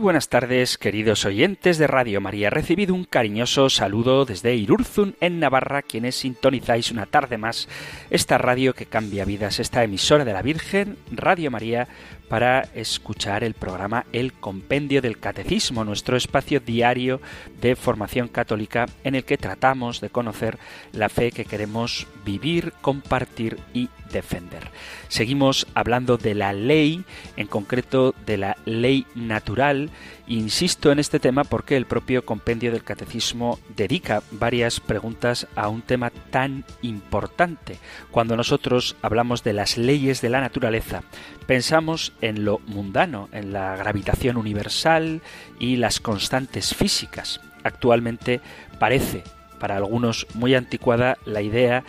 Buenas 0.00 0.30
tardes, 0.30 0.78
queridos 0.78 1.26
oyentes 1.26 1.76
de 1.76 1.86
Radio 1.86 2.22
María. 2.22 2.48
Recibido 2.48 2.94
un 2.94 3.04
cariñoso 3.04 3.68
saludo 3.68 4.24
desde 4.24 4.54
Irurzun, 4.54 5.14
en 5.20 5.40
Navarra, 5.40 5.82
quienes 5.82 6.16
sintonizáis 6.16 6.90
una 6.90 7.04
tarde 7.04 7.36
más 7.36 7.68
esta 8.08 8.38
radio 8.38 8.72
que 8.72 8.86
cambia 8.86 9.26
vidas, 9.26 9.60
esta 9.60 9.84
emisora 9.84 10.24
de 10.24 10.32
la 10.32 10.40
Virgen, 10.40 10.96
Radio 11.10 11.50
María, 11.50 11.86
para 12.30 12.60
escuchar 12.76 13.42
el 13.42 13.54
programa 13.54 14.06
El 14.12 14.32
Compendio 14.32 15.02
del 15.02 15.18
Catecismo, 15.18 15.84
nuestro 15.84 16.16
espacio 16.16 16.60
diario 16.60 17.20
de 17.60 17.74
formación 17.74 18.28
católica 18.28 18.86
en 19.02 19.16
el 19.16 19.24
que 19.24 19.36
tratamos 19.36 20.00
de 20.00 20.10
conocer 20.10 20.56
la 20.92 21.08
fe 21.08 21.32
que 21.32 21.44
queremos 21.44 22.06
vivir, 22.24 22.72
compartir 22.82 23.58
y 23.74 23.88
defender. 24.12 24.68
Seguimos 25.08 25.66
hablando 25.74 26.18
de 26.18 26.36
la 26.36 26.52
ley, 26.52 27.04
en 27.36 27.48
concreto 27.48 28.14
de 28.26 28.36
la 28.36 28.56
ley 28.64 29.06
natural. 29.16 29.90
Insisto 30.30 30.92
en 30.92 31.00
este 31.00 31.18
tema 31.18 31.42
porque 31.42 31.76
el 31.76 31.86
propio 31.86 32.24
compendio 32.24 32.70
del 32.70 32.84
catecismo 32.84 33.58
dedica 33.74 34.22
varias 34.30 34.78
preguntas 34.78 35.48
a 35.56 35.66
un 35.66 35.82
tema 35.82 36.10
tan 36.30 36.64
importante. 36.82 37.78
Cuando 38.12 38.36
nosotros 38.36 38.94
hablamos 39.02 39.42
de 39.42 39.54
las 39.54 39.76
leyes 39.76 40.20
de 40.20 40.28
la 40.28 40.40
naturaleza, 40.40 41.02
pensamos 41.48 42.12
en 42.20 42.44
lo 42.44 42.60
mundano, 42.60 43.28
en 43.32 43.52
la 43.52 43.74
gravitación 43.74 44.36
universal 44.36 45.20
y 45.58 45.74
las 45.74 45.98
constantes 45.98 46.76
físicas. 46.76 47.40
Actualmente 47.64 48.40
parece 48.78 49.24
para 49.58 49.78
algunos 49.78 50.28
muy 50.34 50.54
anticuada 50.54 51.18
la 51.24 51.42
idea 51.42 51.82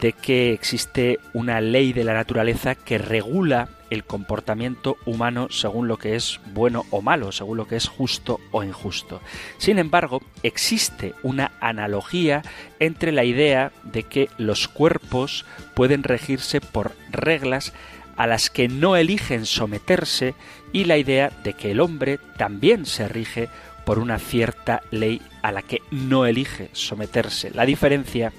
de 0.00 0.14
que 0.14 0.54
existe 0.54 1.20
una 1.34 1.60
ley 1.60 1.92
de 1.92 2.04
la 2.04 2.14
naturaleza 2.14 2.76
que 2.76 2.96
regula 2.96 3.68
el 3.90 4.04
comportamiento 4.04 4.96
humano 5.06 5.48
según 5.50 5.88
lo 5.88 5.96
que 5.96 6.16
es 6.16 6.40
bueno 6.52 6.84
o 6.90 7.02
malo, 7.02 7.32
según 7.32 7.56
lo 7.56 7.66
que 7.66 7.76
es 7.76 7.88
justo 7.88 8.40
o 8.50 8.62
injusto. 8.62 9.20
Sin 9.58 9.78
embargo, 9.78 10.22
existe 10.42 11.14
una 11.22 11.52
analogía 11.60 12.42
entre 12.78 13.12
la 13.12 13.24
idea 13.24 13.72
de 13.84 14.04
que 14.04 14.28
los 14.38 14.68
cuerpos 14.68 15.44
pueden 15.74 16.02
regirse 16.02 16.60
por 16.60 16.92
reglas 17.10 17.72
a 18.16 18.26
las 18.26 18.50
que 18.50 18.68
no 18.68 18.96
eligen 18.96 19.44
someterse 19.46 20.34
y 20.72 20.84
la 20.84 20.98
idea 20.98 21.30
de 21.42 21.54
que 21.54 21.72
el 21.72 21.80
hombre 21.80 22.18
también 22.36 22.86
se 22.86 23.08
rige 23.08 23.48
por 23.84 23.98
una 23.98 24.18
cierta 24.18 24.82
ley 24.90 25.20
a 25.42 25.52
la 25.52 25.62
que 25.62 25.82
no 25.90 26.24
elige 26.26 26.70
someterse. 26.72 27.50
La 27.50 27.66
diferencia 27.66 28.32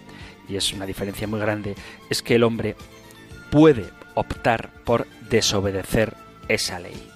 y 0.47 0.55
es 0.55 0.73
una 0.73 0.85
diferencia 0.85 1.27
muy 1.27 1.39
grande, 1.39 1.75
es 2.09 2.21
que 2.21 2.35
el 2.35 2.43
hombre 2.43 2.75
puede 3.49 3.85
optar 4.13 4.69
por 4.83 5.07
desobedecer 5.29 6.15
esa 6.47 6.79
ley. 6.79 7.09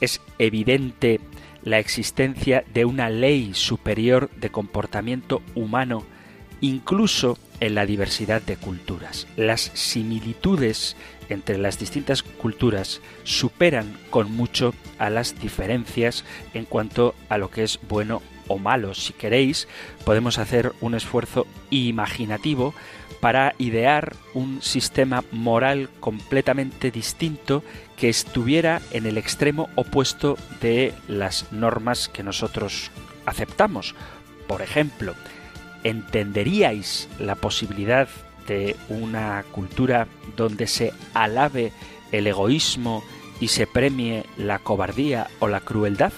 Es 0.00 0.20
evidente 0.38 1.20
la 1.62 1.78
existencia 1.78 2.64
de 2.72 2.84
una 2.84 3.08
ley 3.08 3.54
superior 3.54 4.30
de 4.36 4.50
comportamiento 4.50 5.42
humano, 5.54 6.04
incluso 6.60 7.38
en 7.60 7.74
la 7.74 7.86
diversidad 7.86 8.42
de 8.42 8.56
culturas. 8.56 9.26
Las 9.36 9.70
similitudes 9.74 10.96
entre 11.28 11.58
las 11.58 11.78
distintas 11.78 12.22
culturas 12.22 13.00
superan 13.24 13.96
con 14.10 14.32
mucho 14.32 14.74
a 14.98 15.10
las 15.10 15.40
diferencias 15.40 16.24
en 16.54 16.64
cuanto 16.64 17.14
a 17.28 17.38
lo 17.38 17.50
que 17.50 17.62
es 17.62 17.78
bueno 17.88 18.22
o 18.48 18.58
malo. 18.58 18.94
Si 18.94 19.12
queréis, 19.12 19.68
podemos 20.04 20.38
hacer 20.38 20.72
un 20.80 20.94
esfuerzo 20.94 21.46
imaginativo 21.70 22.74
para 23.20 23.54
idear 23.58 24.14
un 24.34 24.62
sistema 24.62 25.24
moral 25.30 25.88
completamente 26.00 26.90
distinto 26.90 27.62
que 27.96 28.08
estuviera 28.08 28.80
en 28.90 29.06
el 29.06 29.18
extremo 29.18 29.68
opuesto 29.74 30.36
de 30.60 30.92
las 31.08 31.52
normas 31.52 32.08
que 32.08 32.22
nosotros 32.22 32.90
aceptamos. 33.26 33.94
Por 34.46 34.62
ejemplo, 34.62 35.14
¿entenderíais 35.84 37.08
la 37.18 37.34
posibilidad 37.34 38.08
de 38.46 38.76
una 38.88 39.44
cultura 39.52 40.08
donde 40.36 40.66
se 40.66 40.92
alabe 41.14 41.72
el 42.10 42.26
egoísmo 42.26 43.04
y 43.40 43.48
se 43.48 43.66
premie 43.66 44.24
la 44.36 44.58
cobardía 44.58 45.28
o 45.38 45.48
la 45.48 45.60
crueldad? 45.60 46.12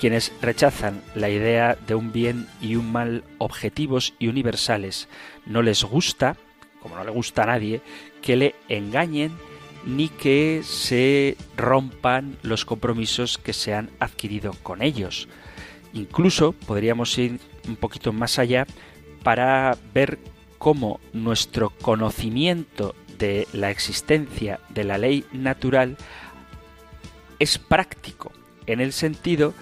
quienes 0.00 0.32
rechazan 0.40 1.02
la 1.14 1.28
idea 1.28 1.76
de 1.86 1.94
un 1.94 2.10
bien 2.10 2.48
y 2.62 2.76
un 2.76 2.90
mal 2.90 3.22
objetivos 3.36 4.14
y 4.18 4.28
universales. 4.28 5.08
No 5.50 5.62
les 5.62 5.82
gusta, 5.82 6.36
como 6.80 6.94
no 6.94 7.02
le 7.02 7.10
gusta 7.10 7.42
a 7.42 7.46
nadie, 7.46 7.82
que 8.22 8.36
le 8.36 8.54
engañen 8.68 9.32
ni 9.84 10.08
que 10.08 10.62
se 10.64 11.36
rompan 11.56 12.36
los 12.42 12.64
compromisos 12.64 13.36
que 13.36 13.52
se 13.52 13.74
han 13.74 13.90
adquirido 13.98 14.54
con 14.62 14.80
ellos. 14.80 15.28
Incluso 15.92 16.52
podríamos 16.52 17.18
ir 17.18 17.40
un 17.66 17.74
poquito 17.74 18.12
más 18.12 18.38
allá 18.38 18.64
para 19.24 19.76
ver 19.92 20.20
cómo 20.58 21.00
nuestro 21.12 21.70
conocimiento 21.82 22.94
de 23.18 23.48
la 23.52 23.70
existencia 23.70 24.60
de 24.68 24.84
la 24.84 24.98
ley 24.98 25.24
natural 25.32 25.96
es 27.40 27.58
práctico, 27.58 28.30
en 28.66 28.80
el 28.80 28.92
sentido 28.92 29.52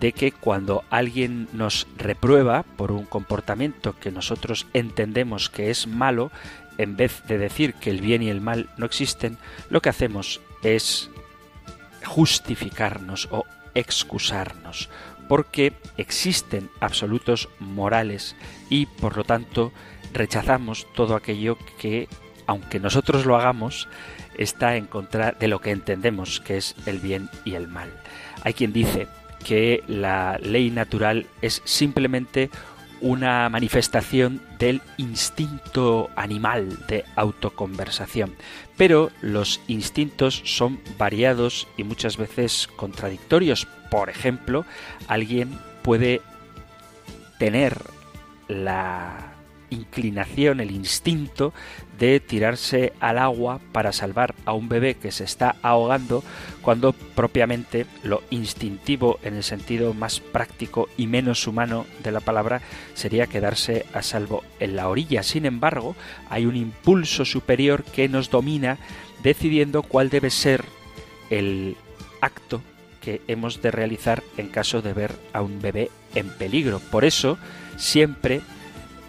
de 0.00 0.12
que 0.12 0.32
cuando 0.32 0.84
alguien 0.90 1.48
nos 1.52 1.86
reprueba 1.96 2.62
por 2.62 2.92
un 2.92 3.04
comportamiento 3.04 3.98
que 3.98 4.10
nosotros 4.10 4.66
entendemos 4.72 5.50
que 5.50 5.70
es 5.70 5.86
malo, 5.86 6.30
en 6.78 6.96
vez 6.96 7.22
de 7.26 7.38
decir 7.38 7.74
que 7.74 7.90
el 7.90 8.00
bien 8.00 8.22
y 8.22 8.30
el 8.30 8.40
mal 8.40 8.68
no 8.76 8.86
existen, 8.86 9.38
lo 9.68 9.80
que 9.80 9.88
hacemos 9.88 10.40
es 10.62 11.10
justificarnos 12.04 13.28
o 13.30 13.44
excusarnos, 13.74 14.88
porque 15.28 15.72
existen 15.96 16.70
absolutos 16.80 17.48
morales 17.58 18.36
y 18.70 18.86
por 18.86 19.16
lo 19.16 19.24
tanto 19.24 19.72
rechazamos 20.12 20.86
todo 20.94 21.14
aquello 21.14 21.58
que, 21.78 22.08
aunque 22.46 22.80
nosotros 22.80 23.26
lo 23.26 23.36
hagamos, 23.36 23.88
está 24.36 24.76
en 24.76 24.86
contra 24.86 25.32
de 25.32 25.48
lo 25.48 25.60
que 25.60 25.72
entendemos 25.72 26.40
que 26.40 26.56
es 26.56 26.74
el 26.86 26.98
bien 27.00 27.28
y 27.44 27.54
el 27.54 27.68
mal. 27.68 27.90
Hay 28.44 28.54
quien 28.54 28.72
dice, 28.72 29.08
que 29.44 29.82
la 29.86 30.38
ley 30.42 30.70
natural 30.70 31.26
es 31.42 31.62
simplemente 31.64 32.50
una 33.00 33.48
manifestación 33.48 34.40
del 34.58 34.82
instinto 34.96 36.10
animal 36.16 36.86
de 36.88 37.04
autoconversación. 37.16 38.34
Pero 38.76 39.10
los 39.20 39.60
instintos 39.68 40.42
son 40.44 40.80
variados 40.96 41.68
y 41.76 41.84
muchas 41.84 42.16
veces 42.16 42.68
contradictorios. 42.76 43.66
Por 43.90 44.10
ejemplo, 44.10 44.64
alguien 45.06 45.58
puede 45.82 46.20
tener 47.38 47.78
la 48.48 49.32
inclinación, 49.70 50.60
el 50.60 50.70
instinto 50.70 51.52
de 51.98 52.20
tirarse 52.20 52.92
al 53.00 53.18
agua 53.18 53.60
para 53.72 53.92
salvar 53.92 54.34
a 54.44 54.52
un 54.52 54.68
bebé 54.68 54.94
que 54.94 55.10
se 55.10 55.24
está 55.24 55.56
ahogando, 55.62 56.22
cuando 56.62 56.92
propiamente 56.92 57.86
lo 58.02 58.22
instintivo 58.30 59.18
en 59.22 59.34
el 59.34 59.42
sentido 59.42 59.94
más 59.94 60.20
práctico 60.20 60.88
y 60.96 61.06
menos 61.06 61.46
humano 61.46 61.86
de 62.02 62.12
la 62.12 62.20
palabra 62.20 62.60
sería 62.94 63.26
quedarse 63.26 63.84
a 63.92 64.02
salvo 64.02 64.44
en 64.60 64.76
la 64.76 64.88
orilla. 64.88 65.22
Sin 65.22 65.44
embargo, 65.44 65.96
hay 66.30 66.46
un 66.46 66.56
impulso 66.56 67.24
superior 67.24 67.82
que 67.82 68.08
nos 68.08 68.30
domina 68.30 68.78
decidiendo 69.22 69.82
cuál 69.82 70.10
debe 70.10 70.30
ser 70.30 70.64
el 71.30 71.76
acto 72.20 72.62
que 73.00 73.22
hemos 73.26 73.62
de 73.62 73.70
realizar 73.70 74.22
en 74.36 74.48
caso 74.48 74.82
de 74.82 74.92
ver 74.92 75.12
a 75.32 75.42
un 75.42 75.60
bebé 75.60 75.90
en 76.14 76.28
peligro. 76.30 76.80
Por 76.90 77.04
eso, 77.04 77.38
siempre 77.76 78.40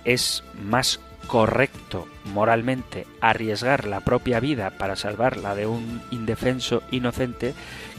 es 0.06 0.44
más 0.62 1.00
correcto 1.30 2.08
moralmente 2.26 3.06
arriesgar 3.22 3.86
la 3.88 4.00
propia 4.02 4.40
vida 4.40 4.72
para 4.72 4.96
salvarla 4.96 5.54
de 5.54 5.68
un 5.68 6.02
indefenso 6.10 6.82
inocente 6.90 7.54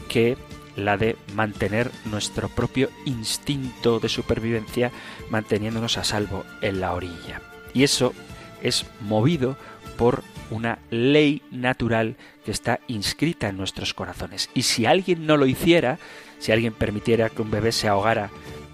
que 0.09 0.37
la 0.75 0.97
de 0.97 1.15
mantener 1.33 1.91
nuestro 2.05 2.49
propio 2.49 2.89
instinto 3.05 3.99
de 3.99 4.09
supervivencia 4.09 4.91
manteniéndonos 5.29 5.97
a 5.97 6.03
salvo 6.03 6.43
en 6.61 6.81
la 6.81 6.93
orilla. 6.93 7.41
Y 7.73 7.83
eso 7.83 8.13
es 8.61 8.85
movido 8.99 9.55
por 9.97 10.23
una 10.49 10.79
ley 10.89 11.41
natural 11.51 12.17
que 12.43 12.51
está 12.51 12.81
inscrita 12.87 13.47
en 13.47 13.57
nuestros 13.57 13.93
corazones. 13.93 14.49
Y 14.53 14.63
si 14.63 14.85
alguien 14.85 15.25
no 15.25 15.37
lo 15.37 15.45
hiciera, 15.45 15.99
si 16.39 16.51
alguien 16.51 16.73
permitiera 16.73 17.29
que 17.29 17.41
un 17.41 17.51
bebé 17.51 17.71
se 17.71 17.87
ahogara 17.87 18.29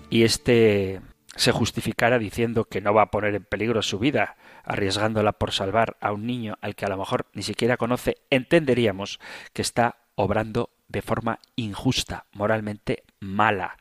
y 0.09 0.23
este 0.23 0.99
se 1.35 1.51
justificara 1.51 2.17
diciendo 2.17 2.65
que 2.65 2.81
no 2.81 2.95
va 2.95 3.03
a 3.03 3.11
poner 3.11 3.35
en 3.35 3.43
peligro 3.43 3.83
su 3.83 3.99
vida 3.99 4.35
arriesgándola 4.67 5.33
por 5.33 5.51
salvar 5.51 5.97
a 6.01 6.11
un 6.11 6.27
niño 6.27 6.57
al 6.61 6.75
que 6.75 6.85
a 6.85 6.89
lo 6.89 6.97
mejor 6.97 7.27
ni 7.33 7.43
siquiera 7.43 7.77
conoce, 7.77 8.17
entenderíamos 8.29 9.19
que 9.53 9.61
está 9.61 9.97
obrando 10.15 10.69
de 10.87 11.01
forma 11.01 11.39
injusta, 11.55 12.25
moralmente 12.33 13.03
mala. 13.19 13.77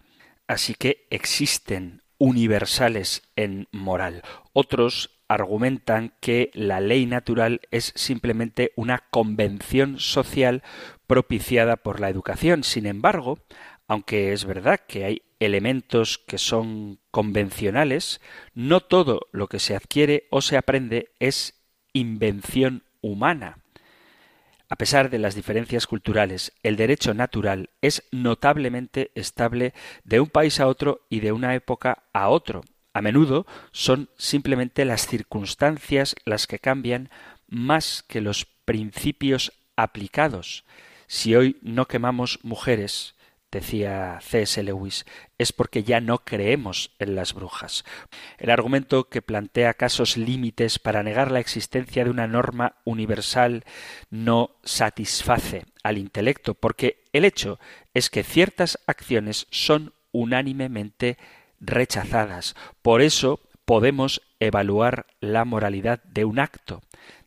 Así 0.46 0.74
que 0.74 1.06
existen 1.10 2.02
universales 2.18 3.22
en 3.36 3.68
moral. 3.72 4.22
Otros 4.52 5.10
argumentan 5.28 6.14
que 6.20 6.50
la 6.54 6.80
ley 6.80 7.06
natural 7.06 7.60
es 7.70 7.92
simplemente 7.96 8.72
una 8.76 9.04
convención 9.10 9.98
social 9.98 10.62
propiciada 11.06 11.76
por 11.76 12.00
la 12.00 12.08
educación. 12.08 12.62
Sin 12.62 12.86
embargo, 12.86 13.40
aunque 13.88 14.32
es 14.32 14.44
verdad 14.44 14.80
que 14.86 15.04
hay 15.04 15.22
elementos 15.40 16.18
que 16.18 16.38
son 16.38 16.98
convencionales, 17.10 18.20
no 18.54 18.80
todo 18.80 19.28
lo 19.32 19.48
que 19.48 19.58
se 19.58 19.76
adquiere 19.76 20.26
o 20.30 20.40
se 20.40 20.56
aprende 20.56 21.10
es 21.18 21.54
invención 21.92 22.84
humana. 23.00 23.58
A 24.68 24.76
pesar 24.76 25.10
de 25.10 25.18
las 25.18 25.34
diferencias 25.34 25.86
culturales, 25.86 26.52
el 26.62 26.76
derecho 26.76 27.14
natural 27.14 27.70
es 27.82 28.02
notablemente 28.10 29.12
estable 29.14 29.74
de 30.02 30.18
un 30.18 30.26
país 30.26 30.58
a 30.58 30.66
otro 30.66 31.06
y 31.08 31.20
de 31.20 31.30
una 31.32 31.54
época 31.54 32.04
a 32.12 32.28
otro. 32.28 32.64
A 32.92 33.00
menudo 33.00 33.46
son 33.70 34.08
simplemente 34.16 34.84
las 34.84 35.06
circunstancias 35.06 36.16
las 36.24 36.46
que 36.46 36.58
cambian 36.58 37.10
más 37.46 38.02
que 38.02 38.20
los 38.20 38.46
principios 38.64 39.52
aplicados. 39.76 40.64
Si 41.06 41.36
hoy 41.36 41.58
no 41.62 41.86
quemamos 41.86 42.40
mujeres, 42.42 43.14
decía 43.50 44.18
C.S. 44.20 44.62
Lewis, 44.62 45.06
es 45.38 45.52
porque 45.52 45.84
ya 45.84 46.00
no 46.00 46.18
creemos 46.18 46.94
en 46.98 47.14
las 47.14 47.32
brujas. 47.32 47.84
El 48.38 48.50
argumento 48.50 49.08
que 49.08 49.22
plantea 49.22 49.74
casos 49.74 50.16
límites 50.16 50.78
para 50.78 51.02
negar 51.02 51.30
la 51.30 51.40
existencia 51.40 52.04
de 52.04 52.10
una 52.10 52.26
norma 52.26 52.76
universal 52.84 53.64
no 54.10 54.56
satisface 54.64 55.64
al 55.82 55.98
intelecto, 55.98 56.54
porque 56.54 57.04
el 57.12 57.24
hecho 57.24 57.58
es 57.94 58.10
que 58.10 58.24
ciertas 58.24 58.78
acciones 58.86 59.46
son 59.50 59.94
unánimemente 60.12 61.18
rechazadas. 61.60 62.54
Por 62.82 63.02
eso 63.02 63.40
podemos 63.64 64.22
evaluar 64.40 65.06
la 65.20 65.44
moralidad 65.44 66.02
de 66.04 66.24
un 66.24 66.38
acto 66.38 66.82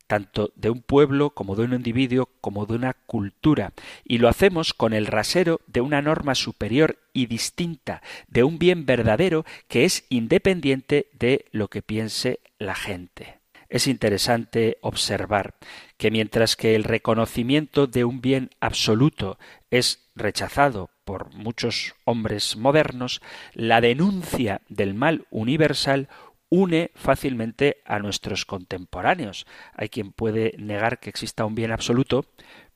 tanto 0.10 0.52
de 0.56 0.72
un 0.72 0.82
pueblo 0.82 1.30
como 1.30 1.56
de 1.56 1.66
un 1.66 1.74
individuo 1.74 2.30
como 2.42 2.66
de 2.66 2.74
una 2.74 2.96
cultura, 3.06 3.74
y 4.04 4.18
lo 4.18 4.28
hacemos 4.28 4.74
con 4.74 4.94
el 4.94 5.06
rasero 5.06 5.62
de 5.68 5.82
una 5.82 6.02
norma 6.02 6.34
superior 6.34 6.98
y 7.14 7.28
distinta, 7.28 8.02
de 8.28 8.44
un 8.44 8.58
bien 8.58 8.88
verdadero 8.88 9.46
que 9.68 9.86
es 9.86 10.06
independiente 10.10 11.12
de 11.14 11.46
lo 11.52 11.68
que 11.68 11.84
piense 11.84 12.40
la 12.58 12.74
gente. 12.74 13.38
Es 13.70 13.86
interesante 13.86 14.80
observar 14.82 15.54
que 15.98 16.10
mientras 16.10 16.56
que 16.56 16.74
el 16.74 16.86
reconocimiento 16.86 17.86
de 17.86 18.04
un 18.04 18.20
bien 18.20 18.50
absoluto 18.60 19.38
es 19.70 20.10
rechazado 20.16 20.90
por 21.06 21.36
muchos 21.36 21.94
hombres 22.04 22.58
modernos, 22.58 23.22
la 23.54 23.80
denuncia 23.80 24.62
del 24.70 24.96
mal 24.96 25.28
universal 25.30 26.10
une 26.50 26.92
fácilmente 26.96 27.82
a 27.86 28.00
nuestros 28.00 28.46
contemporáneos. 28.46 29.46
Hay 29.74 29.90
quien 29.90 30.12
puede 30.12 30.56
negar 30.58 31.00
que 31.00 31.10
exista 31.10 31.46
un 31.46 31.56
bien 31.56 31.72
absoluto, 31.72 32.26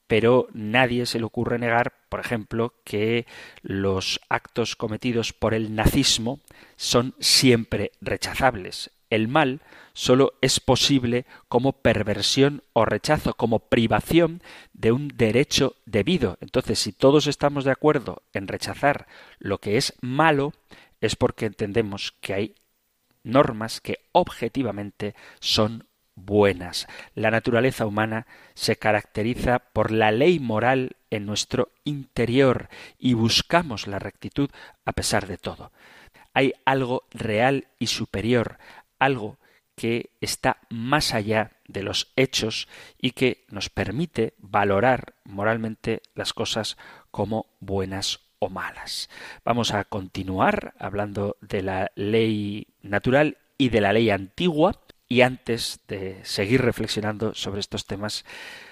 pero 0.07 0.47
nadie 0.53 1.05
se 1.05 1.19
le 1.19 1.25
ocurre 1.25 1.57
negar, 1.57 1.93
por 2.09 2.19
ejemplo, 2.19 2.75
que 2.83 3.25
los 3.61 4.21
actos 4.29 4.75
cometidos 4.75 5.33
por 5.33 5.53
el 5.53 5.75
nazismo 5.75 6.39
son 6.75 7.15
siempre 7.19 7.91
rechazables. 8.01 8.91
El 9.09 9.27
mal 9.27 9.61
solo 9.93 10.33
es 10.41 10.59
posible 10.59 11.25
como 11.47 11.73
perversión 11.73 12.63
o 12.73 12.83
rechazo, 12.83 13.35
como 13.35 13.59
privación 13.69 14.41
de 14.73 14.91
un 14.91 15.07
derecho 15.07 15.75
debido. 15.85 16.37
Entonces, 16.41 16.79
si 16.79 16.93
todos 16.93 17.27
estamos 17.27 17.63
de 17.63 17.71
acuerdo 17.71 18.23
en 18.33 18.47
rechazar 18.47 19.07
lo 19.37 19.59
que 19.59 19.77
es 19.77 19.93
malo, 20.01 20.53
es 20.99 21.15
porque 21.15 21.45
entendemos 21.45 22.13
que 22.21 22.33
hay 22.33 22.55
normas 23.23 23.81
que 23.81 23.99
objetivamente 24.11 25.15
son 25.39 25.87
buenas. 26.15 26.87
La 27.15 27.31
naturaleza 27.31 27.85
humana 27.85 28.27
se 28.53 28.75
caracteriza 28.75 29.59
por 29.59 29.91
la 29.91 30.11
ley 30.11 30.39
moral 30.39 30.97
en 31.09 31.25
nuestro 31.25 31.69
interior 31.83 32.69
y 32.97 33.13
buscamos 33.13 33.87
la 33.87 33.99
rectitud 33.99 34.49
a 34.85 34.93
pesar 34.93 35.27
de 35.27 35.37
todo. 35.37 35.71
Hay 36.33 36.53
algo 36.65 37.03
real 37.11 37.67
y 37.79 37.87
superior, 37.87 38.57
algo 38.99 39.37
que 39.75 40.11
está 40.21 40.57
más 40.69 41.13
allá 41.13 41.51
de 41.67 41.83
los 41.83 42.11
hechos 42.15 42.67
y 42.99 43.11
que 43.11 43.45
nos 43.49 43.69
permite 43.69 44.33
valorar 44.37 45.15
moralmente 45.23 46.01
las 46.13 46.33
cosas 46.33 46.77
como 47.11 47.47
buenas 47.59 48.19
malas. 48.49 49.09
Vamos 49.43 49.73
a 49.73 49.83
continuar 49.85 50.73
hablando 50.79 51.37
de 51.41 51.61
la 51.61 51.91
ley 51.95 52.67
natural 52.81 53.37
y 53.57 53.69
de 53.69 53.81
la 53.81 53.93
ley 53.93 54.09
antigua 54.09 54.79
y 55.07 55.21
antes 55.21 55.79
de 55.87 56.19
seguir 56.23 56.61
reflexionando 56.61 57.35
sobre 57.35 57.59
estos 57.59 57.85
temas 57.85 58.25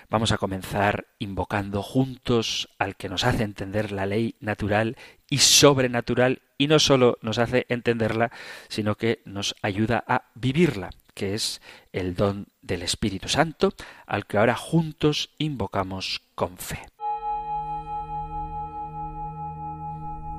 vamos 0.09 0.31
a 0.31 0.37
comenzar 0.37 1.07
invocando 1.19 1.81
juntos 1.81 2.69
al 2.77 2.95
que 2.95 3.09
nos 3.09 3.23
hace 3.23 3.43
entender 3.43 3.91
la 3.91 4.05
ley 4.05 4.35
natural 4.39 4.97
y 5.29 5.37
sobrenatural 5.37 6.41
y 6.57 6.67
no 6.67 6.79
solo 6.79 7.17
nos 7.21 7.39
hace 7.39 7.65
entenderla, 7.69 8.31
sino 8.67 8.95
que 8.95 9.21
nos 9.25 9.55
ayuda 9.61 10.03
a 10.05 10.25
vivirla, 10.35 10.89
que 11.13 11.33
es 11.33 11.61
el 11.93 12.13
don 12.13 12.47
del 12.61 12.83
Espíritu 12.83 13.29
Santo, 13.29 13.73
al 14.05 14.27
que 14.27 14.37
ahora 14.37 14.55
juntos 14.55 15.29
invocamos 15.37 16.21
con 16.35 16.57
fe. 16.57 16.90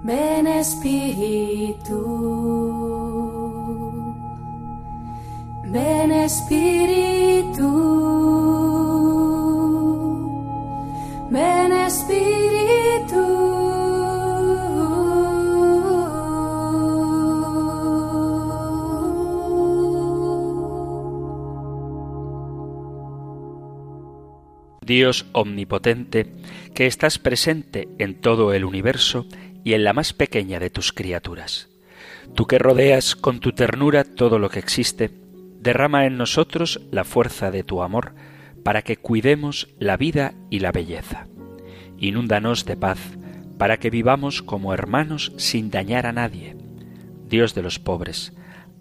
Ven 0.05 0.49
Espíritu, 0.49 1.95
ven 5.67 6.11
Espíritu, 6.11 7.69
ven 11.31 11.73
Espíritu. 11.73 12.33
Dios 24.85 25.27
omnipotente, 25.31 26.27
que 26.75 26.89
estás 26.89 27.21
presente 27.21 27.89
en 27.99 28.21
todo 28.21 28.53
el 28.53 28.65
universo, 28.65 29.27
y 29.65 29.75
en 29.75 29.85
la 29.85 29.93
más 29.93 30.13
pequeña 30.13 30.59
de 30.59 30.71
tus 30.71 30.93
criaturas. 30.93 31.69
Tú 32.35 32.47
que 32.47 32.59
rodeas 32.59 33.17
con 33.17 33.41
tu 33.41 33.53
ternura 33.53 34.05
todo 34.05 34.39
lo 34.39 34.49
que 34.49 34.59
existe, 34.59 35.11
derrama 35.61 36.07
en 36.07 36.17
nosotros 36.17 36.81
la 36.91 37.05
fuerza 37.05 37.51
de 37.51 37.63
tu 37.63 37.83
amor 37.83 38.15
para 38.63 38.83
que 38.83 38.97
cuidemos 38.97 39.69
la 39.79 39.97
vida 39.97 40.35
y 40.51 40.61
la 40.61 40.73
belleza. 40.73 41.27
Inúndanos 41.99 42.65
de 42.65 42.77
paz 42.77 42.99
para 43.59 43.79
que 43.79 43.91
vivamos 43.91 44.43
como 44.43 44.75
hermanos 44.75 45.33
sin 45.37 45.71
dañar 45.71 46.07
a 46.07 46.13
nadie. 46.13 46.57
Dios 47.29 47.55
de 47.55 47.63
los 47.63 47.79
pobres, 47.79 48.33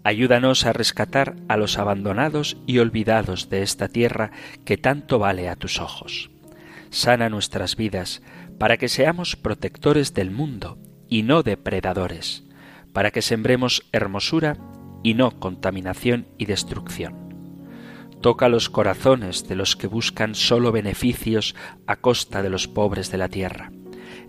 ayúdanos 0.02 0.66
a 0.66 0.72
rescatar 0.72 1.36
a 1.48 1.56
los 1.56 1.78
abandonados 1.78 2.56
y 2.66 2.78
olvidados 2.78 3.48
de 3.48 3.62
esta 3.62 3.88
tierra 3.88 4.32
que 4.64 4.76
tanto 4.76 5.18
vale 5.18 5.48
a 5.48 5.56
tus 5.56 5.78
ojos. 5.78 6.30
Sana 6.90 7.28
nuestras 7.28 7.76
vidas 7.76 8.22
para 8.62 8.76
que 8.76 8.88
seamos 8.88 9.34
protectores 9.34 10.14
del 10.14 10.30
mundo 10.30 10.78
y 11.08 11.24
no 11.24 11.42
depredadores, 11.42 12.44
para 12.92 13.10
que 13.10 13.20
sembremos 13.20 13.88
hermosura 13.90 14.56
y 15.02 15.14
no 15.14 15.32
contaminación 15.40 16.28
y 16.38 16.46
destrucción. 16.46 17.34
Toca 18.20 18.48
los 18.48 18.70
corazones 18.70 19.48
de 19.48 19.56
los 19.56 19.74
que 19.74 19.88
buscan 19.88 20.36
solo 20.36 20.70
beneficios 20.70 21.56
a 21.88 21.96
costa 21.96 22.40
de 22.40 22.50
los 22.50 22.68
pobres 22.68 23.10
de 23.10 23.18
la 23.18 23.28
tierra. 23.28 23.72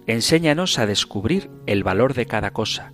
Enséñanos 0.07 0.79
a 0.79 0.87
descubrir 0.87 1.51
el 1.67 1.83
valor 1.83 2.15
de 2.15 2.25
cada 2.25 2.53
cosa, 2.53 2.91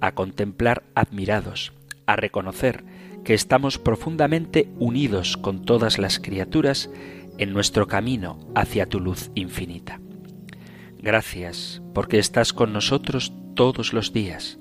a 0.00 0.16
contemplar 0.16 0.82
admirados, 0.96 1.72
a 2.04 2.16
reconocer 2.16 2.84
que 3.22 3.34
estamos 3.34 3.78
profundamente 3.78 4.68
unidos 4.80 5.36
con 5.36 5.64
todas 5.64 5.98
las 5.98 6.18
criaturas 6.18 6.90
en 7.38 7.52
nuestro 7.52 7.86
camino 7.86 8.40
hacia 8.56 8.86
tu 8.86 8.98
luz 8.98 9.30
infinita. 9.36 10.00
Gracias 11.04 11.82
porque 11.92 12.18
estás 12.18 12.54
con 12.54 12.72
nosotros 12.72 13.34
todos 13.54 13.92
los 13.92 14.14
días. 14.14 14.58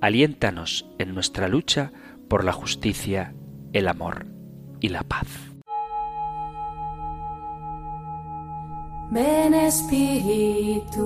Aliéntanos 0.00 0.88
en 1.00 1.12
nuestra 1.12 1.48
lucha 1.48 1.90
por 2.28 2.44
la 2.44 2.52
justicia, 2.52 3.34
el 3.72 3.88
amor 3.88 4.26
y 4.78 4.90
la 4.90 5.02
paz. 5.02 5.26
Ven 9.10 9.54
Espíritu, 9.54 11.02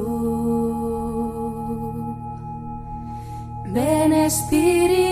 ven 3.72 4.12
Espíritu, 4.12 5.05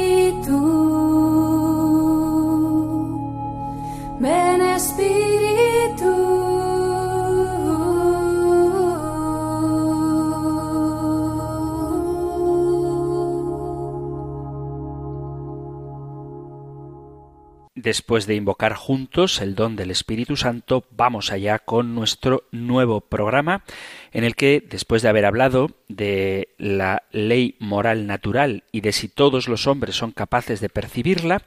Después 17.85 18.27
de 18.27 18.35
invocar 18.35 18.73
juntos 18.73 19.43
el 19.43 19.55
don 19.55 19.77
del 19.77 19.91
Espíritu 19.91 20.37
Santo, 20.37 20.87
vamos 20.91 21.31
allá 21.31 21.59
con 21.59 21.95
nuestro 21.95 22.45
nuevo 22.51 23.03
programa 23.03 23.63
en 24.11 24.25
el 24.25 24.37
que, 24.37 24.67
después 24.67 25.03
de 25.03 25.11
haber 25.11 25.27
hablado 25.27 25.69
de 25.89 26.49
la 26.57 27.03
ley 27.13 27.57
moral 27.59 28.07
natural 28.07 28.65
y 28.73 28.81
de 28.81 28.93
si 28.93 29.09
todos 29.09 29.49
los 29.49 29.67
hombres 29.67 29.97
son 29.97 30.13
capaces 30.13 30.63
de 30.63 30.71
percibirla, 30.71 31.43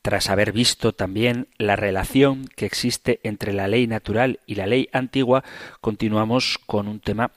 tras 0.00 0.30
haber 0.30 0.52
visto 0.52 0.92
también 0.92 1.48
la 1.58 1.74
relación 1.74 2.46
que 2.54 2.66
existe 2.66 3.18
entre 3.24 3.52
la 3.52 3.66
ley 3.66 3.88
natural 3.88 4.38
y 4.46 4.54
la 4.54 4.66
ley 4.66 4.88
antigua, 4.92 5.42
continuamos 5.80 6.60
con 6.66 6.86
un 6.86 7.00
tema 7.00 7.32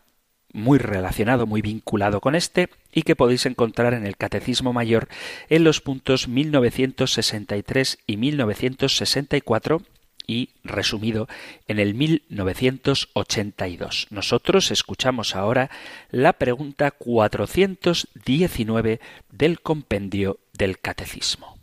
muy 0.57 0.79
relacionado, 0.79 1.45
muy 1.45 1.61
vinculado 1.61 2.19
con 2.19 2.35
este 2.35 2.67
y 2.91 3.03
que 3.03 3.15
podéis 3.15 3.45
encontrar 3.45 3.93
en 3.93 4.05
el 4.05 4.17
Catecismo 4.17 4.73
Mayor 4.73 5.07
en 5.49 5.63
los 5.63 5.79
puntos 5.81 6.27
1963 6.27 7.99
y 8.07 8.17
1964 8.17 9.83
y 10.25 10.49
resumido 10.63 11.27
en 11.67 11.77
el 11.79 11.93
1982. 11.93 14.07
Nosotros 14.09 14.71
escuchamos 14.71 15.35
ahora 15.35 15.69
la 16.11 16.33
pregunta 16.33 16.89
419 16.91 18.99
del 19.31 19.61
compendio 19.61 20.39
del 20.53 20.79
Catecismo. 20.79 21.59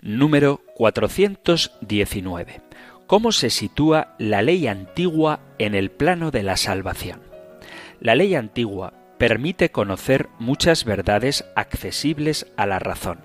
Número 0.00 0.60
419. 0.76 2.60
¿Cómo 3.06 3.32
se 3.32 3.50
sitúa 3.50 4.14
la 4.18 4.42
ley 4.42 4.68
antigua 4.68 5.40
en 5.58 5.74
el 5.74 5.90
plano 5.90 6.30
de 6.30 6.42
la 6.42 6.56
salvación? 6.56 7.31
La 8.02 8.16
ley 8.16 8.34
antigua 8.34 8.94
permite 9.16 9.70
conocer 9.70 10.28
muchas 10.40 10.84
verdades 10.84 11.44
accesibles 11.54 12.48
a 12.56 12.66
la 12.66 12.80
razón. 12.80 13.20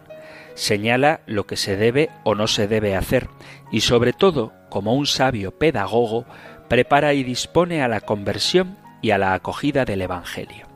Señala 0.53 1.21
lo 1.25 1.47
que 1.47 1.57
se 1.57 1.75
debe 1.75 2.11
o 2.23 2.35
no 2.35 2.45
se 2.45 2.67
debe 2.67 2.95
hacer 2.95 3.27
y 3.71 3.81
sobre 3.81 4.13
todo, 4.13 4.53
como 4.69 4.93
un 4.93 5.07
sabio 5.07 5.57
pedagogo, 5.57 6.25
prepara 6.67 7.15
y 7.15 7.23
dispone 7.23 7.81
a 7.81 7.87
la 7.87 8.01
conversión 8.01 8.77
y 9.01 9.09
a 9.09 9.17
la 9.17 9.33
acogida 9.33 9.83
del 9.83 10.03
Evangelio. 10.03 10.67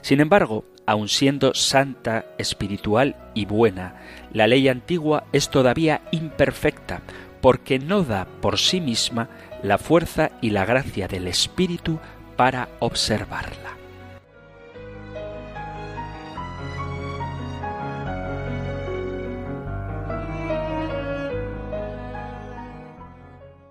Sin 0.00 0.20
embargo, 0.20 0.64
aun 0.86 1.10
siendo 1.10 1.52
santa, 1.52 2.24
espiritual 2.38 3.16
y 3.34 3.44
buena, 3.44 3.96
la 4.32 4.46
ley 4.46 4.68
antigua 4.68 5.24
es 5.34 5.50
todavía 5.50 6.00
imperfecta 6.12 7.02
porque 7.42 7.78
no 7.78 8.04
da 8.04 8.26
por 8.40 8.58
sí 8.58 8.80
misma 8.80 9.28
la 9.62 9.76
fuerza 9.76 10.30
y 10.40 10.48
la 10.48 10.64
gracia 10.64 11.08
del 11.08 11.26
Espíritu 11.26 11.98
para 12.40 12.70
observarla. 12.78 13.76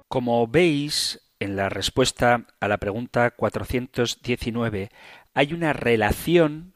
Como 0.08 0.46
veis, 0.46 1.20
en 1.40 1.56
la 1.56 1.70
respuesta 1.70 2.46
a 2.60 2.68
la 2.68 2.78
pregunta 2.78 3.32
419 3.32 4.92
hay 5.34 5.54
una 5.54 5.74
relación, 5.74 6.74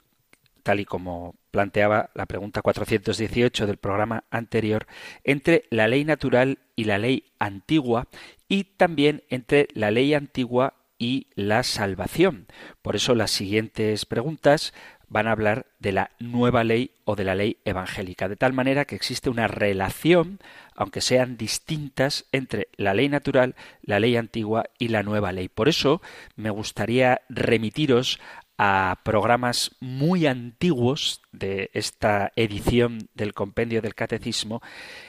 tal 0.63 0.79
y 0.79 0.85
como 0.85 1.35
planteaba 1.51 2.09
la 2.15 2.25
pregunta 2.25 2.63
418 2.63 3.67
del 3.67 3.77
programa 3.77 4.23
anterior, 4.31 4.87
entre 5.23 5.65
la 5.69 5.87
ley 5.87 6.05
natural 6.05 6.57
y 6.75 6.85
la 6.85 6.97
ley 6.97 7.33
antigua 7.37 8.07
y 8.47 8.63
también 8.63 9.23
entre 9.29 9.67
la 9.75 9.91
ley 9.91 10.15
antigua 10.15 10.73
y 11.03 11.27
la 11.35 11.63
salvación. 11.63 12.47
Por 12.81 12.95
eso 12.95 13.13
las 13.13 13.29
siguientes 13.29 14.05
preguntas 14.05 14.73
van 15.09 15.27
a 15.27 15.33
hablar 15.33 15.65
de 15.79 15.91
la 15.91 16.11
nueva 16.19 16.63
ley 16.63 16.91
o 17.03 17.17
de 17.17 17.25
la 17.25 17.35
ley 17.35 17.57
evangélica, 17.65 18.29
de 18.29 18.37
tal 18.37 18.53
manera 18.53 18.85
que 18.85 18.95
existe 18.95 19.29
una 19.29 19.47
relación, 19.47 20.39
aunque 20.75 21.01
sean 21.01 21.35
distintas, 21.35 22.25
entre 22.31 22.69
la 22.77 22.93
ley 22.93 23.09
natural, 23.09 23.55
la 23.81 23.99
ley 23.99 24.15
antigua 24.15 24.63
y 24.79 24.87
la 24.87 25.03
nueva 25.03 25.33
ley. 25.33 25.49
Por 25.49 25.67
eso 25.67 26.01
me 26.37 26.49
gustaría 26.49 27.19
remitiros 27.27 28.21
a 28.57 29.01
programas 29.03 29.75
muy 29.81 30.25
antiguos 30.25 31.21
de 31.33 31.69
esta 31.73 32.31
edición 32.37 33.09
del 33.13 33.33
compendio 33.33 33.81
del 33.81 33.93
catecismo, 33.93 34.61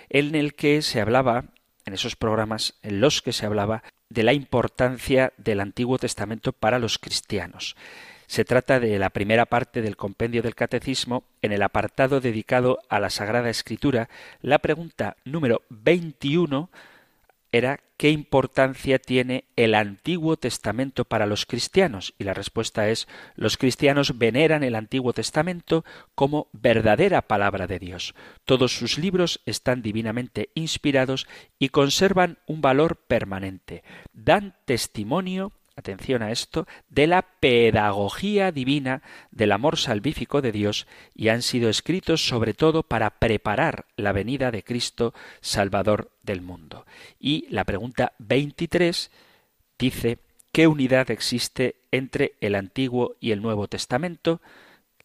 en 0.08 0.34
el 0.34 0.54
que 0.54 0.82
se 0.82 1.00
hablaba, 1.00 1.44
en 1.86 1.94
esos 1.94 2.16
programas 2.16 2.74
en 2.82 3.00
los 3.00 3.22
que 3.22 3.32
se 3.32 3.46
hablaba 3.46 3.84
de 4.14 4.23
la 4.23 4.33
importancia 4.33 5.33
del 5.37 5.61
Antiguo 5.61 5.99
Testamento 5.99 6.52
para 6.52 6.78
los 6.78 6.99
cristianos. 6.99 7.76
Se 8.26 8.44
trata 8.44 8.80
de 8.80 8.99
la 8.99 9.11
primera 9.11 9.44
parte 9.44 9.83
del 9.83 9.97
compendio 9.97 10.40
del 10.40 10.54
Catecismo, 10.54 11.25
en 11.42 11.52
el 11.52 11.62
apartado 11.62 12.21
dedicado 12.21 12.78
a 12.88 13.00
la 13.00 13.11
Sagrada 13.11 13.50
Escritura, 13.50 14.09
la 14.40 14.61
pregunta 14.61 15.16
número 15.25 15.62
21 15.68 16.71
era 17.56 17.78
¿qué 17.96 18.11
importancia 18.11 18.99
tiene 18.99 19.44
el 19.54 19.76
Antiguo 19.76 20.37
Testamento 20.37 21.04
para 21.04 21.25
los 21.25 21.46
cristianos? 21.46 22.12
Y 22.18 22.25
la 22.25 22.34
respuesta 22.34 22.88
es 22.88 23.06
los 23.37 23.56
cristianos 23.56 24.18
veneran 24.18 24.64
el 24.64 24.75
Antiguo 24.75 25.12
Testamento 25.12 25.84
como 26.16 26.49
verdadera 26.52 27.23
palabra 27.23 27.68
de 27.68 27.78
Dios. 27.78 28.16
Todos 28.44 28.76
sus 28.76 28.99
libros 28.99 29.40
están 29.46 29.82
divinamente 29.82 30.50
inspirados 30.54 31.28
y 31.56 31.68
conservan 31.68 32.38
un 32.49 32.61
valor 32.61 32.96
permanente. 32.96 33.84
Dan 34.12 34.56
testimonio 34.64 35.52
atención 35.76 36.23
a 36.23 36.31
esto, 36.31 36.66
de 36.88 37.07
la 37.07 37.23
pedagogía 37.23 38.52
divina 38.52 39.02
del 39.31 39.52
amor 39.52 39.76
salvífico 39.76 40.40
de 40.40 40.52
Dios 40.52 40.87
y 41.14 41.28
han 41.28 41.43
sido 41.43 41.69
escritos 41.69 42.26
sobre 42.26 42.54
todo 42.54 42.83
para 42.83 43.11
preparar 43.11 43.87
la 43.97 44.12
venida 44.12 44.50
de 44.50 44.62
Cristo 44.62 45.14
Salvador 45.40 46.11
del 46.23 46.43
mundo. 46.43 46.87
Y 47.19 47.47
la 47.50 47.64
pregunta 47.64 48.12
23 48.19 49.11
dice, 49.78 50.19
¿qué 50.52 50.66
unidad 50.66 51.11
existe 51.11 51.76
entre 51.90 52.35
el 52.40 52.54
Antiguo 52.54 53.16
y 53.21 53.33
el 53.33 53.43
Nuevo 53.43 53.69
Testamento? 53.69 54.40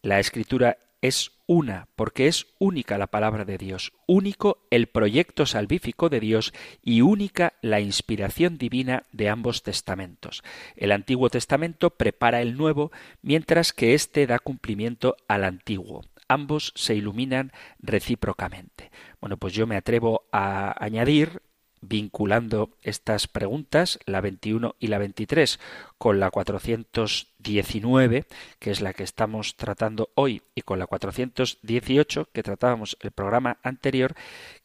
La 0.02 0.20
escritura 0.20 0.78
es 1.02 1.32
una, 1.46 1.88
porque 1.96 2.28
es 2.28 2.46
única 2.58 2.98
la 2.98 3.08
palabra 3.08 3.44
de 3.44 3.58
Dios, 3.58 3.92
único 4.06 4.66
el 4.70 4.86
proyecto 4.86 5.46
salvífico 5.46 6.08
de 6.08 6.20
Dios 6.20 6.52
y 6.82 7.00
única 7.00 7.54
la 7.60 7.80
inspiración 7.80 8.58
divina 8.58 9.04
de 9.12 9.28
ambos 9.28 9.62
testamentos. 9.62 10.42
El 10.76 10.92
Antiguo 10.92 11.28
Testamento 11.30 11.90
prepara 11.90 12.42
el 12.42 12.56
Nuevo, 12.56 12.92
mientras 13.22 13.72
que 13.72 13.94
éste 13.94 14.26
da 14.26 14.38
cumplimiento 14.38 15.16
al 15.26 15.44
Antiguo. 15.44 16.04
Ambos 16.28 16.72
se 16.76 16.94
iluminan 16.94 17.50
recíprocamente. 17.80 18.92
Bueno, 19.20 19.36
pues 19.36 19.52
yo 19.52 19.66
me 19.66 19.76
atrevo 19.76 20.28
a 20.30 20.76
añadir 20.84 21.42
vinculando 21.80 22.70
estas 22.82 23.26
preguntas, 23.26 23.98
la 24.06 24.20
21 24.20 24.76
y 24.78 24.88
la 24.88 24.98
23, 24.98 25.58
con 25.98 26.20
la 26.20 26.30
419, 26.30 28.24
que 28.58 28.70
es 28.70 28.80
la 28.80 28.92
que 28.92 29.02
estamos 29.02 29.56
tratando 29.56 30.10
hoy, 30.14 30.42
y 30.54 30.62
con 30.62 30.78
la 30.78 30.86
418, 30.86 32.28
que 32.32 32.42
tratábamos 32.42 32.96
el 33.00 33.10
programa 33.10 33.58
anterior, 33.62 34.14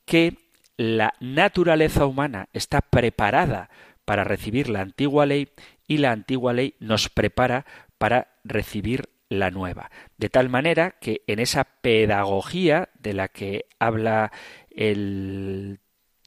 que 0.06 0.38
la 0.78 1.14
naturaleza 1.20 2.06
humana 2.06 2.50
está 2.54 2.82
preparada 2.82 3.70
para 4.04 4.24
recibir 4.24 4.70
la 4.70 4.82
antigua 4.82 5.26
ley 5.26 5.50
y 5.88 5.98
la 5.98 6.12
antigua 6.12 6.54
ley 6.54 6.76
nos 6.80 7.10
prepara 7.10 7.66
para 7.98 8.36
recibir 8.44 9.10
la 9.30 9.52
nueva. 9.52 9.90
De 10.18 10.30
tal 10.30 10.50
manera 10.50 10.92
que 11.00 11.24
en 11.28 11.40
esa 11.40 11.64
pedagogía 11.64 12.90
de 13.00 13.14
la 13.14 13.28
que 13.30 13.66
habla 13.80 14.32
el 14.70 15.80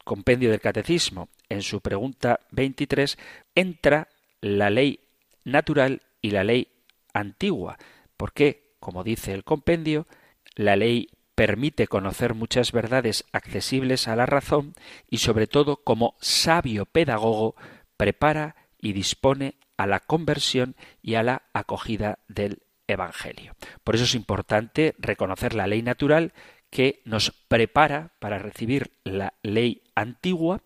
compendio 0.09 0.51
del 0.51 0.63
Catecismo, 0.63 1.29
en 1.51 1.61
su 1.61 1.83
pregunta 1.83 2.41
23, 2.53 3.19
entra 3.55 4.09
la 4.41 4.71
ley 4.71 5.01
natural 5.45 6.01
y 6.23 6.31
la 6.31 6.45
ley 6.45 6.69
antigua, 7.13 7.77
porque, 8.17 8.73
como 8.81 9.05
dice 9.05 9.35
el 9.35 9.45
compendio, 9.45 10.07
la 10.55 10.77
ley 10.77 11.11
permite 11.35 11.89
conocer 11.89 12.33
muchas 12.33 12.73
verdades 12.73 13.27
accesibles 13.33 14.09
a 14.09 14.17
la 14.17 14.25
razón 14.25 14.73
y 15.11 15.19
sobre 15.19 15.47
todo 15.47 15.77
como 15.77 16.17
sabio 16.23 16.87
pedagogo 16.87 17.55
prepara 17.99 18.57
y 18.79 18.95
dispone 18.95 19.57
a 19.77 19.87
la 19.87 20.01
conversión 20.01 20.75
y 21.03 21.17
a 21.17 21.23
la 21.23 21.43
acogida 21.53 22.19
del 22.29 22.63
Evangelio. 22.87 23.55
Por 23.85 23.95
eso 23.95 24.05
es 24.05 24.15
importante 24.15 24.95
reconocer 24.99 25.53
la 25.53 25.67
ley 25.67 25.83
natural 25.83 26.33
que 26.71 27.01
nos 27.05 27.33
prepara 27.49 28.13
para 28.19 28.39
recibir 28.39 28.93
la 29.05 29.35
ley 29.43 29.83
antigua 29.95 30.61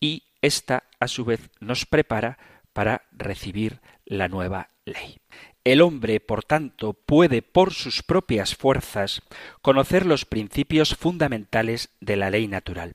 y 0.00 0.24
esta 0.42 0.84
a 1.00 1.08
su 1.08 1.24
vez 1.24 1.50
nos 1.60 1.86
prepara 1.86 2.38
para 2.72 3.02
recibir 3.12 3.80
la 4.04 4.28
nueva 4.28 4.68
ley. 4.84 5.18
El 5.64 5.80
hombre, 5.80 6.20
por 6.20 6.44
tanto, 6.44 6.92
puede 6.92 7.42
por 7.42 7.72
sus 7.72 8.02
propias 8.02 8.54
fuerzas 8.54 9.22
conocer 9.62 10.06
los 10.06 10.24
principios 10.24 10.94
fundamentales 10.94 11.90
de 12.00 12.16
la 12.16 12.30
ley 12.30 12.46
natural, 12.46 12.94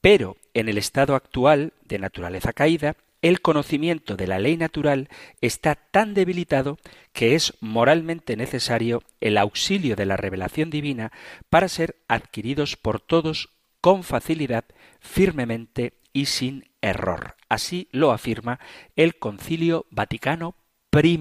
pero 0.00 0.36
en 0.54 0.68
el 0.68 0.78
estado 0.78 1.14
actual 1.14 1.72
de 1.84 1.98
naturaleza 1.98 2.52
caída, 2.52 2.96
el 3.22 3.40
conocimiento 3.40 4.16
de 4.16 4.26
la 4.26 4.38
ley 4.38 4.56
natural 4.56 5.08
está 5.40 5.74
tan 5.74 6.14
debilitado 6.14 6.78
que 7.12 7.34
es 7.34 7.54
moralmente 7.60 8.36
necesario 8.36 9.02
el 9.20 9.36
auxilio 9.36 9.96
de 9.96 10.06
la 10.06 10.16
revelación 10.16 10.70
divina 10.70 11.12
para 11.48 11.68
ser 11.68 11.96
adquiridos 12.08 12.76
por 12.76 13.00
todos 13.00 13.50
con 13.80 14.02
facilidad, 14.02 14.64
firmemente 15.00 15.94
y 16.12 16.26
sin 16.26 16.70
error. 16.80 17.36
Así 17.48 17.88
lo 17.92 18.12
afirma 18.12 18.60
el 18.96 19.18
Concilio 19.18 19.86
Vaticano 19.90 20.54
I, 20.92 21.18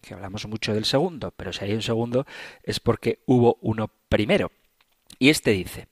que 0.00 0.14
hablamos 0.14 0.46
mucho 0.46 0.74
del 0.74 0.84
segundo, 0.84 1.32
pero 1.36 1.52
si 1.52 1.64
hay 1.64 1.72
un 1.72 1.82
segundo 1.82 2.26
es 2.62 2.80
porque 2.80 3.20
hubo 3.26 3.58
uno 3.60 3.90
primero. 4.08 4.52
Y 5.18 5.30
este 5.30 5.52
dice, 5.52 5.88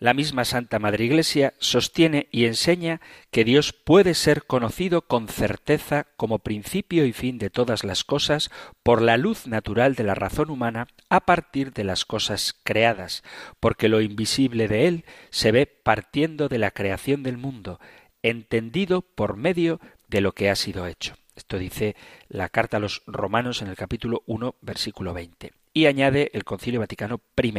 la 0.00 0.14
misma 0.14 0.46
Santa 0.46 0.78
Madre 0.78 1.04
Iglesia 1.04 1.52
sostiene 1.58 2.26
y 2.32 2.46
enseña 2.46 3.02
que 3.30 3.44
Dios 3.44 3.74
puede 3.74 4.14
ser 4.14 4.44
conocido 4.44 5.02
con 5.02 5.28
certeza 5.28 6.06
como 6.16 6.38
principio 6.38 7.04
y 7.04 7.12
fin 7.12 7.38
de 7.38 7.50
todas 7.50 7.84
las 7.84 8.02
cosas 8.02 8.50
por 8.82 9.02
la 9.02 9.18
luz 9.18 9.46
natural 9.46 9.94
de 9.94 10.04
la 10.04 10.14
razón 10.14 10.50
humana 10.50 10.88
a 11.10 11.20
partir 11.20 11.74
de 11.74 11.84
las 11.84 12.06
cosas 12.06 12.58
creadas, 12.64 13.22
porque 13.60 13.90
lo 13.90 14.00
invisible 14.00 14.68
de 14.68 14.88
Él 14.88 15.04
se 15.28 15.52
ve 15.52 15.66
partiendo 15.66 16.48
de 16.48 16.58
la 16.58 16.70
creación 16.70 17.22
del 17.22 17.36
mundo, 17.36 17.78
entendido 18.22 19.02
por 19.02 19.36
medio 19.36 19.80
de 20.08 20.22
lo 20.22 20.32
que 20.32 20.48
ha 20.48 20.56
sido 20.56 20.86
hecho. 20.86 21.14
Esto 21.36 21.58
dice 21.58 21.94
la 22.28 22.48
carta 22.48 22.78
a 22.78 22.80
los 22.80 23.02
romanos 23.06 23.60
en 23.60 23.68
el 23.68 23.76
capítulo 23.76 24.22
1, 24.26 24.56
versículo 24.62 25.12
20. 25.12 25.59
Y 25.72 25.86
añade 25.86 26.30
el 26.34 26.44
Concilio 26.44 26.80
Vaticano 26.80 27.20
I. 27.40 27.54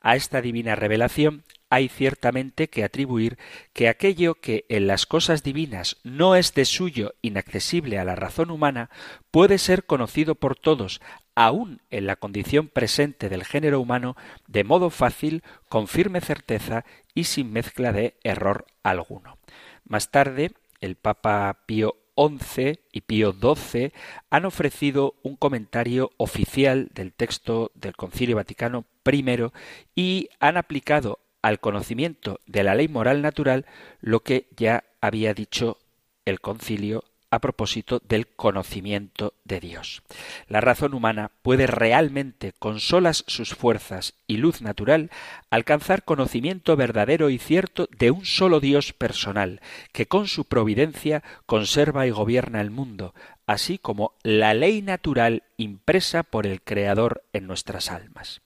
A 0.00 0.16
esta 0.16 0.40
divina 0.40 0.74
revelación 0.74 1.44
hay 1.68 1.88
ciertamente 1.88 2.68
que 2.68 2.84
atribuir 2.84 3.36
que 3.72 3.88
aquello 3.88 4.36
que 4.36 4.64
en 4.68 4.86
las 4.86 5.06
cosas 5.06 5.42
divinas 5.42 5.96
no 6.04 6.36
es 6.36 6.54
de 6.54 6.64
suyo 6.64 7.14
inaccesible 7.20 7.98
a 7.98 8.04
la 8.04 8.14
razón 8.14 8.50
humana 8.50 8.90
puede 9.30 9.58
ser 9.58 9.84
conocido 9.84 10.36
por 10.36 10.56
todos, 10.56 11.00
aun 11.34 11.82
en 11.90 12.06
la 12.06 12.16
condición 12.16 12.68
presente 12.68 13.28
del 13.28 13.44
género 13.44 13.80
humano, 13.80 14.16
de 14.46 14.62
modo 14.62 14.88
fácil, 14.88 15.42
con 15.68 15.88
firme 15.88 16.20
certeza 16.20 16.84
y 17.12 17.24
sin 17.24 17.52
mezcla 17.52 17.92
de 17.92 18.14
error 18.22 18.66
alguno. 18.82 19.38
Más 19.84 20.10
tarde, 20.10 20.52
el 20.80 20.96
Papa 20.96 21.64
Pío 21.66 21.96
XI 22.16 22.80
y 22.92 23.02
Pío 23.02 23.32
XII 23.32 23.92
han 24.30 24.44
ofrecido 24.44 25.14
un 25.22 25.36
comentario 25.36 26.10
oficial 26.16 26.88
del 26.94 27.12
texto 27.12 27.70
del 27.74 27.96
Concilio 27.96 28.36
Vaticano 28.36 28.84
I 29.04 29.50
y 29.94 30.28
han 30.40 30.56
aplicado 30.56 31.20
al 31.42 31.60
conocimiento 31.60 32.40
de 32.46 32.64
la 32.64 32.74
ley 32.74 32.88
moral 32.88 33.20
natural 33.20 33.66
lo 34.00 34.20
que 34.20 34.48
ya 34.56 34.84
había 35.00 35.34
dicho 35.34 35.78
el 36.24 36.40
concilio 36.40 37.04
a 37.34 37.40
propósito 37.40 38.00
del 38.08 38.26
conocimiento 38.28 39.34
de 39.44 39.60
Dios. 39.60 40.02
La 40.48 40.60
razón 40.60 40.94
humana 40.94 41.30
puede 41.42 41.66
realmente, 41.66 42.52
con 42.58 42.80
solas 42.80 43.24
sus 43.26 43.54
fuerzas 43.54 44.14
y 44.26 44.36
luz 44.36 44.62
natural, 44.62 45.10
alcanzar 45.50 46.04
conocimiento 46.04 46.76
verdadero 46.76 47.30
y 47.30 47.38
cierto 47.38 47.88
de 47.98 48.10
un 48.10 48.24
solo 48.24 48.60
Dios 48.60 48.92
personal, 48.92 49.60
que 49.92 50.06
con 50.06 50.28
su 50.28 50.44
providencia 50.44 51.22
conserva 51.46 52.06
y 52.06 52.10
gobierna 52.10 52.60
el 52.60 52.70
mundo, 52.70 53.14
así 53.46 53.78
como 53.78 54.12
la 54.22 54.54
ley 54.54 54.82
natural 54.82 55.42
impresa 55.56 56.22
por 56.22 56.46
el 56.46 56.62
Creador 56.62 57.24
en 57.32 57.46
nuestras 57.46 57.90
almas. 57.90 58.40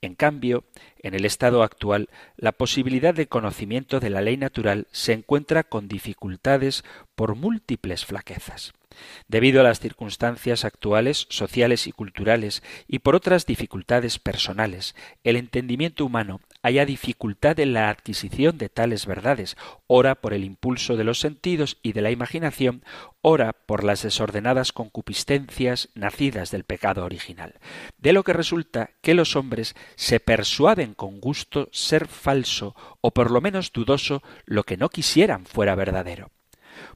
En 0.00 0.14
cambio, 0.14 0.64
en 1.00 1.14
el 1.14 1.24
estado 1.24 1.62
actual, 1.62 2.08
la 2.36 2.52
posibilidad 2.52 3.14
de 3.14 3.26
conocimiento 3.26 3.98
de 3.98 4.10
la 4.10 4.20
ley 4.20 4.36
natural 4.36 4.86
se 4.92 5.12
encuentra 5.12 5.64
con 5.64 5.88
dificultades 5.88 6.84
por 7.16 7.34
múltiples 7.34 8.04
flaquezas. 8.04 8.74
Debido 9.26 9.60
a 9.60 9.64
las 9.64 9.80
circunstancias 9.80 10.64
actuales, 10.64 11.26
sociales 11.30 11.86
y 11.86 11.92
culturales, 11.92 12.62
y 12.86 13.00
por 13.00 13.14
otras 13.14 13.46
dificultades 13.46 14.18
personales, 14.18 14.94
el 15.24 15.36
entendimiento 15.36 16.04
humano 16.04 16.40
haya 16.68 16.84
dificultad 16.84 17.58
en 17.60 17.72
la 17.72 17.88
adquisición 17.88 18.58
de 18.58 18.68
tales 18.68 19.06
verdades, 19.06 19.56
ora 19.86 20.14
por 20.14 20.34
el 20.34 20.44
impulso 20.44 20.96
de 20.96 21.04
los 21.04 21.18
sentidos 21.18 21.78
y 21.82 21.92
de 21.92 22.02
la 22.02 22.10
imaginación, 22.10 22.84
ora 23.22 23.54
por 23.54 23.84
las 23.84 24.02
desordenadas 24.02 24.72
concupiscencias 24.72 25.88
nacidas 25.94 26.50
del 26.50 26.64
pecado 26.64 27.04
original. 27.04 27.54
De 27.96 28.12
lo 28.12 28.22
que 28.22 28.34
resulta 28.34 28.90
que 29.00 29.14
los 29.14 29.34
hombres 29.34 29.74
se 29.96 30.20
persuaden 30.20 30.92
con 30.92 31.20
gusto 31.20 31.68
ser 31.72 32.06
falso 32.06 32.76
o 33.00 33.12
por 33.12 33.30
lo 33.30 33.40
menos 33.40 33.72
dudoso 33.72 34.22
lo 34.44 34.64
que 34.64 34.76
no 34.76 34.90
quisieran 34.90 35.46
fuera 35.46 35.74
verdadero. 35.74 36.30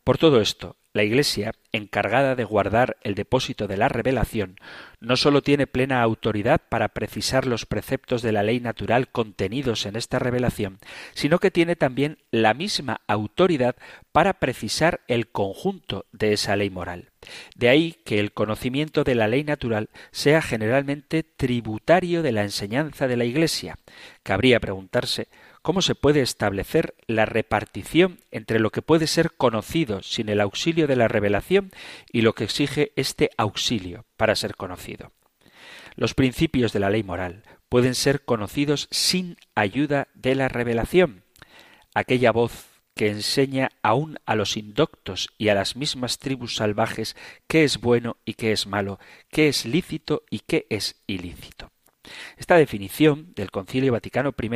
Por 0.05 0.19
todo 0.19 0.41
esto, 0.41 0.77
la 0.95 1.05
Iglesia, 1.05 1.53
encargada 1.73 2.35
de 2.35 2.45
guardar 2.45 2.99
el 3.03 3.15
depósito 3.15 3.67
de 3.67 3.79
la 3.79 3.89
revelación, 3.89 4.57
no 5.01 5.17
sólo 5.17 5.41
tiene 5.41 5.67
plena 5.67 6.03
autoridad 6.03 6.61
para 6.69 6.89
precisar 6.89 7.47
los 7.47 7.65
preceptos 7.65 8.21
de 8.21 8.33
la 8.33 8.43
ley 8.43 8.61
natural 8.61 9.09
contenidos 9.09 9.87
en 9.87 9.97
esta 9.97 10.19
revelación, 10.19 10.79
sino 11.15 11.39
que 11.39 11.51
tiene 11.51 11.77
también 11.77 12.19
la 12.31 12.53
misma 12.53 13.01
autoridad 13.07 13.75
para 14.13 14.35
precisar 14.35 15.01
el 15.09 15.29
conjunto 15.29 16.05
de 16.13 16.35
esa 16.35 16.57
ley 16.57 16.69
moral. 16.69 17.09
De 17.57 17.71
ahí 17.71 17.97
que 18.05 18.21
el 18.21 18.33
conocimiento 18.33 19.03
de 19.03 19.15
la 19.15 19.29
ley 19.29 19.45
natural 19.45 19.89
sea 20.11 20.43
generalmente 20.43 21.23
tributario 21.23 22.23
de 22.23 22.33
la 22.33 22.43
enseñanza 22.43 23.09
de 23.09 23.17
la 23.17 23.25
Iglesia. 23.25 23.79
Cabría 24.23 24.61
preguntarse 24.61 25.29
cómo 25.63 25.81
se 25.81 25.95
puede 25.95 26.21
establecer 26.21 26.95
la 27.07 27.25
repartición 27.25 28.19
entre 28.31 28.59
lo 28.59 28.71
que 28.71 28.83
puede 28.83 29.07
ser 29.07 29.33
conocido 29.33 30.03
sin 30.03 30.29
el 30.29 30.41
auxilio 30.41 30.87
de 30.87 30.97
la 30.97 31.09
revelación 31.09 31.71
y 32.11 32.23
lo 32.23 32.35
que 32.35 32.45
exige 32.45 32.93
este 32.97 33.31
auxilio 33.39 34.05
para 34.17 34.37
ser 34.37 34.57
conocido. 34.57 35.13
Los 35.95 36.15
principios 36.15 36.73
de 36.73 36.81
la 36.81 36.91
ley 36.91 37.03
moral 37.03 37.45
pueden 37.69 37.95
ser 37.95 38.25
conocidos 38.25 38.89
sin 38.91 39.37
ayuda 39.55 40.09
de 40.15 40.35
la 40.35 40.49
revelación. 40.49 41.25
Aquella 41.95 42.33
voz 42.33 42.67
que 42.95 43.09
enseña 43.09 43.71
aún 43.83 44.19
a 44.27 44.35
los 44.35 44.57
indoctos 44.57 45.31
y 45.39 45.49
a 45.49 45.55
las 45.55 45.77
mismas 45.77 46.19
tribus 46.19 46.57
salvajes 46.57 47.17
qué 47.47 47.65
es 47.65 47.81
bueno 47.81 48.17
y 48.25 48.35
qué 48.35 48.53
es 48.53 48.67
malo, 48.67 48.99
qué 49.31 49.49
es 49.49 49.65
lícito 49.65 50.25
y 50.29 50.41
qué 50.41 50.67
es 50.69 51.03
ilícito. 51.07 51.72
Esta 52.37 52.57
definición 52.57 53.33
del 53.35 53.51
Concilio 53.51 53.93
Vaticano 53.93 54.35
I 54.41 54.51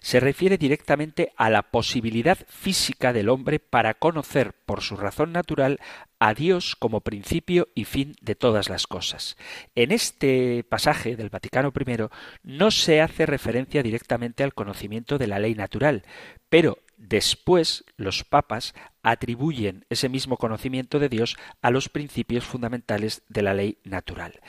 se 0.00 0.18
refiere 0.18 0.58
directamente 0.58 1.32
a 1.36 1.50
la 1.50 1.62
posibilidad 1.62 2.38
física 2.48 3.12
del 3.12 3.28
hombre 3.28 3.60
para 3.60 3.94
conocer 3.94 4.54
por 4.66 4.82
su 4.82 4.96
razón 4.96 5.32
natural 5.32 5.78
a 6.18 6.34
Dios 6.34 6.74
como 6.74 7.00
principio 7.00 7.68
y 7.74 7.84
fin 7.84 8.16
de 8.20 8.34
todas 8.34 8.68
las 8.68 8.86
cosas. 8.86 9.36
En 9.76 9.92
este 9.92 10.64
pasaje 10.64 11.14
del 11.14 11.30
Vaticano 11.30 11.72
I 11.78 12.08
no 12.42 12.70
se 12.72 13.00
hace 13.00 13.26
referencia 13.26 13.82
directamente 13.82 14.42
al 14.42 14.54
conocimiento 14.54 15.18
de 15.18 15.28
la 15.28 15.38
ley 15.38 15.54
natural, 15.54 16.02
pero 16.48 16.78
después 16.96 17.84
los 17.96 18.24
papas 18.24 18.74
atribuyen 19.04 19.86
ese 19.88 20.08
mismo 20.08 20.36
conocimiento 20.36 20.98
de 20.98 21.08
Dios 21.08 21.36
a 21.62 21.70
los 21.70 21.88
principios 21.88 22.44
fundamentales 22.44 23.22
de 23.28 23.42
la 23.42 23.54
ley 23.54 23.78
natural. 23.84 24.40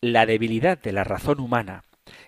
La 0.00 0.26
debilidad 0.26 0.78
de 0.80 0.92
la 0.92 1.02
razón 1.02 1.40
humana 1.40 1.82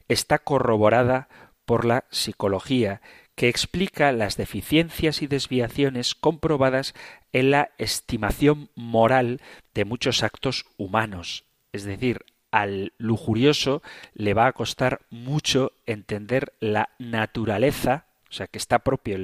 está 0.09 0.39
corroborada 0.39 1.29
por 1.65 1.85
la 1.85 2.05
psicología, 2.11 3.01
que 3.35 3.49
explica 3.49 4.13
las 4.13 4.37
deficiencias 4.37 5.23
y 5.23 5.27
desviaciones 5.27 6.15
comprobadas 6.15 6.95
en 7.33 7.51
la 7.51 7.71
estimación 7.79 8.71
moral 8.75 9.41
de 9.73 9.85
muchos 9.85 10.23
actos 10.23 10.67
humanos. 10.77 11.45
Es 11.73 11.85
decir, 11.85 12.25
al 12.51 12.93
lujurioso 12.99 13.83
le 14.15 14.35
va 14.35 14.47
a 14.47 14.53
costar 14.53 15.01
mucho 15.11 15.73
entender 15.87 16.53
la 16.61 16.91
naturaleza, 16.99 18.07
o 18.29 18.33
sea, 18.33 18.47
que 18.47 18.59
está 18.59 18.81
propio, 18.81 19.17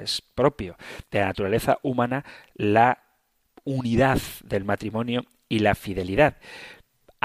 es 0.00 0.22
propio 0.22 0.76
de 1.10 1.20
la 1.20 1.26
naturaleza 1.26 1.78
humana, 1.82 2.24
la 2.54 3.02
unidad 3.64 4.18
del 4.44 4.64
matrimonio 4.64 5.24
y 5.48 5.60
la 5.60 5.74
fidelidad. 5.74 6.36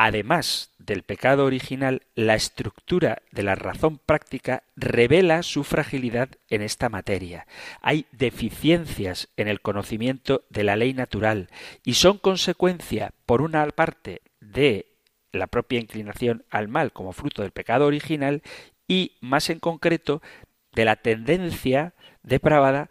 Además 0.01 0.71
del 0.77 1.03
pecado 1.03 1.43
original, 1.43 2.03
la 2.15 2.35
estructura 2.35 3.21
de 3.31 3.43
la 3.43 3.55
razón 3.55 3.97
práctica 3.97 4.63
revela 4.77 5.43
su 5.43 5.65
fragilidad 5.65 6.29
en 6.49 6.61
esta 6.61 6.87
materia. 6.87 7.47
Hay 7.81 8.05
deficiencias 8.13 9.27
en 9.35 9.49
el 9.49 9.59
conocimiento 9.59 10.45
de 10.49 10.63
la 10.63 10.77
ley 10.77 10.93
natural 10.93 11.49
y 11.83 11.95
son 11.95 12.17
consecuencia, 12.17 13.11
por 13.25 13.41
una 13.41 13.67
parte, 13.71 14.21
de 14.39 14.85
la 15.33 15.47
propia 15.47 15.81
inclinación 15.81 16.45
al 16.49 16.69
mal 16.69 16.93
como 16.93 17.11
fruto 17.11 17.41
del 17.41 17.51
pecado 17.51 17.85
original 17.85 18.41
y, 18.87 19.17
más 19.19 19.49
en 19.49 19.59
concreto, 19.59 20.21
de 20.71 20.85
la 20.85 20.95
tendencia 20.95 21.93
depravada 22.23 22.89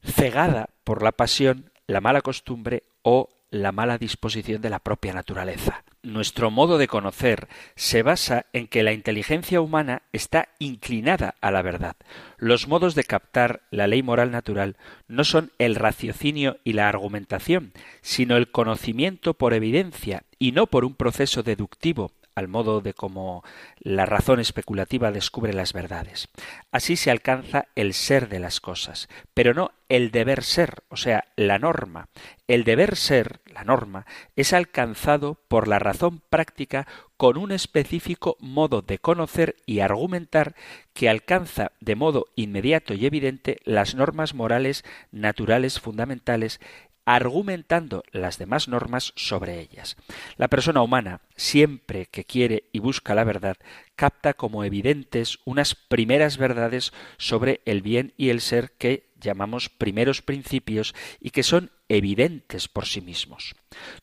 cegada 0.00 0.70
por 0.84 1.02
la 1.02 1.10
pasión, 1.10 1.72
la 1.88 2.00
mala 2.00 2.20
costumbre 2.20 2.84
o 3.02 3.30
la 3.50 3.72
mala 3.72 3.98
disposición 3.98 4.62
de 4.62 4.70
la 4.70 4.78
propia 4.78 5.12
naturaleza. 5.12 5.82
Nuestro 6.06 6.52
modo 6.52 6.78
de 6.78 6.86
conocer 6.86 7.48
se 7.74 8.04
basa 8.04 8.46
en 8.52 8.68
que 8.68 8.84
la 8.84 8.92
inteligencia 8.92 9.60
humana 9.60 10.02
está 10.12 10.50
inclinada 10.60 11.34
a 11.40 11.50
la 11.50 11.62
verdad. 11.62 11.96
Los 12.38 12.68
modos 12.68 12.94
de 12.94 13.02
captar 13.02 13.62
la 13.72 13.88
ley 13.88 14.04
moral 14.04 14.30
natural 14.30 14.76
no 15.08 15.24
son 15.24 15.50
el 15.58 15.74
raciocinio 15.74 16.58
y 16.62 16.74
la 16.74 16.88
argumentación, 16.88 17.72
sino 18.02 18.36
el 18.36 18.52
conocimiento 18.52 19.34
por 19.34 19.52
evidencia 19.52 20.22
y 20.38 20.52
no 20.52 20.68
por 20.68 20.84
un 20.84 20.94
proceso 20.94 21.42
deductivo, 21.42 22.12
al 22.36 22.48
modo 22.48 22.82
de 22.82 22.94
cómo 22.94 23.42
la 23.80 24.06
razón 24.06 24.38
especulativa 24.40 25.10
descubre 25.10 25.52
las 25.52 25.72
verdades. 25.72 26.28
Así 26.70 26.96
se 26.96 27.10
alcanza 27.10 27.66
el 27.74 27.94
ser 27.94 28.28
de 28.28 28.38
las 28.38 28.60
cosas, 28.60 29.08
pero 29.34 29.54
no 29.54 29.72
el 29.88 30.10
deber 30.10 30.42
ser, 30.42 30.82
o 30.88 30.96
sea, 30.96 31.24
la 31.36 31.58
norma. 31.58 32.08
El 32.46 32.64
deber 32.64 32.96
ser, 32.96 33.40
la 33.46 33.64
norma, 33.64 34.06
es 34.36 34.52
alcanzado 34.52 35.40
por 35.48 35.66
la 35.66 35.78
razón 35.78 36.20
práctica 36.28 36.86
con 37.16 37.38
un 37.38 37.50
específico 37.50 38.36
modo 38.40 38.82
de 38.82 38.98
conocer 38.98 39.56
y 39.64 39.80
argumentar 39.80 40.54
que 40.92 41.08
alcanza 41.08 41.72
de 41.80 41.96
modo 41.96 42.26
inmediato 42.36 42.94
y 42.94 43.06
evidente 43.06 43.58
las 43.64 43.94
normas 43.94 44.34
morales 44.34 44.84
naturales 45.10 45.80
fundamentales 45.80 46.60
argumentando 47.06 48.02
las 48.10 48.36
demás 48.36 48.68
normas 48.68 49.12
sobre 49.16 49.60
ellas. 49.60 49.96
La 50.36 50.48
persona 50.48 50.82
humana, 50.82 51.22
siempre 51.36 52.06
que 52.06 52.24
quiere 52.24 52.64
y 52.72 52.80
busca 52.80 53.14
la 53.14 53.24
verdad, 53.24 53.56
capta 53.94 54.34
como 54.34 54.64
evidentes 54.64 55.38
unas 55.44 55.74
primeras 55.74 56.36
verdades 56.36 56.92
sobre 57.16 57.62
el 57.64 57.80
bien 57.80 58.12
y 58.18 58.28
el 58.28 58.42
ser 58.42 58.72
que 58.72 59.06
llamamos 59.20 59.68
primeros 59.68 60.20
principios 60.20 60.94
y 61.20 61.30
que 61.30 61.42
son 61.42 61.70
evidentes 61.88 62.68
por 62.68 62.86
sí 62.86 63.00
mismos. 63.00 63.54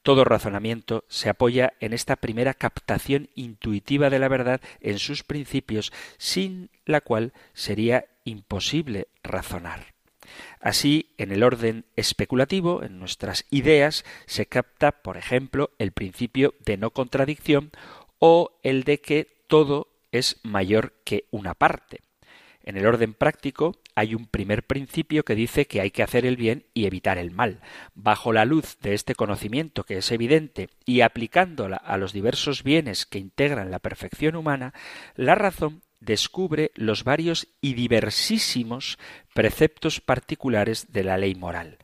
Todo 0.01 0.23
razonamiento 0.23 1.03
se 1.09 1.29
apoya 1.29 1.73
en 1.81 1.93
esta 1.93 2.15
primera 2.15 2.53
captación 2.53 3.29
intuitiva 3.35 4.09
de 4.09 4.19
la 4.19 4.29
verdad 4.29 4.61
en 4.79 4.97
sus 4.97 5.23
principios, 5.23 5.91
sin 6.17 6.69
la 6.85 7.01
cual 7.01 7.33
sería 7.53 8.05
imposible 8.23 9.07
razonar. 9.23 9.92
Así, 10.59 11.13
en 11.17 11.31
el 11.31 11.43
orden 11.43 11.85
especulativo, 11.95 12.83
en 12.83 12.99
nuestras 12.99 13.45
ideas, 13.49 14.05
se 14.25 14.45
capta, 14.45 14.91
por 14.91 15.17
ejemplo, 15.17 15.71
el 15.79 15.91
principio 15.91 16.53
de 16.65 16.77
no 16.77 16.91
contradicción 16.91 17.71
o 18.19 18.59
el 18.63 18.83
de 18.83 19.01
que 19.01 19.27
todo 19.47 19.87
es 20.11 20.39
mayor 20.43 20.93
que 21.03 21.25
una 21.31 21.53
parte. 21.53 22.01
En 22.63 22.77
el 22.77 22.85
orden 22.85 23.13
práctico 23.13 23.75
hay 23.93 24.15
un 24.15 24.25
primer 24.25 24.63
principio 24.63 25.23
que 25.23 25.35
dice 25.35 25.67
que 25.67 25.81
hay 25.81 25.91
que 25.91 26.01
hacer 26.01 26.25
el 26.25 26.37
bien 26.37 26.65
y 26.73 26.85
evitar 26.85 27.17
el 27.17 27.31
mal. 27.31 27.59
Bajo 27.93 28.33
la 28.33 28.45
luz 28.45 28.77
de 28.79 28.93
este 28.93 29.15
conocimiento 29.15 29.83
que 29.83 29.97
es 29.97 30.11
evidente 30.11 30.69
y 30.85 31.01
aplicándola 31.01 31.77
a 31.77 31.97
los 31.97 32.13
diversos 32.13 32.63
bienes 32.63 33.05
que 33.05 33.19
integran 33.19 33.69
la 33.69 33.79
perfección 33.79 34.35
humana, 34.35 34.73
la 35.15 35.35
razón 35.35 35.82
descubre 36.05 36.71
los 36.75 37.03
varios 37.03 37.47
y 37.61 37.73
diversísimos 37.73 38.97
preceptos 39.33 40.01
particulares 40.01 40.91
de 40.91 41.03
la 41.03 41.17
ley 41.17 41.35
moral. 41.35 41.77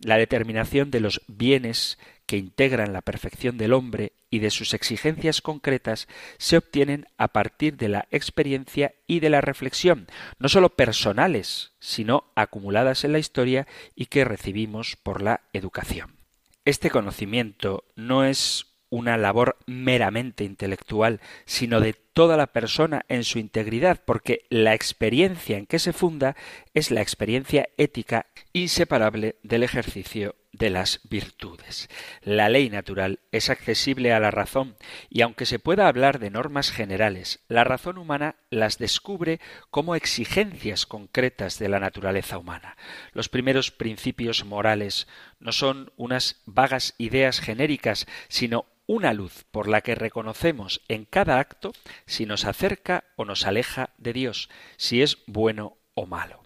La 0.00 0.18
determinación 0.18 0.90
de 0.90 1.00
los 1.00 1.22
bienes 1.26 1.98
que 2.26 2.36
integran 2.36 2.92
la 2.92 3.02
perfección 3.02 3.56
del 3.56 3.72
hombre 3.72 4.12
y 4.30 4.40
de 4.40 4.50
sus 4.50 4.74
exigencias 4.74 5.40
concretas 5.40 6.08
se 6.38 6.56
obtienen 6.56 7.06
a 7.16 7.28
partir 7.28 7.76
de 7.76 7.88
la 7.88 8.08
experiencia 8.10 8.94
y 9.06 9.20
de 9.20 9.30
la 9.30 9.40
reflexión, 9.40 10.08
no 10.38 10.48
sólo 10.48 10.70
personales, 10.70 11.72
sino 11.78 12.32
acumuladas 12.34 13.04
en 13.04 13.12
la 13.12 13.20
historia 13.20 13.66
y 13.94 14.06
que 14.06 14.24
recibimos 14.24 14.96
por 14.96 15.22
la 15.22 15.42
educación. 15.52 16.16
Este 16.64 16.90
conocimiento 16.90 17.84
no 17.94 18.24
es 18.24 18.75
una 18.96 19.18
labor 19.18 19.58
meramente 19.66 20.44
intelectual, 20.44 21.20
sino 21.44 21.80
de 21.80 21.92
toda 21.92 22.38
la 22.38 22.46
persona 22.46 23.04
en 23.08 23.24
su 23.24 23.38
integridad, 23.38 24.00
porque 24.06 24.46
la 24.48 24.72
experiencia 24.72 25.58
en 25.58 25.66
que 25.66 25.78
se 25.78 25.92
funda 25.92 26.34
es 26.72 26.90
la 26.90 27.02
experiencia 27.02 27.68
ética 27.76 28.24
inseparable 28.54 29.36
del 29.42 29.62
ejercicio 29.62 30.34
de 30.52 30.70
las 30.70 31.00
virtudes. 31.04 31.90
La 32.22 32.48
ley 32.48 32.70
natural 32.70 33.20
es 33.32 33.50
accesible 33.50 34.14
a 34.14 34.20
la 34.20 34.30
razón 34.30 34.76
y 35.10 35.20
aunque 35.20 35.44
se 35.44 35.58
pueda 35.58 35.88
hablar 35.88 36.18
de 36.18 36.30
normas 36.30 36.70
generales, 36.70 37.40
la 37.48 37.64
razón 37.64 37.98
humana 37.98 38.36
las 38.48 38.78
descubre 38.78 39.38
como 39.70 39.94
exigencias 39.94 40.86
concretas 40.86 41.58
de 41.58 41.68
la 41.68 41.80
naturaleza 41.80 42.38
humana. 42.38 42.78
Los 43.12 43.28
primeros 43.28 43.70
principios 43.70 44.46
morales 44.46 45.06
no 45.38 45.52
son 45.52 45.92
unas 45.98 46.40
vagas 46.46 46.94
ideas 46.96 47.40
genéricas, 47.40 48.06
sino 48.28 48.64
una 48.86 49.12
luz 49.12 49.44
por 49.50 49.68
la 49.68 49.80
que 49.80 49.94
reconocemos 49.94 50.82
en 50.88 51.04
cada 51.04 51.38
acto 51.38 51.72
si 52.06 52.26
nos 52.26 52.44
acerca 52.44 53.04
o 53.16 53.24
nos 53.24 53.46
aleja 53.46 53.90
de 53.98 54.12
Dios, 54.12 54.48
si 54.76 55.02
es 55.02 55.18
bueno 55.26 55.76
o 55.94 56.06
malo. 56.06 56.42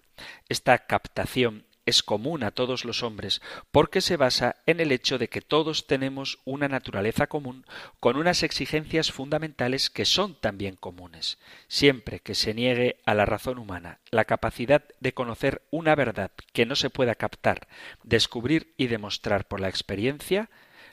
Esta 0.49 0.77
captación 0.79 1.65
es 1.85 2.03
común 2.03 2.43
a 2.43 2.51
todos 2.51 2.85
los 2.85 3.03
hombres 3.03 3.41
porque 3.71 4.01
se 4.01 4.17
basa 4.17 4.57
en 4.65 4.79
el 4.79 4.91
hecho 4.91 5.17
de 5.17 5.29
que 5.29 5.41
todos 5.41 5.87
tenemos 5.87 6.39
una 6.45 6.67
naturaleza 6.67 7.27
común 7.27 7.65
con 7.99 8.17
unas 8.17 8.43
exigencias 8.43 9.11
fundamentales 9.11 9.89
que 9.89 10.05
son 10.05 10.35
también 10.35 10.75
comunes. 10.75 11.39
Siempre 11.67 12.19
que 12.19 12.35
se 12.35 12.53
niegue 12.53 12.97
a 13.05 13.13
la 13.15 13.25
razón 13.25 13.57
humana 13.57 13.99
la 14.11 14.25
capacidad 14.25 14.83
de 14.99 15.13
conocer 15.13 15.63
una 15.71 15.95
verdad 15.95 16.31
que 16.53 16.65
no 16.65 16.75
se 16.75 16.89
pueda 16.89 17.15
captar, 17.15 17.67
descubrir 18.03 18.73
y 18.77 18.87
demostrar 18.87 19.47
por 19.47 19.59
la 19.59 19.69
experiencia, 19.69 20.49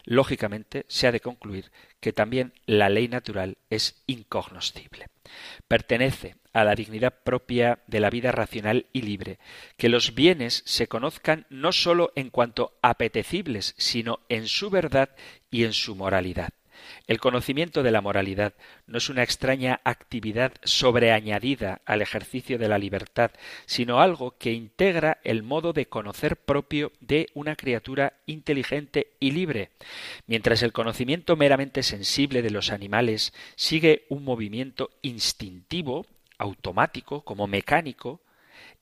lógicamente 0.09 0.87
se 0.89 1.07
ha 1.07 1.13
de 1.13 1.21
concluir 1.21 1.71
que 2.01 2.15
también 2.15 2.55
la 2.65 2.89
ley 2.89 3.09
natural 3.09 3.59
es 3.69 4.03
incognoscible. 4.07 5.09
Pertenece 5.69 6.37
a 6.55 6.65
la 6.65 6.75
dignidad 6.75 7.23
propia 7.23 7.81
de 7.87 8.01
la 8.01 8.09
vida 8.09 8.33
racional 8.33 8.87
y 8.95 9.03
libre, 9.03 9.39
que 9.77 9.91
los 9.91 10.15
bienes 10.15 10.63
se 10.65 10.89
conozcan 10.89 11.47
no 11.51 11.73
sólo 11.73 12.13
en 12.17 12.31
cuanto 12.31 12.79
apetecibles, 12.81 13.75
sino 13.77 14.21
en 14.31 14.49
su 14.49 14.71
verdad 14.71 15.11
y 15.51 15.65
en 15.65 15.75
su 15.75 15.95
moralidad. 15.95 16.55
El 17.09 17.21
conocimiento 17.21 17.83
de 17.83 17.91
la 17.91 18.03
moralidad 18.03 18.53
no 18.87 18.99
es 18.99 19.09
una 19.09 19.23
extraña 19.23 19.81
actividad 19.83 20.53
sobreañadida 20.63 21.81
al 21.87 22.03
ejercicio 22.03 22.59
de 22.59 22.69
la 22.69 22.77
libertad, 22.77 23.31
sino 23.65 24.03
algo 24.03 24.37
que 24.37 24.53
integra 24.53 25.17
el 25.25 25.43
modo 25.43 25.73
de 25.73 25.87
conocer 25.87 26.37
propio 26.37 26.93
de 27.01 27.31
una 27.33 27.57
criatura 27.57 28.13
inteligente 28.27 29.15
y 29.21 29.31
libre. 29.31 29.71
Mientras 30.27 30.63
el 30.63 30.75
conocimiento 30.75 31.35
meramente 31.35 31.83
sensible 31.83 32.43
de 32.43 32.51
los 32.51 32.71
animales 32.71 33.33
sigue 33.57 34.05
un 34.11 34.23
movimiento 34.23 34.91
instintivo, 35.01 36.05
automático, 36.37 37.23
como 37.23 37.47
mecánico, 37.47 38.21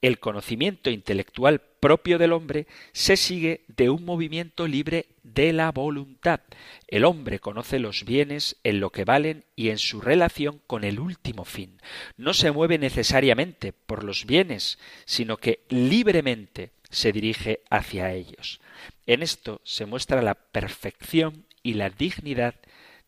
el 0.02 0.18
conocimiento 0.18 0.90
intelectual 0.90 1.60
propio 1.86 2.18
del 2.18 2.32
hombre 2.32 2.66
se 2.90 3.16
sigue 3.16 3.60
de 3.68 3.90
un 3.90 4.04
movimiento 4.04 4.66
libre 4.66 5.06
de 5.22 5.52
la 5.52 5.70
voluntad. 5.70 6.40
El 6.88 7.04
hombre 7.04 7.38
conoce 7.38 7.78
los 7.78 8.04
bienes 8.04 8.56
en 8.64 8.80
lo 8.80 8.90
que 8.90 9.04
valen 9.04 9.44
y 9.54 9.68
en 9.68 9.78
su 9.78 10.00
relación 10.00 10.60
con 10.66 10.82
el 10.82 10.98
último 10.98 11.44
fin. 11.44 11.80
No 12.16 12.34
se 12.34 12.50
mueve 12.50 12.78
necesariamente 12.78 13.72
por 13.72 14.02
los 14.02 14.26
bienes, 14.26 14.80
sino 15.04 15.36
que 15.36 15.60
libremente 15.68 16.72
se 16.90 17.12
dirige 17.12 17.60
hacia 17.70 18.12
ellos. 18.12 18.60
En 19.06 19.22
esto 19.22 19.60
se 19.62 19.86
muestra 19.86 20.22
la 20.22 20.34
perfección 20.34 21.44
y 21.62 21.74
la 21.74 21.88
dignidad 21.88 22.56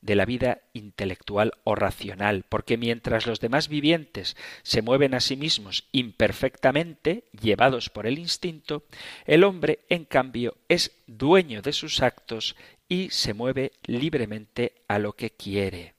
de 0.01 0.15
la 0.15 0.25
vida 0.25 0.61
intelectual 0.73 1.53
o 1.65 1.75
racional, 1.75 2.45
porque 2.49 2.77
mientras 2.77 3.27
los 3.27 3.41
demás 3.41 3.69
vivientes 3.69 4.37
se 4.63 4.83
mueven 4.83 5.15
a 5.15 5.21
sí 5.21 5.37
mismos 5.37 5.89
imperfectamente, 5.93 7.25
llevados 7.41 7.91
por 7.91 8.07
el 8.07 8.19
instinto, 8.19 8.85
el 9.27 9.45
hombre, 9.45 9.81
en 9.89 10.05
cambio, 10.05 10.57
es 10.69 10.93
dueño 11.07 11.63
de 11.63 11.73
sus 11.73 12.03
actos 12.03 12.57
y 12.89 13.11
se 13.11 13.35
mueve 13.35 13.73
libremente 13.85 14.73
a 14.89 14.99
lo 14.99 15.15
que 15.15 15.31
quiere. 15.31 15.95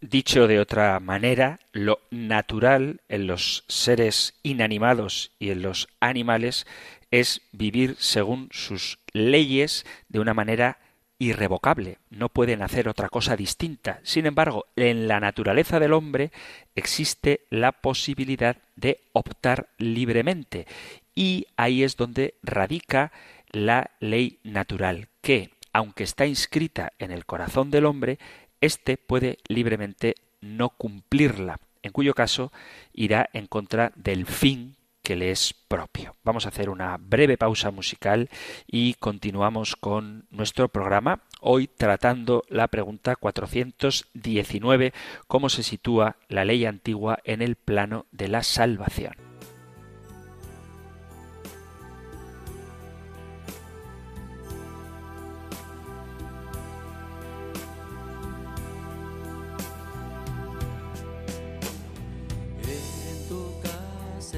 Dicho 0.00 0.46
de 0.46 0.60
otra 0.60 1.00
manera, 1.00 1.58
lo 1.72 2.00
natural 2.10 3.00
en 3.08 3.26
los 3.26 3.64
seres 3.66 4.34
inanimados 4.42 5.32
y 5.38 5.50
en 5.50 5.62
los 5.62 5.88
animales 6.00 6.66
es 7.10 7.40
vivir 7.52 7.96
según 7.98 8.48
sus 8.52 8.98
leyes 9.12 9.86
de 10.08 10.20
una 10.20 10.34
manera 10.34 10.78
irrevocable, 11.18 11.98
no 12.10 12.28
pueden 12.28 12.62
hacer 12.62 12.88
otra 12.88 13.08
cosa 13.08 13.36
distinta. 13.36 14.00
Sin 14.02 14.26
embargo, 14.26 14.66
en 14.76 15.08
la 15.08 15.20
naturaleza 15.20 15.80
del 15.80 15.92
hombre 15.92 16.30
existe 16.74 17.40
la 17.50 17.72
posibilidad 17.72 18.56
de 18.76 19.00
optar 19.12 19.68
libremente 19.78 20.66
y 21.14 21.46
ahí 21.56 21.82
es 21.82 21.96
donde 21.96 22.34
radica 22.42 23.12
la 23.50 23.90
ley 24.00 24.38
natural, 24.44 25.08
que, 25.22 25.50
aunque 25.72 26.04
está 26.04 26.26
inscrita 26.26 26.92
en 26.98 27.10
el 27.10 27.24
corazón 27.24 27.70
del 27.70 27.86
hombre, 27.86 28.18
éste 28.60 28.98
puede 28.98 29.38
libremente 29.48 30.16
no 30.40 30.68
cumplirla, 30.70 31.58
en 31.82 31.92
cuyo 31.92 32.14
caso 32.14 32.52
irá 32.92 33.30
en 33.32 33.46
contra 33.46 33.92
del 33.96 34.26
fin 34.26 34.76
que 35.06 35.14
le 35.14 35.30
es 35.30 35.54
propio. 35.68 36.16
Vamos 36.24 36.46
a 36.46 36.48
hacer 36.48 36.68
una 36.68 36.96
breve 36.96 37.38
pausa 37.38 37.70
musical 37.70 38.28
y 38.66 38.94
continuamos 38.94 39.76
con 39.76 40.26
nuestro 40.30 40.68
programa, 40.68 41.20
hoy 41.40 41.68
tratando 41.68 42.42
la 42.48 42.66
pregunta 42.66 43.14
419, 43.14 44.92
cómo 45.28 45.48
se 45.48 45.62
sitúa 45.62 46.16
la 46.28 46.44
ley 46.44 46.64
antigua 46.64 47.20
en 47.22 47.40
el 47.40 47.54
plano 47.54 48.06
de 48.10 48.26
la 48.26 48.42
salvación. 48.42 49.25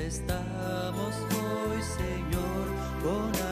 Estamos 0.07 1.15
hoy, 1.33 1.83
Señor, 1.83 2.67
con 3.03 3.48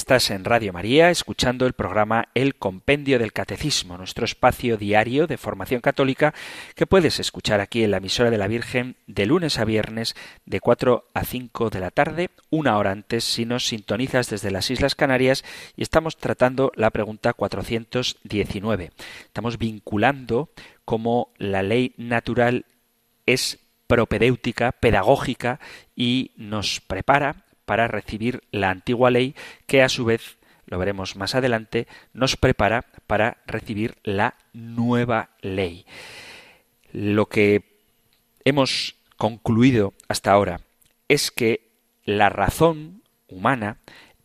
Estás 0.00 0.30
en 0.30 0.46
Radio 0.46 0.72
María 0.72 1.10
escuchando 1.10 1.66
el 1.66 1.74
programa 1.74 2.28
El 2.34 2.54
Compendio 2.54 3.18
del 3.18 3.34
Catecismo, 3.34 3.98
nuestro 3.98 4.24
espacio 4.24 4.78
diario 4.78 5.26
de 5.26 5.36
formación 5.36 5.82
católica 5.82 6.32
que 6.74 6.86
puedes 6.86 7.20
escuchar 7.20 7.60
aquí 7.60 7.84
en 7.84 7.90
la 7.90 7.98
emisora 7.98 8.30
de 8.30 8.38
la 8.38 8.48
Virgen 8.48 8.96
de 9.06 9.26
lunes 9.26 9.58
a 9.58 9.66
viernes 9.66 10.16
de 10.46 10.58
4 10.58 11.04
a 11.12 11.24
5 11.24 11.68
de 11.68 11.80
la 11.80 11.90
tarde, 11.90 12.30
una 12.48 12.78
hora 12.78 12.92
antes 12.92 13.24
si 13.24 13.44
nos 13.44 13.66
sintonizas 13.66 14.30
desde 14.30 14.50
las 14.50 14.70
Islas 14.70 14.94
Canarias 14.94 15.44
y 15.76 15.82
estamos 15.82 16.16
tratando 16.16 16.72
la 16.76 16.90
pregunta 16.90 17.34
419. 17.34 18.92
Estamos 19.26 19.58
vinculando 19.58 20.48
cómo 20.86 21.34
la 21.36 21.62
ley 21.62 21.92
natural 21.98 22.64
es 23.26 23.58
propedéutica, 23.86 24.72
pedagógica 24.72 25.60
y 25.94 26.30
nos 26.36 26.80
prepara 26.80 27.44
para 27.70 27.86
recibir 27.86 28.42
la 28.50 28.70
antigua 28.70 29.12
ley 29.12 29.36
que 29.68 29.80
a 29.80 29.88
su 29.88 30.04
vez, 30.04 30.38
lo 30.66 30.76
veremos 30.76 31.14
más 31.14 31.36
adelante, 31.36 31.86
nos 32.12 32.34
prepara 32.36 32.86
para 33.06 33.36
recibir 33.46 33.94
la 34.02 34.34
nueva 34.52 35.30
ley. 35.40 35.86
Lo 36.90 37.26
que 37.26 37.62
hemos 38.44 38.96
concluido 39.16 39.94
hasta 40.08 40.32
ahora 40.32 40.62
es 41.06 41.30
que 41.30 41.70
la 42.04 42.28
razón 42.28 43.04
humana, 43.28 43.76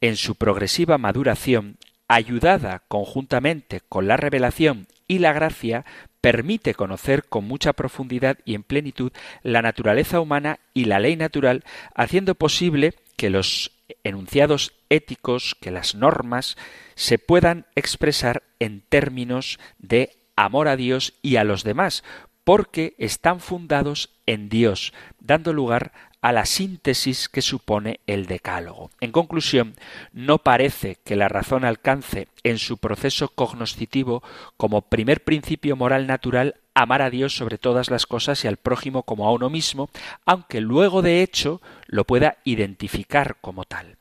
en 0.02 0.16
su 0.16 0.34
progresiva 0.34 0.98
maduración, 0.98 1.78
ayudada 2.08 2.82
conjuntamente 2.88 3.82
con 3.88 4.08
la 4.08 4.18
revelación 4.18 4.88
y 5.08 5.20
la 5.20 5.34
gracia, 5.34 5.86
permite 6.20 6.74
conocer 6.74 7.26
con 7.26 7.46
mucha 7.46 7.74
profundidad 7.74 8.40
y 8.44 8.56
en 8.56 8.64
plenitud 8.64 9.12
la 9.44 9.62
naturaleza 9.62 10.20
humana 10.20 10.58
y 10.74 10.86
la 10.86 10.98
ley 10.98 11.16
natural, 11.16 11.64
haciendo 11.94 12.34
posible 12.34 12.96
que 13.16 13.30
los 13.30 13.72
enunciados 14.04 14.74
éticos, 14.90 15.56
que 15.60 15.72
las 15.72 15.96
normas, 15.96 16.58
se 16.96 17.20
puedan 17.20 17.66
expresar 17.76 18.44
en 18.60 18.82
términos 18.82 19.60
de 19.78 20.18
amor 20.36 20.68
a 20.68 20.76
Dios 20.76 21.14
y 21.22 21.38
a 21.38 21.44
los 21.44 21.64
demás, 21.64 22.04
porque 22.44 22.96
están 22.98 23.40
fundados 23.40 24.12
en 24.26 24.50
Dios, 24.50 24.94
dando 25.20 25.54
lugar 25.54 25.92
a 26.22 26.32
la 26.32 26.46
síntesis 26.46 27.30
que 27.30 27.44
supone 27.44 28.00
el 28.08 28.26
decálogo. 28.26 28.90
En 29.00 29.12
conclusión, 29.12 29.76
no 30.12 30.40
parece 30.40 30.98
que 31.04 31.16
la 31.16 31.28
razón 31.28 31.64
alcance 31.66 32.28
en 32.44 32.58
su 32.58 32.80
proceso 32.80 33.30
cognoscitivo 33.30 34.24
como 34.58 34.82
primer 34.84 35.24
principio 35.24 35.76
moral 35.76 36.08
natural 36.08 36.56
amar 36.76 37.02
a 37.02 37.10
Dios 37.10 37.36
sobre 37.36 37.58
todas 37.58 37.90
las 37.90 38.06
cosas 38.06 38.44
y 38.44 38.48
al 38.48 38.58
prójimo 38.58 39.04
como 39.04 39.28
a 39.28 39.32
uno 39.32 39.50
mismo, 39.50 39.90
aunque 40.26 40.62
luego 40.62 41.02
de 41.02 41.24
hecho 41.24 41.62
lo 41.88 42.04
pueda 42.06 42.38
identificar 42.44 43.38
como 43.42 43.64
tal. 43.64 43.98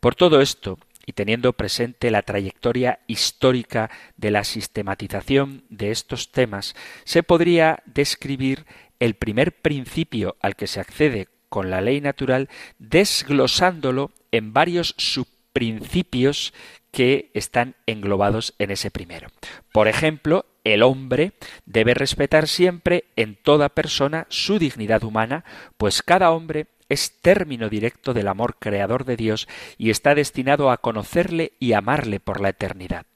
Por 0.00 0.14
todo 0.16 0.40
esto, 0.40 0.78
y 1.06 1.12
teniendo 1.12 1.52
presente 1.52 2.10
la 2.10 2.22
trayectoria 2.22 3.00
histórica 3.06 3.90
de 4.16 4.30
la 4.30 4.42
sistematización 4.42 5.64
de 5.68 5.90
estos 5.90 6.32
temas, 6.32 6.74
se 7.04 7.22
podría 7.22 7.82
describir 7.84 8.64
el 9.00 9.14
primer 9.14 9.52
principio 9.52 10.36
al 10.40 10.56
que 10.56 10.66
se 10.66 10.80
accede 10.80 11.28
con 11.50 11.70
la 11.70 11.80
ley 11.80 12.00
natural, 12.00 12.48
desglosándolo 12.78 14.10
en 14.32 14.52
varios 14.52 14.94
subprincipios 14.96 16.52
que 16.90 17.30
están 17.34 17.76
englobados 17.86 18.54
en 18.58 18.70
ese 18.70 18.90
primero. 18.90 19.28
Por 19.72 19.88
ejemplo, 19.88 20.46
el 20.64 20.82
hombre 20.82 21.32
debe 21.66 21.94
respetar 21.94 22.48
siempre 22.48 23.04
en 23.16 23.36
toda 23.36 23.68
persona 23.68 24.26
su 24.30 24.58
dignidad 24.58 25.04
humana, 25.04 25.44
pues 25.76 26.02
cada 26.02 26.30
hombre 26.30 26.66
es 26.88 27.20
término 27.20 27.68
directo 27.68 28.14
del 28.14 28.28
amor 28.28 28.56
creador 28.58 29.04
de 29.04 29.16
Dios 29.16 29.48
y 29.78 29.90
está 29.90 30.14
destinado 30.14 30.70
a 30.70 30.78
conocerle 30.78 31.52
y 31.58 31.72
amarle 31.72 32.20
por 32.20 32.40
la 32.40 32.50
eternidad. 32.50 33.06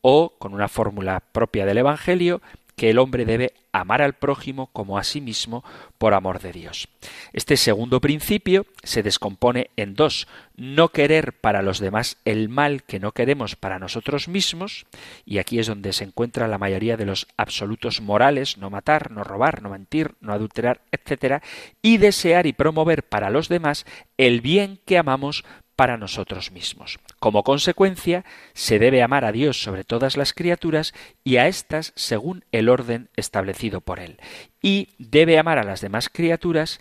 O, 0.00 0.34
con 0.38 0.54
una 0.54 0.68
fórmula 0.68 1.20
propia 1.20 1.64
del 1.64 1.78
Evangelio, 1.78 2.42
que 2.76 2.90
el 2.90 2.98
hombre 2.98 3.24
debe 3.24 3.54
amar 3.72 4.02
al 4.02 4.14
prójimo 4.14 4.68
como 4.72 4.98
a 4.98 5.04
sí 5.04 5.20
mismo 5.20 5.64
por 5.98 6.14
amor 6.14 6.40
de 6.40 6.52
Dios. 6.52 6.88
Este 7.32 7.56
segundo 7.56 8.00
principio 8.00 8.66
se 8.82 9.02
descompone 9.02 9.70
en 9.76 9.94
dos, 9.94 10.28
no 10.56 10.88
querer 10.88 11.32
para 11.40 11.62
los 11.62 11.78
demás 11.78 12.18
el 12.24 12.48
mal 12.48 12.82
que 12.82 13.00
no 13.00 13.12
queremos 13.12 13.56
para 13.56 13.78
nosotros 13.78 14.28
mismos, 14.28 14.86
y 15.24 15.38
aquí 15.38 15.58
es 15.58 15.66
donde 15.66 15.92
se 15.92 16.04
encuentra 16.04 16.48
la 16.48 16.58
mayoría 16.58 16.96
de 16.96 17.06
los 17.06 17.26
absolutos 17.36 18.00
morales, 18.00 18.58
no 18.58 18.70
matar, 18.70 19.10
no 19.10 19.24
robar, 19.24 19.62
no 19.62 19.70
mentir, 19.70 20.14
no 20.20 20.32
adulterar, 20.32 20.82
etc., 20.92 21.42
y 21.80 21.98
desear 21.98 22.46
y 22.46 22.52
promover 22.52 23.04
para 23.04 23.30
los 23.30 23.48
demás 23.48 23.86
el 24.18 24.40
bien 24.40 24.80
que 24.84 24.98
amamos 24.98 25.44
para 25.76 25.96
nosotros 25.96 26.52
mismos. 26.52 26.98
Como 27.22 27.44
consecuencia, 27.44 28.24
se 28.52 28.80
debe 28.80 29.00
amar 29.00 29.24
a 29.24 29.30
Dios 29.30 29.62
sobre 29.62 29.84
todas 29.84 30.16
las 30.16 30.32
criaturas 30.32 30.92
y 31.22 31.36
a 31.36 31.46
éstas 31.46 31.92
según 31.94 32.44
el 32.50 32.68
orden 32.68 33.10
establecido 33.14 33.80
por 33.80 34.00
Él. 34.00 34.18
Y 34.60 34.88
debe 34.98 35.38
amar 35.38 35.60
a 35.60 35.62
las 35.62 35.80
demás 35.80 36.08
criaturas 36.08 36.80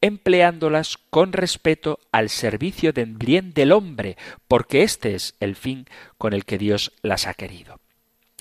empleándolas 0.00 0.98
con 1.10 1.32
respeto 1.32 2.00
al 2.10 2.28
servicio 2.28 2.92
del 2.92 3.14
bien 3.18 3.52
del 3.52 3.70
hombre, 3.70 4.16
porque 4.48 4.82
este 4.82 5.14
es 5.14 5.36
el 5.38 5.54
fin 5.54 5.86
con 6.16 6.32
el 6.32 6.44
que 6.44 6.58
Dios 6.58 6.90
las 7.02 7.28
ha 7.28 7.34
querido. 7.34 7.78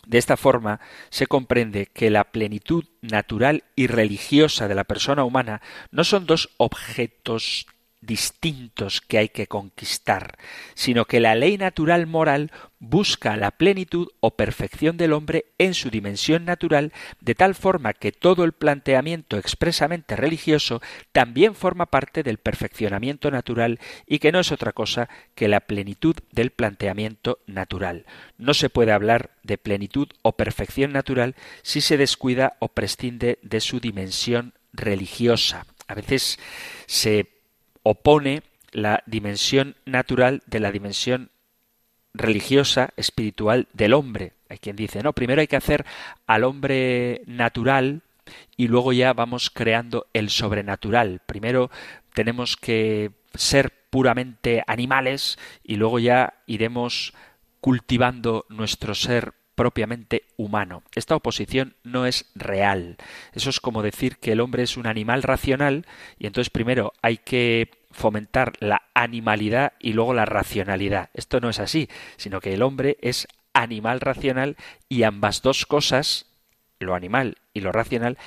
De 0.08 0.18
esta 0.18 0.38
forma 0.38 0.80
se 1.12 1.28
comprende 1.28 1.86
que 1.86 2.10
la 2.10 2.24
plenitud 2.24 2.86
natural 3.02 3.64
y 3.76 3.86
religiosa 3.86 4.68
de 4.68 4.74
la 4.74 4.86
persona 4.86 5.24
humana 5.24 5.62
no 5.92 6.04
son 6.04 6.26
dos 6.26 6.50
objetos 6.58 7.68
distintos 8.02 9.02
que 9.02 9.18
hay 9.18 9.30
que 9.30 9.48
conquistar, 9.48 10.38
sino 10.76 11.06
que 11.06 11.20
la 11.20 11.36
ley 11.36 11.58
natural 11.58 12.08
moral 12.08 12.52
busca 12.80 13.36
la 13.38 13.52
plenitud 13.52 14.10
o 14.20 14.36
perfección 14.36 14.98
del 14.98 15.14
hombre 15.14 15.46
en 15.58 15.74
su 15.74 15.90
dimensión 15.90 16.46
natural, 16.46 16.94
de 17.22 17.34
tal 17.34 17.56
forma 17.56 17.94
que 17.94 18.12
todo 18.12 18.44
el 18.44 18.54
planteamiento 18.54 19.38
expresamente 19.38 20.16
religioso 20.16 20.82
también 21.12 21.56
forma 21.56 21.88
parte 21.88 22.24
del 22.24 22.38
perfeccionamiento 22.38 23.32
natural 23.32 23.80
y 24.06 24.20
que 24.20 24.32
no 24.32 24.40
es 24.40 24.52
otra 24.52 24.74
cosa 24.74 25.10
que 25.34 25.48
la 25.48 25.62
plenitud 25.62 26.16
del 26.32 26.52
planteamiento 26.52 27.40
natural. 27.48 28.06
No 28.38 28.54
se 28.54 28.70
puede 28.70 28.92
hablar 28.92 29.32
de 29.44 29.58
plenitud 29.58 30.10
o 30.22 30.34
perfección 30.34 30.92
natural 30.92 31.36
si 31.64 31.82
se 31.82 31.98
descuida 31.98 32.58
o 32.60 32.70
prescinde 32.70 33.40
de 33.42 33.60
su 33.60 33.80
dimensión 33.80 34.54
religiosa. 34.72 35.66
A 35.88 35.96
veces 35.96 36.38
se 36.86 37.37
opone 37.90 38.44
la 38.72 39.02
dimensión 39.06 39.76
natural 39.86 40.44
de 40.46 40.60
la 40.60 40.72
dimensión 40.72 41.32
religiosa, 42.14 42.90
espiritual 42.98 43.68
del 43.74 43.94
hombre. 43.94 44.34
Hay 44.50 44.58
quien 44.58 44.76
dice, 44.76 45.02
no, 45.02 45.14
primero 45.14 45.40
hay 45.42 45.48
que 45.48 45.56
hacer 45.56 45.86
al 46.26 46.44
hombre 46.44 47.22
natural 47.26 48.02
y 48.58 48.68
luego 48.68 48.92
ya 48.92 49.14
vamos 49.14 49.50
creando 49.50 50.08
el 50.14 50.30
sobrenatural. 50.30 51.22
Primero 51.26 51.72
tenemos 52.14 52.58
que 52.58 53.12
ser 53.34 53.72
puramente 53.90 54.64
animales 54.68 55.38
y 55.64 55.76
luego 55.76 56.00
ya 56.00 56.34
iremos 56.46 57.14
cultivando 57.62 58.46
nuestro 58.50 58.96
ser 58.96 59.34
propiamente 59.58 60.26
humano. 60.38 60.84
Esta 60.94 61.16
oposición 61.16 61.76
no 61.84 62.06
es 62.06 62.30
real. 62.36 62.98
Eso 63.34 63.50
es 63.50 63.60
como 63.60 63.82
decir 63.82 64.18
que 64.18 64.34
el 64.34 64.40
hombre 64.40 64.62
es 64.62 64.78
un 64.78 64.86
animal 64.86 65.24
racional 65.24 65.88
y 66.20 66.28
entonces 66.28 66.52
primero 66.52 66.94
hay 67.02 67.18
que 67.18 67.72
fomentar 67.98 68.54
la 68.60 68.84
animalidad 68.94 69.74
y 69.80 69.94
luego 69.94 70.14
la 70.14 70.26
racionalidad. 70.26 71.10
Esto 71.16 71.40
no 71.40 71.50
es 71.50 71.60
así, 71.60 71.90
sino 72.16 72.40
que 72.40 72.54
el 72.54 72.62
hombre 72.62 72.98
es 73.02 73.28
animal 73.54 74.02
racional 74.02 74.56
y 74.88 75.02
ambas 75.02 75.42
dos 75.42 75.66
cosas, 75.66 76.28
lo 76.80 76.94
animal 76.94 77.40
y 77.56 77.62
lo 77.62 77.72
racional, 77.72 78.20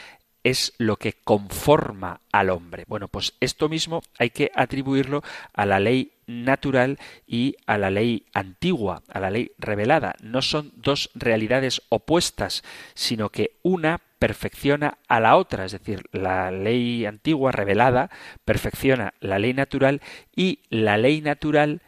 es 0.44 0.72
lo 0.79 0.96
que 0.96 1.12
conforma 1.12 2.20
al 2.33 2.50
hombre. 2.50 2.85
Bueno, 2.87 3.09
pues 3.09 3.35
esto 3.40 3.68
mismo 3.68 4.03
hay 4.18 4.31
que 4.31 4.50
atribuirlo 4.55 5.22
a 5.53 5.66
la 5.66 5.81
ley 5.81 6.12
natural 6.26 6.98
y 7.26 7.57
a 7.66 7.76
la 7.79 7.90
ley 7.90 8.26
antigua, 8.33 9.03
a 9.09 9.20
la 9.20 9.31
ley 9.31 9.53
revelada. 9.59 10.14
No 10.22 10.42
son 10.42 10.72
dos 10.76 11.11
realidades 11.14 11.83
opuestas, 11.88 12.62
sino 12.94 13.31
que 13.31 13.59
una 13.62 14.00
perfecciona 14.18 14.98
a 15.09 15.18
la 15.18 15.37
otra, 15.37 15.64
es 15.64 15.72
decir, 15.72 16.05
la 16.12 16.50
ley 16.50 17.07
antigua 17.07 17.53
revelada 17.53 18.11
perfecciona 18.44 19.14
la 19.20 19.38
ley 19.38 19.55
natural 19.55 20.03
y 20.37 20.61
la 20.68 20.98
ley 20.98 21.22
natural 21.22 21.81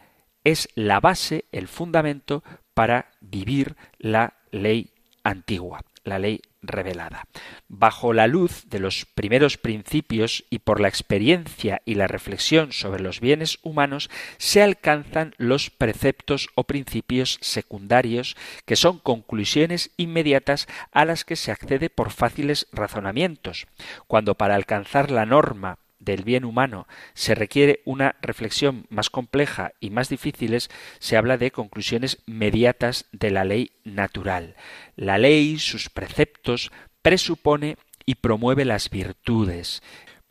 es 0.43 0.67
la 0.75 0.99
base, 0.99 1.45
el 1.51 1.67
fundamento 1.67 2.43
para 2.73 3.11
vivir 3.21 3.75
la 3.99 4.33
ley 4.51 4.89
antigua, 5.23 5.83
la 6.03 6.19
ley 6.19 6.41
revelada. 6.63 7.27
Bajo 7.67 8.13
la 8.13 8.27
luz 8.27 8.63
de 8.69 8.79
los 8.79 9.05
primeros 9.05 9.57
principios 9.57 10.45
y 10.49 10.59
por 10.59 10.79
la 10.79 10.87
experiencia 10.87 11.81
y 11.85 11.95
la 11.95 12.07
reflexión 12.07 12.71
sobre 12.71 13.03
los 13.03 13.19
bienes 13.19 13.59
humanos 13.61 14.09
se 14.37 14.63
alcanzan 14.63 15.35
los 15.37 15.69
preceptos 15.69 16.49
o 16.55 16.63
principios 16.63 17.37
secundarios 17.41 18.35
que 18.65 18.75
son 18.75 18.99
conclusiones 18.99 19.91
inmediatas 19.97 20.67
a 20.91 21.05
las 21.05 21.25
que 21.25 21.35
se 21.35 21.51
accede 21.51 21.89
por 21.89 22.11
fáciles 22.11 22.67
razonamientos. 22.71 23.67
Cuando 24.07 24.35
para 24.35 24.55
alcanzar 24.55 25.11
la 25.11 25.25
norma 25.25 25.77
del 26.03 26.23
bien 26.23 26.45
humano 26.45 26.87
se 27.13 27.35
requiere 27.35 27.81
una 27.85 28.15
reflexión 28.21 28.85
más 28.89 29.09
compleja 29.09 29.73
y 29.79 29.89
más 29.89 30.09
difíciles, 30.09 30.69
se 30.99 31.17
habla 31.17 31.37
de 31.37 31.51
conclusiones 31.51 32.19
mediatas 32.25 33.05
de 33.11 33.31
la 33.31 33.43
ley 33.43 33.71
natural. 33.83 34.55
La 34.95 35.17
ley, 35.17 35.59
sus 35.59 35.89
preceptos, 35.89 36.71
presupone 37.01 37.77
y 38.05 38.15
promueve 38.15 38.65
las 38.65 38.89
virtudes. 38.89 39.81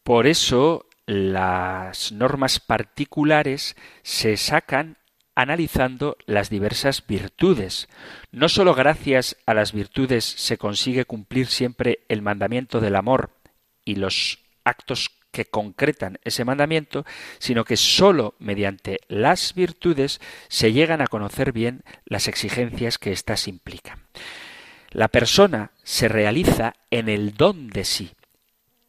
Por 0.02 0.26
eso 0.26 0.86
las 1.06 2.12
normas 2.12 2.60
particulares 2.60 3.76
se 4.02 4.36
sacan 4.36 4.98
analizando 5.34 6.16
las 6.26 6.50
diversas 6.50 7.06
virtudes. 7.06 7.88
No 8.30 8.48
sólo 8.48 8.74
gracias 8.74 9.36
a 9.46 9.54
las 9.54 9.72
virtudes 9.72 10.24
se 10.24 10.58
consigue 10.58 11.04
cumplir 11.04 11.46
siempre 11.46 12.00
el 12.08 12.22
mandamiento 12.22 12.80
del 12.80 12.96
amor 12.96 13.30
y 13.84 13.96
los 13.96 14.38
actos 14.64 15.10
que 15.32 15.46
concretan 15.46 16.18
ese 16.22 16.44
mandamiento, 16.44 17.04
sino 17.38 17.64
que 17.64 17.76
sólo 17.76 18.34
mediante 18.38 19.00
las 19.08 19.54
virtudes 19.54 20.20
se 20.48 20.72
llegan 20.72 21.00
a 21.00 21.08
conocer 21.08 21.52
bien 21.52 21.82
las 22.04 22.28
exigencias 22.28 22.98
que 22.98 23.12
éstas 23.12 23.48
implican. 23.48 23.98
La 24.90 25.08
persona 25.08 25.72
se 25.82 26.06
realiza 26.06 26.74
en 26.90 27.08
el 27.08 27.34
don 27.34 27.70
de 27.70 27.84
sí, 27.84 28.12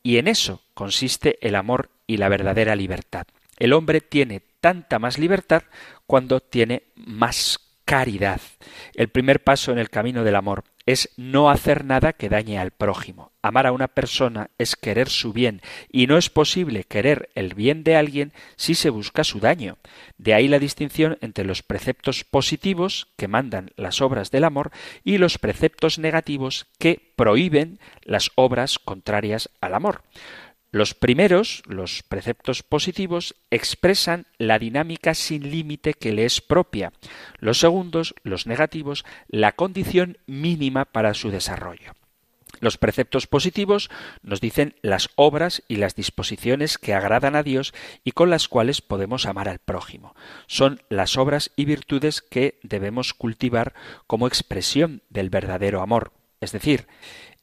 y 0.04 0.18
en 0.18 0.28
eso 0.28 0.62
consiste 0.74 1.38
el 1.42 1.56
amor 1.56 1.90
y 2.06 2.18
la 2.18 2.30
verdadera 2.30 2.76
libertad. 2.76 3.26
El 3.58 3.72
hombre 3.72 4.02
tiene 4.02 4.42
tanta 4.60 5.00
más 5.00 5.18
libertad 5.18 5.64
cuando 6.06 6.42
tiene 6.42 6.84
más 6.96 7.60
caridad. 7.86 8.42
El 8.96 9.08
primer 9.10 9.44
paso 9.44 9.72
en 9.72 9.80
el 9.80 9.90
camino 9.90 10.24
del 10.24 10.36
amor 10.36 10.64
es 10.86 11.10
no 11.18 11.50
hacer 11.50 11.86
nada 11.86 12.14
que 12.14 12.30
dañe 12.30 12.60
al 12.60 12.72
prójimo. 12.72 13.32
Amar 13.42 13.68
a 13.68 13.72
una 13.72 13.88
persona 13.88 14.50
es 14.58 14.76
querer 14.76 15.10
su 15.10 15.34
bien, 15.34 15.62
y 15.90 16.08
no 16.08 16.18
es 16.18 16.30
posible 16.30 16.84
querer 16.84 17.30
el 17.36 17.54
bien 17.54 17.84
de 17.84 17.96
alguien 17.96 18.34
si 18.56 18.76
se 18.76 18.90
busca 18.90 19.24
su 19.24 19.40
daño. 19.40 19.78
De 20.18 20.34
ahí 20.34 20.48
la 20.48 20.60
distinción 20.60 21.18
entre 21.22 21.46
los 21.46 21.62
preceptos 21.62 22.24
positivos, 22.24 23.08
que 23.18 23.28
mandan 23.28 23.72
las 23.76 24.02
obras 24.02 24.32
del 24.32 24.44
amor, 24.44 24.72
y 25.04 25.18
los 25.18 25.38
preceptos 25.38 26.00
negativos, 26.00 26.68
que 26.80 27.14
prohíben 27.16 27.80
las 28.04 28.32
obras 28.36 28.80
contrarias 28.80 29.50
al 29.62 29.74
amor. 29.76 30.04
Los 30.74 30.96
primeros, 30.96 31.62
los 31.68 32.02
preceptos 32.02 32.64
positivos, 32.64 33.36
expresan 33.52 34.26
la 34.40 34.58
dinámica 34.58 35.14
sin 35.14 35.52
límite 35.52 35.94
que 35.94 36.14
le 36.14 36.26
es 36.26 36.42
propia. 36.42 36.92
Los 37.38 37.60
segundos, 37.60 38.16
los 38.24 38.48
negativos, 38.48 39.06
la 39.28 39.52
condición 39.52 40.18
mínima 40.26 40.86
para 40.86 41.14
su 41.14 41.30
desarrollo. 41.30 41.92
Los 42.60 42.80
preceptos 42.80 43.28
positivos 43.28 43.92
nos 44.24 44.42
dicen 44.42 44.74
las 44.82 45.12
obras 45.14 45.62
y 45.68 45.76
las 45.76 45.94
disposiciones 45.94 46.80
que 46.80 46.96
agradan 46.96 47.36
a 47.36 47.44
Dios 47.44 47.72
y 48.04 48.14
con 48.14 48.32
las 48.32 48.48
cuales 48.48 48.82
podemos 48.82 49.28
amar 49.28 49.50
al 49.50 49.60
prójimo. 49.60 50.16
Son 50.48 50.82
las 50.90 51.18
obras 51.18 51.52
y 51.56 51.66
virtudes 51.66 52.24
que 52.24 52.58
debemos 52.64 53.14
cultivar 53.14 53.76
como 54.08 54.26
expresión 54.26 55.04
del 55.12 55.30
verdadero 55.30 55.82
amor, 55.82 56.14
es 56.42 56.52
decir, 56.52 56.88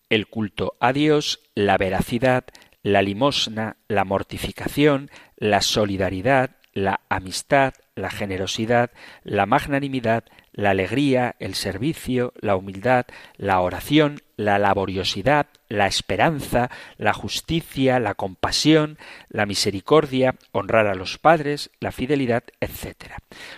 el 0.08 0.26
culto 0.26 0.76
a 0.80 0.92
Dios, 0.92 1.38
la 1.54 1.78
veracidad, 1.78 2.46
la 2.82 3.02
limosna, 3.02 3.76
la 3.88 4.04
mortificación, 4.04 5.10
la 5.36 5.60
solidaridad, 5.60 6.56
la 6.72 7.00
amistad, 7.08 7.74
la 7.94 8.10
generosidad, 8.10 8.90
la 9.24 9.46
magnanimidad, 9.46 10.24
la 10.52 10.70
alegría, 10.70 11.36
el 11.38 11.54
servicio, 11.54 12.32
la 12.40 12.56
humildad, 12.56 13.06
la 13.36 13.60
oración, 13.60 14.20
la 14.36 14.58
laboriosidad, 14.58 15.46
la 15.68 15.86
esperanza, 15.86 16.70
la 16.96 17.12
justicia, 17.12 18.00
la 18.00 18.14
compasión, 18.14 18.98
la 19.28 19.46
misericordia, 19.46 20.36
honrar 20.52 20.86
a 20.86 20.94
los 20.94 21.18
padres, 21.18 21.70
la 21.80 21.92
fidelidad, 21.92 22.44
etc. 22.60 23.14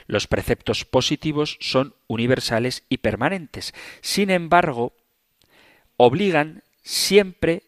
Los 0.07 0.27
preceptos 0.27 0.85
positivos 0.85 1.57
son 1.61 1.95
universales 2.09 2.85
y 2.89 2.99
permanentes. 2.99 3.75
Sin 4.01 4.31
embargo, 4.31 4.93
obligan 5.97 6.63
siempre, 6.83 7.63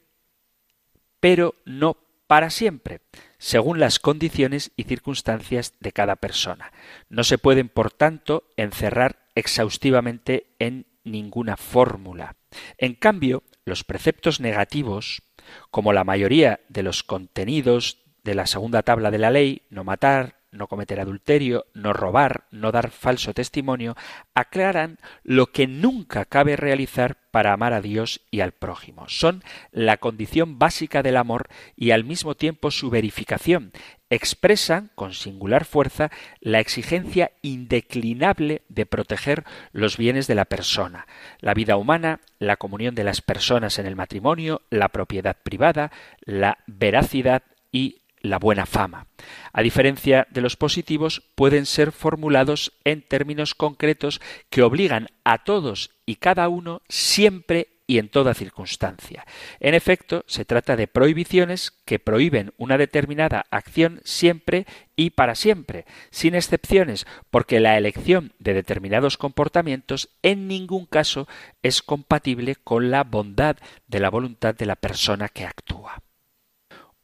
pero 1.25 1.55
no 1.65 1.97
para 2.27 2.51
siempre 2.51 3.01
según 3.39 3.81
las 3.81 3.99
condiciones 3.99 4.73
y 4.77 4.83
circunstancias 4.83 5.73
de 5.81 5.91
cada 5.91 6.17
persona. 6.17 6.71
No 7.09 7.25
se 7.25 7.39
pueden, 7.39 7.71
por 7.71 7.91
tanto, 7.91 8.45
encerrar 8.59 9.21
exhaustivamente 9.35 10.55
en 10.59 10.85
ninguna 11.03 11.57
fórmula. 11.57 12.37
En 12.77 12.93
cambio, 12.93 13.43
los 13.65 13.85
preceptos 13.85 14.39
negativos, 14.39 15.23
como 15.71 15.95
la 15.95 16.05
mayoría 16.05 16.61
de 16.69 16.83
los 16.83 17.03
contenidos 17.03 18.03
de 18.23 18.35
la 18.35 18.47
segunda 18.47 18.83
tabla 18.83 19.11
de 19.11 19.19
la 19.19 19.31
ley, 19.31 19.63
no 19.71 19.83
matar, 19.83 20.43
no 20.55 20.69
cometer 20.69 21.01
adulterio, 21.01 21.67
no 21.75 21.93
robar, 21.93 22.45
no 22.51 22.73
dar 22.73 22.91
falso 22.91 23.35
testimonio, 23.35 23.97
aclaran 24.35 24.99
lo 25.23 25.47
que 25.47 25.67
nunca 25.67 26.25
cabe 26.25 26.57
realizar 26.57 27.19
para 27.31 27.53
amar 27.53 27.73
a 27.73 27.81
Dios 27.81 28.21
y 28.31 28.41
al 28.41 28.53
prójimo. 28.53 29.09
Son 29.09 29.43
la 29.73 29.97
condición 29.97 30.59
básica 30.59 31.03
del 31.03 31.17
amor 31.17 31.49
y 31.77 31.91
al 31.91 32.05
mismo 32.05 32.37
tiempo 32.37 32.71
su 32.71 32.91
verificación. 32.91 33.73
Expresan 34.09 34.93
con 34.95 35.13
singular 35.13 35.65
fuerza 35.65 36.13
la 36.41 36.61
exigencia 36.61 37.33
indeclinable 37.43 38.63
de 38.69 38.87
proteger 38.87 39.43
los 39.73 39.97
bienes 39.97 40.29
de 40.29 40.37
la 40.37 40.45
persona, 40.45 41.09
la 41.41 41.55
vida 41.55 41.77
humana, 41.77 42.21
la 42.39 42.57
comunión 42.57 42.95
de 42.95 43.03
las 43.03 43.21
personas 43.21 43.81
en 43.81 43.87
el 43.87 43.97
matrimonio, 43.97 44.63
la 44.71 44.91
propiedad 44.91 45.37
privada, 45.43 45.91
la 46.21 46.59
veracidad 46.67 47.43
y 47.73 48.03
la 48.25 48.39
buena 48.39 48.65
fama. 48.67 49.07
A 49.53 49.63
diferencia 49.63 50.27
de 50.31 50.41
los 50.41 50.57
positivos, 50.57 51.23
pueden 51.35 51.67
ser 51.67 51.93
formulados 51.93 52.73
en 52.85 53.03
términos 53.03 53.55
concretos 53.55 54.21
que 54.51 54.63
obligan 54.63 55.09
a 55.25 55.45
todos 55.45 55.91
y 56.07 56.17
cada 56.17 56.49
uno 56.49 56.81
siempre 56.89 57.69
y 57.87 57.99
en 57.99 58.09
toda 58.09 58.33
circunstancia. 58.33 59.27
En 59.61 59.75
efecto, 59.75 60.25
se 60.27 60.47
trata 60.47 60.75
de 60.75 60.89
prohibiciones 60.89 61.71
que 61.85 61.99
prohíben 61.99 62.55
una 62.57 62.79
determinada 62.79 63.45
acción 63.51 64.01
siempre 64.05 64.65
y 64.97 65.11
para 65.11 65.35
siempre, 65.35 65.85
sin 66.11 66.35
excepciones, 66.35 67.07
porque 67.31 67.61
la 67.61 67.77
elección 67.77 68.33
de 68.39 68.55
determinados 68.55 69.19
comportamientos 69.19 70.09
en 70.23 70.49
ningún 70.49 70.87
caso 70.87 71.29
es 71.63 71.83
compatible 71.83 72.57
con 72.57 72.91
la 72.91 73.05
bondad 73.05 73.59
de 73.87 74.01
la 74.01 74.09
voluntad 74.09 74.55
de 74.55 74.65
la 74.65 74.77
persona 74.77 75.29
que 75.29 75.45
actúa. 75.45 76.03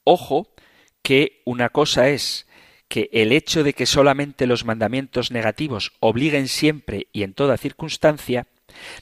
Ojo 0.05 0.49
que 1.03 1.43
una 1.45 1.69
cosa 1.69 2.09
es 2.09 2.47
que 2.89 3.09
el 3.13 3.33
hecho 3.33 3.63
de 3.63 3.73
que 3.73 3.87
solamente 3.87 4.47
los 4.47 4.65
mandamientos 4.65 5.31
negativos 5.31 5.93
obliguen 6.01 6.49
siempre 6.49 7.07
y 7.13 7.23
en 7.23 7.35
toda 7.35 7.57
circunstancia, 7.57 8.47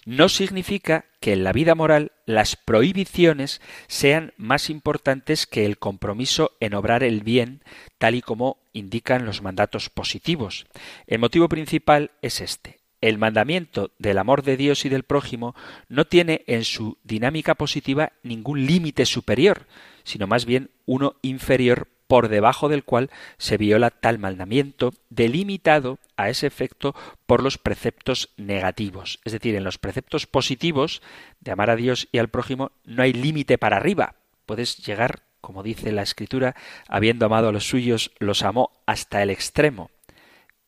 no 0.05 0.29
significa 0.29 1.07
que 1.21 1.33
en 1.33 1.45
la 1.45 1.53
vida 1.53 1.75
moral 1.75 2.13
las 2.27 2.57
prohibiciones 2.57 3.61
sean 3.87 4.33
más 4.37 4.71
importantes 4.71 5.47
que 5.47 5.65
el 5.65 5.79
compromiso 5.79 6.53
en 6.61 6.75
obrar 6.75 7.03
el 7.03 7.23
bien, 7.23 7.63
tal 7.99 8.15
y 8.15 8.23
como 8.23 8.59
indican 8.73 9.25
los 9.25 9.43
mandatos 9.43 9.91
positivos. 9.91 10.67
El 11.07 11.19
motivo 11.19 11.49
principal 11.49 12.13
es 12.23 12.41
este. 12.41 12.79
El 13.01 13.17
mandamiento 13.17 13.93
del 13.99 14.19
amor 14.19 14.43
de 14.43 14.57
Dios 14.57 14.85
y 14.85 14.89
del 14.89 15.05
prójimo 15.05 15.55
no 15.89 16.07
tiene 16.07 16.43
en 16.49 16.65
su 16.65 16.99
dinámica 17.05 17.55
positiva 17.55 18.13
ningún 18.23 18.67
límite 18.67 19.07
superior, 19.07 19.67
sino 20.09 20.27
más 20.27 20.47
bien 20.47 20.71
uno 20.87 21.17
inferior 21.21 21.89
por 22.07 22.29
debajo 22.29 22.71
del 22.71 22.85
cual 22.85 23.11
se 23.37 23.59
viola 23.59 23.91
tal 23.91 24.19
mandamiento, 24.19 24.95
delimitado 25.11 25.99
a 26.17 26.31
ese 26.31 26.47
efecto 26.47 26.95
por 27.27 27.43
los 27.43 27.59
preceptos 27.59 28.31
negativos. 28.39 29.21
Es 29.25 29.35
decir, 29.35 29.55
en 29.55 29.65
los 29.65 29.77
preceptos 29.77 30.27
positivos 30.27 31.03
de 31.41 31.53
amar 31.53 31.69
a 31.69 31.77
Dios 31.77 32.09
y 32.11 32.19
al 32.19 32.29
prójimo 32.29 32.73
no 32.85 33.03
hay 33.03 33.13
límite 33.13 33.59
para 33.59 33.77
arriba. 33.77 34.15
Puedes 34.47 34.79
llegar, 34.79 35.25
como 35.43 35.63
dice 35.63 35.93
la 35.93 36.03
Escritura, 36.03 36.57
habiendo 36.89 37.27
amado 37.27 37.51
a 37.51 37.53
los 37.53 37.69
suyos, 37.69 38.11
los 38.19 38.43
amó 38.43 38.73
hasta 38.87 39.23
el 39.23 39.29
extremo. 39.29 39.91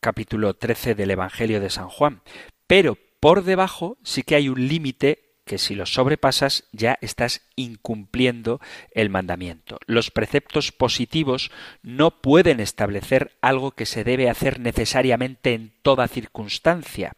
Capítulo 0.00 0.52
13 0.52 0.94
del 0.94 1.12
Evangelio 1.12 1.60
de 1.60 1.70
San 1.70 1.88
Juan. 1.88 2.20
Pero 2.66 2.98
por 3.18 3.44
debajo 3.44 3.96
sí 4.02 4.22
que 4.22 4.34
hay 4.34 4.50
un 4.50 4.68
límite 4.68 5.29
que 5.50 5.58
si 5.58 5.74
los 5.74 5.94
sobrepasas 5.94 6.62
ya 6.70 6.96
estás 7.00 7.42
incumpliendo 7.56 8.60
el 8.92 9.10
mandamiento. 9.10 9.80
Los 9.86 10.12
preceptos 10.12 10.70
positivos 10.70 11.50
no 11.82 12.20
pueden 12.20 12.60
establecer 12.60 13.32
algo 13.40 13.72
que 13.72 13.84
se 13.84 14.04
debe 14.04 14.30
hacer 14.30 14.60
necesariamente 14.60 15.54
en 15.54 15.72
toda 15.82 16.06
circunstancia, 16.06 17.14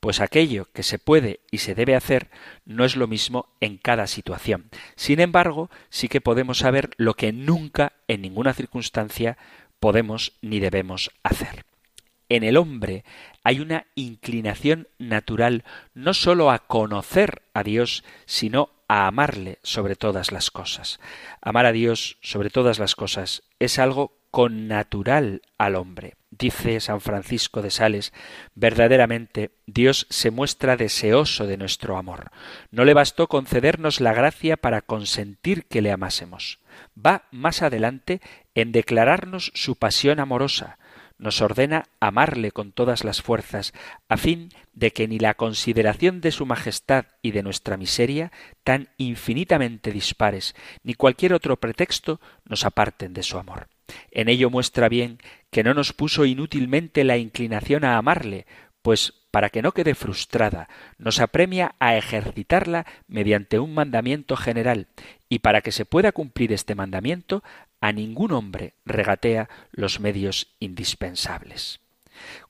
pues 0.00 0.20
aquello 0.20 0.66
que 0.72 0.82
se 0.82 0.98
puede 0.98 1.42
y 1.52 1.58
se 1.58 1.76
debe 1.76 1.94
hacer 1.94 2.28
no 2.64 2.84
es 2.84 2.96
lo 2.96 3.06
mismo 3.06 3.54
en 3.60 3.76
cada 3.76 4.08
situación. 4.08 4.68
Sin 4.96 5.20
embargo, 5.20 5.70
sí 5.90 6.08
que 6.08 6.20
podemos 6.20 6.58
saber 6.58 6.90
lo 6.96 7.14
que 7.14 7.30
nunca 7.30 7.92
en 8.08 8.22
ninguna 8.22 8.52
circunstancia 8.52 9.38
podemos 9.78 10.32
ni 10.42 10.58
debemos 10.58 11.12
hacer 11.22 11.64
en 12.30 12.44
el 12.44 12.56
hombre 12.56 13.04
hay 13.42 13.60
una 13.60 13.86
inclinación 13.94 14.88
natural 14.98 15.64
no 15.94 16.14
sólo 16.14 16.50
a 16.50 16.60
conocer 16.60 17.42
a 17.54 17.62
Dios, 17.62 18.04
sino 18.26 18.70
a 18.88 19.06
amarle 19.06 19.58
sobre 19.62 19.96
todas 19.96 20.32
las 20.32 20.50
cosas. 20.50 20.98
Amar 21.40 21.66
a 21.66 21.72
Dios 21.72 22.18
sobre 22.22 22.50
todas 22.50 22.78
las 22.78 22.94
cosas 22.94 23.42
es 23.58 23.78
algo 23.78 24.18
connatural 24.30 25.42
al 25.58 25.76
hombre. 25.76 26.16
Dice 26.30 26.80
San 26.80 27.00
Francisco 27.00 27.60
de 27.60 27.70
Sales, 27.70 28.12
verdaderamente 28.54 29.50
Dios 29.66 30.06
se 30.10 30.30
muestra 30.30 30.76
deseoso 30.76 31.46
de 31.46 31.56
nuestro 31.56 31.96
amor. 31.96 32.30
No 32.70 32.84
le 32.84 32.94
bastó 32.94 33.26
concedernos 33.26 34.00
la 34.00 34.12
gracia 34.12 34.56
para 34.56 34.80
consentir 34.80 35.66
que 35.66 35.82
le 35.82 35.90
amásemos. 35.90 36.60
Va 36.96 37.24
más 37.30 37.62
adelante 37.62 38.20
en 38.54 38.72
declararnos 38.72 39.50
su 39.54 39.76
pasión 39.76 40.20
amorosa, 40.20 40.78
nos 41.20 41.40
ordena 41.42 41.84
amarle 42.00 42.50
con 42.50 42.72
todas 42.72 43.04
las 43.04 43.22
fuerzas, 43.22 43.72
a 44.08 44.16
fin 44.16 44.48
de 44.72 44.92
que 44.92 45.06
ni 45.06 45.18
la 45.18 45.34
consideración 45.34 46.20
de 46.20 46.32
su 46.32 46.46
majestad 46.46 47.04
y 47.22 47.30
de 47.30 47.42
nuestra 47.42 47.76
miseria, 47.76 48.32
tan 48.64 48.88
infinitamente 48.96 49.92
dispares, 49.92 50.56
ni 50.82 50.94
cualquier 50.94 51.34
otro 51.34 51.58
pretexto 51.58 52.20
nos 52.44 52.64
aparten 52.64 53.12
de 53.12 53.22
su 53.22 53.38
amor. 53.38 53.68
En 54.10 54.28
ello 54.28 54.50
muestra 54.50 54.88
bien 54.88 55.18
que 55.50 55.62
no 55.62 55.74
nos 55.74 55.92
puso 55.92 56.24
inútilmente 56.24 57.04
la 57.04 57.18
inclinación 57.18 57.84
a 57.84 57.98
amarle, 57.98 58.46
pues 58.82 59.12
para 59.30 59.50
que 59.50 59.62
no 59.62 59.72
quede 59.72 59.94
frustrada, 59.94 60.68
nos 60.98 61.20
apremia 61.20 61.74
a 61.78 61.96
ejercitarla 61.96 62.86
mediante 63.06 63.58
un 63.58 63.74
mandamiento 63.74 64.36
general, 64.36 64.88
y 65.28 65.40
para 65.40 65.60
que 65.60 65.70
se 65.70 65.84
pueda 65.84 66.12
cumplir 66.12 66.52
este 66.52 66.74
mandamiento, 66.74 67.44
a 67.80 67.92
ningún 67.92 68.32
hombre 68.32 68.74
regatea 68.84 69.48
los 69.72 70.00
medios 70.00 70.48
indispensables. 70.60 71.80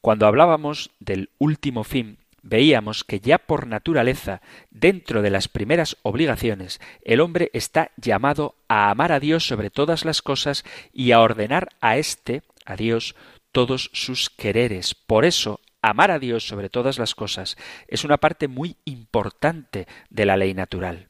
Cuando 0.01 0.26
hablábamos 0.26 0.91
del 0.99 1.31
último 1.39 1.85
fin, 1.85 2.18
veíamos 2.43 3.05
que 3.05 3.20
ya 3.20 3.39
por 3.39 3.66
naturaleza, 3.66 4.41
dentro 4.70 5.22
de 5.22 5.31
las 5.31 5.49
primeras 5.49 5.97
obligaciones, 6.03 6.81
el 7.05 7.20
hombre 7.20 7.51
está 7.53 7.91
llamado 7.97 8.55
a 8.68 8.91
amar 8.91 9.12
a 9.12 9.20
Dios 9.20 9.47
sobre 9.47 9.70
todas 9.70 10.05
las 10.05 10.22
cosas 10.22 10.64
y 10.93 11.12
a 11.12 11.20
ordenar 11.20 11.68
a 11.81 11.99
éste, 11.99 12.43
a 12.64 12.76
Dios, 12.76 13.14
todos 13.53 13.91
sus 13.93 14.31
quereres. 14.31 14.95
Por 14.95 15.24
eso, 15.24 15.61
amar 15.83 16.11
a 16.11 16.18
Dios 16.18 16.47
sobre 16.47 16.68
todas 16.68 16.99
las 16.99 17.14
cosas 17.14 17.57
es 17.89 18.05
una 18.05 18.18
parte 18.18 18.49
muy 18.49 18.76
importante 18.85 19.87
de 20.09 20.26
la 20.26 20.37
ley 20.37 20.55
natural. 20.55 21.10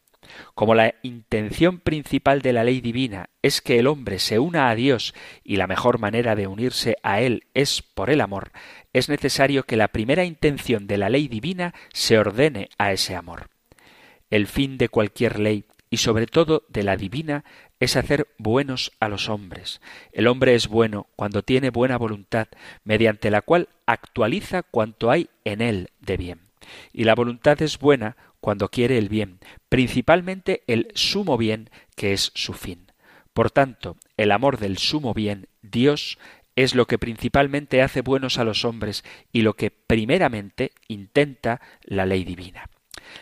Como 0.54 0.74
la 0.74 0.94
intención 1.02 1.78
principal 1.78 2.42
de 2.42 2.52
la 2.52 2.64
ley 2.64 2.80
divina 2.80 3.30
es 3.42 3.60
que 3.60 3.78
el 3.78 3.86
hombre 3.86 4.18
se 4.18 4.38
una 4.38 4.68
a 4.68 4.74
Dios 4.74 5.14
y 5.44 5.56
la 5.56 5.66
mejor 5.66 5.98
manera 5.98 6.34
de 6.34 6.46
unirse 6.46 6.96
a 7.02 7.20
Él 7.20 7.44
es 7.54 7.82
por 7.82 8.10
el 8.10 8.20
amor, 8.20 8.52
es 8.92 9.08
necesario 9.08 9.64
que 9.64 9.76
la 9.76 9.88
primera 9.88 10.24
intención 10.24 10.86
de 10.86 10.98
la 10.98 11.08
ley 11.08 11.28
divina 11.28 11.74
se 11.92 12.18
ordene 12.18 12.68
a 12.78 12.92
ese 12.92 13.14
amor. 13.14 13.48
El 14.30 14.46
fin 14.46 14.78
de 14.78 14.88
cualquier 14.88 15.38
ley 15.38 15.64
y 15.90 15.98
sobre 15.98 16.26
todo 16.26 16.64
de 16.68 16.84
la 16.84 16.96
divina 16.96 17.44
es 17.80 17.96
hacer 17.96 18.28
buenos 18.38 18.92
a 19.00 19.08
los 19.08 19.28
hombres. 19.28 19.80
El 20.12 20.28
hombre 20.28 20.54
es 20.54 20.68
bueno 20.68 21.08
cuando 21.16 21.42
tiene 21.42 21.70
buena 21.70 21.98
voluntad, 21.98 22.48
mediante 22.84 23.30
la 23.30 23.42
cual 23.42 23.68
actualiza 23.86 24.62
cuanto 24.62 25.10
hay 25.10 25.28
en 25.44 25.60
él 25.60 25.90
de 26.00 26.16
bien. 26.16 26.40
Y 26.92 27.04
la 27.04 27.14
voluntad 27.14 27.60
es 27.62 27.78
buena 27.78 28.16
cuando 28.40 28.68
quiere 28.68 28.98
el 28.98 29.08
bien, 29.08 29.38
principalmente 29.68 30.62
el 30.66 30.88
sumo 30.94 31.36
bien 31.36 31.70
que 31.96 32.12
es 32.12 32.32
su 32.34 32.52
fin. 32.54 32.90
Por 33.32 33.50
tanto, 33.50 33.96
el 34.16 34.32
amor 34.32 34.58
del 34.58 34.78
sumo 34.78 35.14
bien, 35.14 35.48
Dios, 35.62 36.18
es 36.56 36.74
lo 36.74 36.86
que 36.86 36.98
principalmente 36.98 37.82
hace 37.82 38.00
buenos 38.00 38.38
a 38.38 38.44
los 38.44 38.64
hombres 38.64 39.04
y 39.32 39.42
lo 39.42 39.54
que 39.54 39.70
primeramente 39.70 40.72
intenta 40.88 41.60
la 41.82 42.06
ley 42.06 42.24
divina. 42.24 42.69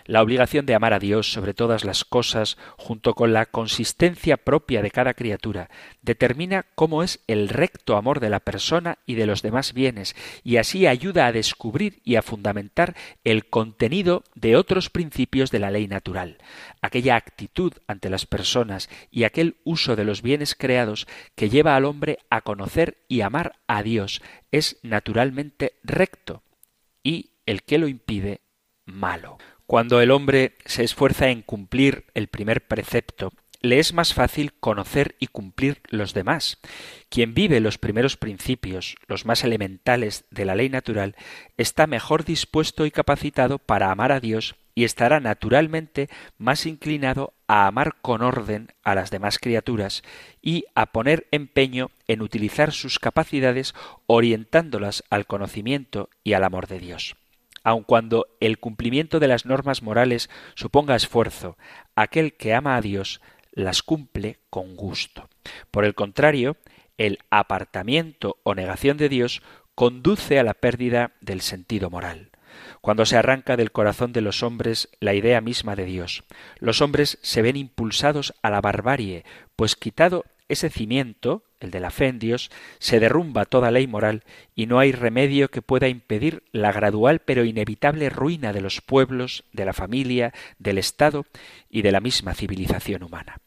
La 0.07 0.23
obligación 0.23 0.65
de 0.65 0.75
amar 0.75 0.95
a 0.95 0.99
Dios 0.99 1.31
sobre 1.31 1.53
todas 1.55 1.85
las 1.85 2.05
cosas, 2.05 2.57
junto 2.77 3.15
con 3.15 3.33
la 3.33 3.47
consistencia 3.47 4.39
propia 4.39 4.81
de 4.81 4.91
cada 4.91 5.15
criatura, 5.15 5.69
determina 6.01 6.67
cómo 6.75 7.03
es 7.03 7.21
el 7.27 7.49
recto 7.49 7.97
amor 7.97 8.21
de 8.21 8.31
la 8.31 8.41
persona 8.41 8.99
y 9.05 9.15
de 9.15 9.27
los 9.27 9.43
demás 9.43 9.75
bienes, 9.75 10.17
y 10.43 10.57
así 10.57 10.87
ayuda 10.87 11.27
a 11.27 11.33
descubrir 11.33 12.01
y 12.05 12.17
a 12.17 12.23
fundamentar 12.23 12.97
el 13.25 13.51
contenido 13.51 14.25
de 14.35 14.57
otros 14.57 14.89
principios 14.89 15.51
de 15.51 15.59
la 15.59 15.71
ley 15.71 15.89
natural, 15.89 16.39
aquella 16.81 17.17
actitud 17.17 17.75
ante 17.87 18.09
las 18.09 18.25
personas 18.25 18.89
y 19.11 19.25
aquel 19.25 19.57
uso 19.65 19.95
de 19.95 20.05
los 20.05 20.23
bienes 20.23 20.55
creados 20.55 21.07
que 21.35 21.51
lleva 21.51 21.77
al 21.77 21.85
hombre 21.85 22.19
a 22.31 22.41
conocer 22.41 23.05
y 23.09 23.21
amar 23.21 23.57
a 23.67 23.83
Dios 23.83 24.23
es 24.53 24.79
naturalmente 24.83 25.75
recto, 25.83 26.43
y 27.03 27.33
el 27.45 27.63
que 27.63 27.79
lo 27.79 27.89
impide 27.89 28.41
malo. 28.87 29.39
Cuando 29.69 30.01
el 30.01 30.13
hombre 30.13 30.55
se 30.65 30.83
esfuerza 30.83 31.29
en 31.29 31.43
cumplir 31.43 32.07
el 32.15 32.29
primer 32.29 32.67
precepto, 32.67 33.35
le 33.61 33.79
es 33.79 33.93
más 33.93 34.15
fácil 34.15 34.55
conocer 34.55 35.15
y 35.19 35.27
cumplir 35.27 35.83
los 35.91 36.15
demás. 36.15 36.57
Quien 37.11 37.35
vive 37.35 37.61
los 37.61 37.77
primeros 37.77 38.17
principios, 38.17 38.97
los 39.09 39.27
más 39.27 39.45
elementales 39.45 40.25
de 40.31 40.47
la 40.47 40.55
ley 40.55 40.71
natural, 40.71 41.17
está 41.59 41.87
mejor 41.87 42.25
dispuesto 42.25 42.87
y 42.87 42.91
capacitado 42.91 43.59
para 43.59 43.91
amar 43.91 44.11
a 44.11 44.21
Dios 44.21 44.55
y 44.75 44.85
estará 44.85 45.21
naturalmente 45.21 46.09
más 46.39 46.65
inclinado 46.65 47.35
a 47.47 47.67
amar 47.67 47.97
con 48.01 48.23
orden 48.23 48.69
a 48.85 48.95
las 48.95 49.11
demás 49.11 49.39
criaturas 49.39 50.03
y 50.41 50.65
a 50.75 50.93
poner 50.93 51.29
empeño 51.31 51.91
en 52.07 52.23
utilizar 52.23 52.73
sus 52.73 52.99
capacidades 52.99 53.75
orientándolas 54.07 55.05
al 55.11 55.27
conocimiento 55.27 56.09
y 56.25 56.33
al 56.33 56.45
amor 56.45 56.69
de 56.69 56.79
Dios 56.79 57.17
aun 57.69 57.85
cuando 57.85 58.27
el 58.41 58.59
cumplimiento 58.59 59.21
de 59.21 59.29
las 59.29 59.45
normas 59.45 59.83
morales 59.83 60.31
suponga 60.55 60.97
esfuerzo, 60.97 61.59
aquel 61.95 62.35
que 62.35 62.55
ama 62.55 62.77
a 62.77 62.81
Dios 62.81 63.21
las 63.53 63.83
cumple 63.83 64.39
con 64.49 64.75
gusto. 64.75 65.29
Por 65.71 65.85
el 65.85 65.95
contrario, 65.95 66.57
el 66.97 67.19
apartamiento 67.31 68.39
o 68.43 68.55
negación 68.55 68.97
de 68.97 69.09
Dios 69.09 69.43
conduce 69.75 70.39
a 70.39 70.45
la 70.45 70.55
pérdida 70.55 71.13
del 71.21 71.43
sentido 71.43 71.91
moral. 71.91 72.31
Cuando 72.81 73.05
se 73.05 73.17
arranca 73.17 73.57
del 73.57 73.71
corazón 73.71 74.13
de 74.13 74.23
los 74.23 74.43
hombres 74.43 74.89
la 74.99 75.15
idea 75.15 75.41
misma 75.41 75.77
de 75.77 75.85
Dios, 75.85 76.25
los 76.59 76.81
hombres 76.81 77.19
se 77.23 77.43
ven 77.43 77.57
impulsados 77.57 78.35
a 78.43 78.51
la 78.51 78.61
barbarie, 78.61 79.25
pues 79.57 79.77
quitado 79.77 80.25
ese 80.49 80.71
cimiento, 80.71 81.45
el 81.61 81.71
de 81.71 81.81
la 81.81 81.91
fe 81.91 82.07
en 82.07 82.19
Dios, 82.19 82.51
se 82.79 83.01
derrumba 83.01 83.45
toda 83.45 83.71
ley 83.71 83.87
moral 83.87 84.25
y 84.55 84.67
no 84.67 84.79
hay 84.79 84.93
remedio 84.93 85.51
que 85.51 85.63
pueda 85.63 85.89
impedir 85.89 86.43
la 86.53 86.73
gradual 86.73 87.21
pero 87.21 87.45
inevitable 87.45 88.11
ruina 88.11 88.53
de 88.53 88.61
los 88.61 88.81
pueblos, 88.81 89.45
de 89.53 89.65
la 89.65 89.73
familia, 89.73 90.33
del 90.59 90.79
Estado 90.79 91.27
y 91.69 91.83
de 91.83 91.93
la 91.93 92.01
misma 92.01 92.35
civilización 92.35 93.03
humana. 93.03 93.41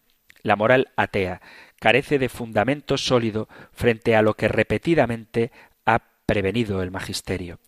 La 0.44 0.56
moral 0.56 0.90
atea 0.96 1.42
carece 1.80 2.20
de 2.20 2.30
fundamento 2.30 2.98
sólido 2.98 3.48
frente 3.74 4.16
a 4.16 4.22
lo 4.22 4.36
que 4.36 4.48
repetidamente 4.48 5.52
ha 5.86 6.00
prevenido 6.26 6.82
el 6.84 6.92
magisterio. 6.92 7.60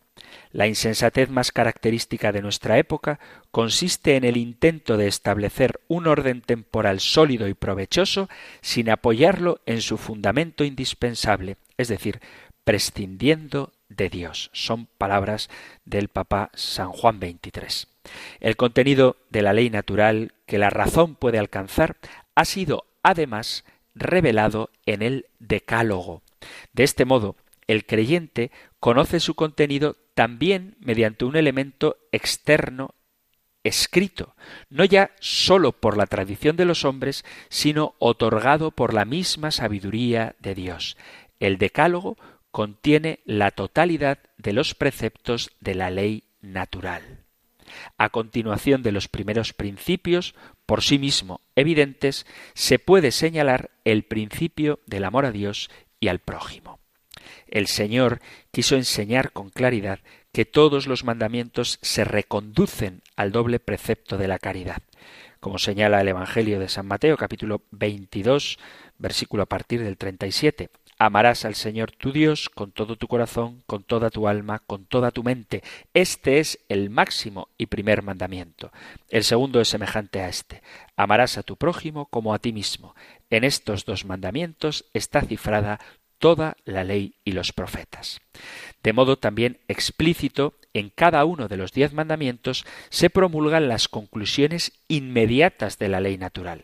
La 0.52 0.68
insensatez 0.68 1.30
más 1.30 1.52
característica 1.52 2.32
de 2.32 2.42
nuestra 2.42 2.78
época 2.78 3.20
consiste 3.52 4.16
en 4.16 4.24
el 4.24 4.38
intento 4.38 4.98
de 4.98 5.08
establecer 5.08 5.82
un 5.88 6.08
orden 6.08 6.42
temporal 6.42 7.00
sólido 7.00 7.48
y 7.48 7.54
provechoso 7.54 8.30
sin 8.62 8.90
apoyarlo 8.90 9.62
en 9.66 9.82
su 9.82 9.98
fundamento 9.98 10.64
indispensable, 10.64 11.58
es 11.78 11.88
decir, 11.88 12.20
prescindiendo 12.64 13.74
de 13.90 14.10
Dios. 14.10 14.50
Son 14.54 14.88
palabras 14.98 15.50
del 15.86 16.08
Papa 16.08 16.50
San 16.54 16.90
Juan 16.90 17.20
XXIII. 17.20 17.88
El 18.40 18.56
contenido 18.56 19.18
de 19.30 19.42
la 19.42 19.54
ley 19.54 19.70
natural 19.70 20.34
que 20.46 20.58
la 20.58 20.70
razón 20.70 21.16
puede 21.16 21.40
alcanzar 21.40 21.98
ha 22.36 22.46
sido, 22.46 22.86
además, 23.02 23.64
revelado 23.96 24.70
en 24.86 25.02
el 25.02 25.28
Decálogo. 25.40 26.22
De 26.74 26.84
este 26.84 27.06
modo, 27.06 27.36
el 27.68 27.86
creyente 27.86 28.52
conoce 28.80 29.20
su 29.20 29.36
contenido 29.36 29.96
también 30.14 30.76
mediante 30.80 31.26
un 31.26 31.36
elemento 31.36 31.98
externo 32.12 32.96
escrito, 33.64 34.36
no 34.70 34.84
ya 34.84 35.12
sólo 35.20 35.72
por 35.72 35.98
la 35.98 36.06
tradición 36.06 36.58
de 36.58 36.66
los 36.66 36.86
hombres, 36.86 37.24
sino 37.50 37.96
otorgado 38.00 38.72
por 38.72 38.94
la 38.94 39.06
misma 39.06 39.52
sabiduría 39.52 40.36
de 40.40 40.54
Dios. 40.54 40.98
El 41.40 41.58
Decálogo 41.58 42.18
contiene 42.52 43.22
la 43.26 43.52
totalidad 43.52 44.20
de 44.38 44.54
los 44.54 44.76
preceptos 44.76 45.52
de 45.60 45.76
la 45.76 45.90
ley 45.90 46.24
natural. 46.42 47.24
A 47.98 48.10
continuación 48.10 48.84
de 48.84 48.92
los 48.92 49.08
primeros 49.08 49.54
principios, 49.54 50.36
por 50.66 50.84
sí 50.84 51.00
mismo 51.00 51.42
evidentes, 51.56 52.26
se 52.54 52.78
puede 52.80 53.12
señalar 53.12 53.72
el 53.86 54.04
principio 54.04 54.80
del 54.86 55.06
amor 55.06 55.26
a 55.26 55.32
Dios 55.32 55.70
y 56.00 56.10
al 56.10 56.20
prójimo. 56.20 56.83
El 57.54 57.68
Señor 57.68 58.20
quiso 58.50 58.76
enseñar 58.76 59.32
con 59.32 59.52
claridad 59.52 60.00
que 60.32 60.44
todos 60.44 60.88
los 60.88 61.04
mandamientos 61.04 61.78
se 61.84 62.04
reconducen 62.04 63.04
al 63.16 63.32
doble 63.32 63.60
precepto 63.60 64.18
de 64.18 64.28
la 64.28 64.40
caridad. 64.40 64.82
Como 65.40 65.60
señala 65.60 66.02
el 66.02 66.08
Evangelio 66.08 66.60
de 66.60 66.68
San 66.68 66.88
Mateo, 66.88 67.16
capítulo 67.16 67.62
22, 67.70 68.58
versículo 68.98 69.44
a 69.44 69.46
partir 69.46 69.84
del 69.84 69.98
37. 69.98 70.72
Amarás 70.98 71.46
al 71.46 71.54
Señor 71.54 71.92
tu 71.92 72.12
Dios 72.12 72.50
con 72.50 72.72
todo 72.72 72.96
tu 72.96 73.08
corazón, 73.08 73.62
con 73.68 73.84
toda 73.84 74.10
tu 74.10 74.28
alma, 74.28 74.58
con 74.66 74.86
toda 74.86 75.12
tu 75.12 75.22
mente. 75.22 75.62
Este 75.94 76.40
es 76.40 76.58
el 76.70 76.90
máximo 76.90 77.50
y 77.60 77.68
primer 77.68 78.02
mandamiento. 78.02 78.72
El 79.10 79.24
segundo 79.24 79.62
es 79.62 79.68
semejante 79.68 80.22
a 80.22 80.28
este. 80.28 80.64
Amarás 80.96 81.38
a 81.38 81.44
tu 81.44 81.56
prójimo 81.56 82.08
como 82.08 82.34
a 82.34 82.40
ti 82.40 82.52
mismo. 82.52 82.96
En 83.30 83.44
estos 83.44 83.86
dos 83.86 84.06
mandamientos 84.06 84.86
está 84.94 85.22
cifrada 85.22 85.80
toda 86.24 86.56
la 86.64 86.86
ley 86.86 87.16
y 87.26 87.34
los 87.34 87.52
profetas. 87.52 88.22
De 88.82 88.94
modo 88.94 89.18
también 89.18 89.60
explícito, 89.68 90.54
en 90.74 90.90
cada 90.90 91.26
uno 91.26 91.50
de 91.50 91.58
los 91.58 91.74
diez 91.74 91.92
mandamientos 91.92 92.64
se 92.90 93.10
promulgan 93.10 93.68
las 93.68 93.90
conclusiones 93.90 94.72
inmediatas 94.88 95.80
de 95.80 95.90
la 95.90 96.00
ley 96.00 96.18
natural. 96.18 96.64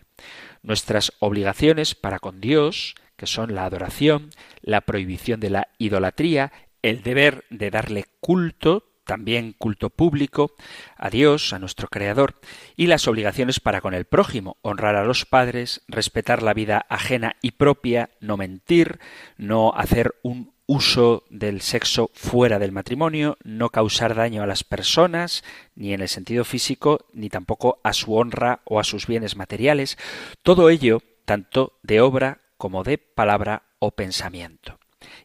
Nuestras 0.64 1.12
obligaciones 1.20 1.94
para 1.94 2.20
con 2.20 2.40
Dios, 2.40 2.96
que 3.18 3.28
son 3.28 3.54
la 3.54 3.66
adoración, 3.66 4.30
la 4.62 4.80
prohibición 4.80 5.42
de 5.42 5.50
la 5.50 5.68
idolatría, 5.78 6.54
el 6.82 7.04
deber 7.04 7.44
de 7.50 7.70
darle 7.70 8.06
culto, 8.22 8.89
también 9.10 9.56
culto 9.58 9.90
público 9.90 10.52
a 10.96 11.10
Dios, 11.10 11.52
a 11.52 11.58
nuestro 11.58 11.88
Creador, 11.88 12.36
y 12.76 12.86
las 12.86 13.08
obligaciones 13.08 13.60
para 13.60 13.82
con 13.82 13.96
el 13.96 14.06
prójimo, 14.06 14.58
honrar 14.62 14.96
a 14.96 15.04
los 15.04 15.26
padres, 15.26 15.82
respetar 15.88 16.44
la 16.44 16.54
vida 16.54 16.86
ajena 16.90 17.36
y 17.42 17.52
propia, 17.52 18.12
no 18.20 18.38
mentir, 18.38 19.00
no 19.36 19.74
hacer 19.76 20.14
un 20.22 20.54
uso 20.68 21.24
del 21.32 21.62
sexo 21.62 22.12
fuera 22.14 22.60
del 22.60 22.72
matrimonio, 22.72 23.40
no 23.44 23.72
causar 23.72 24.14
daño 24.14 24.44
a 24.44 24.48
las 24.48 24.64
personas, 24.64 25.44
ni 25.74 25.92
en 25.94 26.02
el 26.02 26.08
sentido 26.08 26.46
físico, 26.46 27.08
ni 27.12 27.30
tampoco 27.30 27.80
a 27.84 27.94
su 27.94 28.14
honra 28.14 28.62
o 28.64 28.80
a 28.80 28.84
sus 28.84 29.08
bienes 29.08 29.36
materiales, 29.36 29.98
todo 30.44 30.70
ello 30.70 31.02
tanto 31.26 31.80
de 31.82 32.00
obra 32.00 32.42
como 32.58 32.84
de 32.84 33.00
palabra 33.00 33.64
o 33.80 33.90
pensamiento 33.90 34.78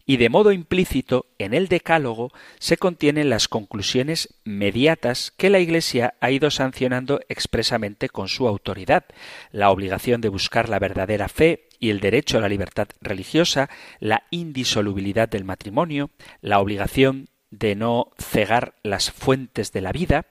y 0.07 0.19
de 0.19 0.29
modo 0.29 0.53
implícito 0.53 1.27
en 1.39 1.55
el 1.55 1.69
Decálogo 1.69 2.33
se 2.59 2.77
contienen 2.77 3.31
las 3.31 3.49
conclusiones 3.49 4.35
mediatas 4.45 5.33
que 5.37 5.51
la 5.51 5.61
Iglesia 5.61 6.15
ha 6.21 6.31
ido 6.31 6.51
sancionando 6.51 7.21
expresamente 7.29 8.09
con 8.09 8.29
su 8.29 8.47
autoridad, 8.47 9.05
la 9.51 9.71
obligación 9.71 10.21
de 10.21 10.29
buscar 10.29 10.69
la 10.69 10.79
verdadera 10.79 11.29
fe 11.29 11.69
y 11.79 11.91
el 11.91 12.01
derecho 12.01 12.39
a 12.39 12.41
la 12.41 12.49
libertad 12.49 12.89
religiosa, 13.01 13.71
la 14.01 14.25
indisolubilidad 14.31 15.29
del 15.29 15.45
matrimonio, 15.45 16.11
la 16.41 16.61
obligación 16.61 17.29
de 17.51 17.75
no 17.75 18.11
cegar 18.19 18.75
las 18.83 19.11
fuentes 19.11 19.73
de 19.73 19.81
la 19.81 19.93
vida, 19.93 20.27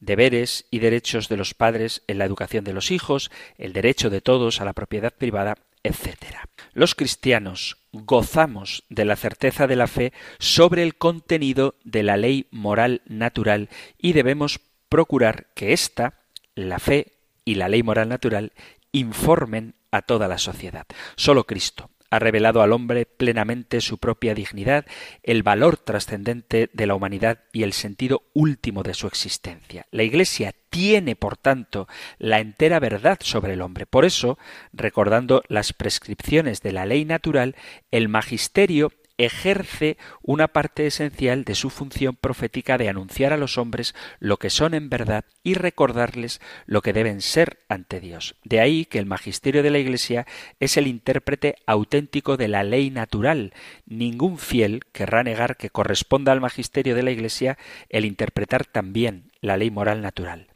deberes 0.00 0.66
y 0.70 0.80
derechos 0.80 1.28
de 1.28 1.36
los 1.36 1.54
padres 1.54 2.02
en 2.08 2.18
la 2.18 2.24
educación 2.24 2.64
de 2.64 2.72
los 2.72 2.90
hijos, 2.90 3.30
el 3.56 3.72
derecho 3.72 4.10
de 4.10 4.20
todos 4.20 4.60
a 4.60 4.64
la 4.64 4.72
propiedad 4.72 5.12
privada, 5.12 5.58
etc. 5.84 6.48
Los 6.72 6.94
cristianos 6.94 7.76
gozamos 7.92 8.84
de 8.88 9.04
la 9.04 9.16
certeza 9.16 9.66
de 9.66 9.76
la 9.76 9.86
fe 9.86 10.12
sobre 10.38 10.82
el 10.82 10.96
contenido 10.96 11.74
de 11.84 12.02
la 12.02 12.16
ley 12.16 12.46
moral 12.50 13.02
natural 13.06 13.68
y 13.98 14.14
debemos 14.14 14.60
procurar 14.88 15.48
que 15.54 15.72
ésta, 15.72 16.20
la 16.54 16.78
fe 16.78 17.12
y 17.44 17.56
la 17.56 17.68
ley 17.68 17.82
moral 17.82 18.08
natural, 18.08 18.52
informen 18.92 19.74
a 19.90 20.02
toda 20.02 20.28
la 20.28 20.38
sociedad. 20.38 20.86
Solo 21.16 21.44
Cristo, 21.44 21.90
ha 22.12 22.18
revelado 22.18 22.60
al 22.60 22.74
hombre 22.74 23.06
plenamente 23.06 23.80
su 23.80 23.96
propia 23.96 24.34
dignidad, 24.34 24.84
el 25.22 25.42
valor 25.42 25.78
trascendente 25.78 26.68
de 26.70 26.86
la 26.86 26.94
humanidad 26.94 27.38
y 27.54 27.62
el 27.62 27.72
sentido 27.72 28.24
último 28.34 28.82
de 28.82 28.92
su 28.92 29.06
existencia. 29.06 29.86
La 29.90 30.02
Iglesia 30.02 30.52
tiene, 30.68 31.16
por 31.16 31.38
tanto, 31.38 31.88
la 32.18 32.40
entera 32.40 32.80
verdad 32.80 33.18
sobre 33.22 33.54
el 33.54 33.62
hombre. 33.62 33.86
Por 33.86 34.04
eso, 34.04 34.38
recordando 34.74 35.42
las 35.48 35.72
prescripciones 35.72 36.60
de 36.60 36.72
la 36.72 36.84
ley 36.84 37.06
natural, 37.06 37.56
el 37.90 38.10
magisterio 38.10 38.92
ejerce 39.24 39.96
una 40.22 40.48
parte 40.48 40.86
esencial 40.86 41.44
de 41.44 41.54
su 41.54 41.70
función 41.70 42.16
profética 42.16 42.78
de 42.78 42.88
anunciar 42.88 43.32
a 43.32 43.36
los 43.36 43.58
hombres 43.58 43.94
lo 44.18 44.36
que 44.36 44.50
son 44.50 44.74
en 44.74 44.88
verdad 44.88 45.24
y 45.42 45.54
recordarles 45.54 46.40
lo 46.66 46.82
que 46.82 46.92
deben 46.92 47.20
ser 47.20 47.58
ante 47.68 48.00
Dios. 48.00 48.36
De 48.44 48.60
ahí 48.60 48.84
que 48.84 48.98
el 48.98 49.06
magisterio 49.06 49.62
de 49.62 49.70
la 49.70 49.78
Iglesia 49.78 50.26
es 50.60 50.76
el 50.76 50.86
intérprete 50.86 51.56
auténtico 51.66 52.36
de 52.36 52.48
la 52.48 52.64
ley 52.64 52.90
natural. 52.90 53.52
Ningún 53.86 54.38
fiel 54.38 54.82
querrá 54.92 55.22
negar 55.22 55.56
que 55.56 55.70
corresponda 55.70 56.32
al 56.32 56.40
magisterio 56.40 56.94
de 56.94 57.02
la 57.02 57.10
Iglesia 57.10 57.58
el 57.88 58.04
interpretar 58.04 58.64
también 58.66 59.32
la 59.40 59.56
ley 59.56 59.70
moral 59.70 60.02
natural. 60.02 60.46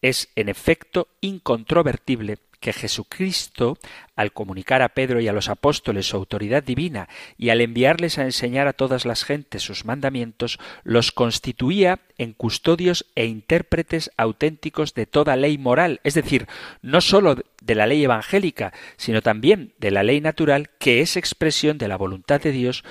Es, 0.00 0.28
en 0.36 0.48
efecto, 0.48 1.08
incontrovertible 1.20 2.36
que 2.60 2.72
Jesucristo, 2.72 3.78
al 4.14 4.32
comunicar 4.32 4.82
a 4.82 4.90
Pedro 4.90 5.20
y 5.20 5.28
a 5.28 5.32
los 5.32 5.48
apóstoles 5.48 6.06
su 6.06 6.16
autoridad 6.16 6.62
divina 6.62 7.08
y 7.36 7.50
al 7.50 7.60
enviarles 7.60 8.18
a 8.18 8.24
enseñar 8.24 8.66
a 8.66 8.72
todas 8.72 9.04
las 9.04 9.24
gentes 9.24 9.62
sus 9.62 9.84
mandamientos, 9.84 10.58
los 10.84 11.12
constituía 11.12 12.00
en 12.18 12.32
custodios 12.32 13.06
e 13.14 13.26
intérpretes 13.26 14.10
auténticos 14.16 14.94
de 14.94 15.06
toda 15.06 15.36
ley 15.36 15.58
moral, 15.58 16.00
es 16.04 16.14
decir, 16.14 16.46
no 16.82 17.00
sólo 17.00 17.36
de 17.62 17.74
la 17.74 17.86
ley 17.86 18.04
evangélica, 18.04 18.72
sino 18.96 19.22
también 19.22 19.74
de 19.78 19.90
la 19.90 20.02
ley 20.02 20.20
natural, 20.20 20.70
que 20.78 21.00
es 21.00 21.16
expresión 21.16 21.78
de 21.78 21.88
la 21.88 21.96
voluntad 21.96 22.40
de 22.40 22.52
Dios 22.52 22.84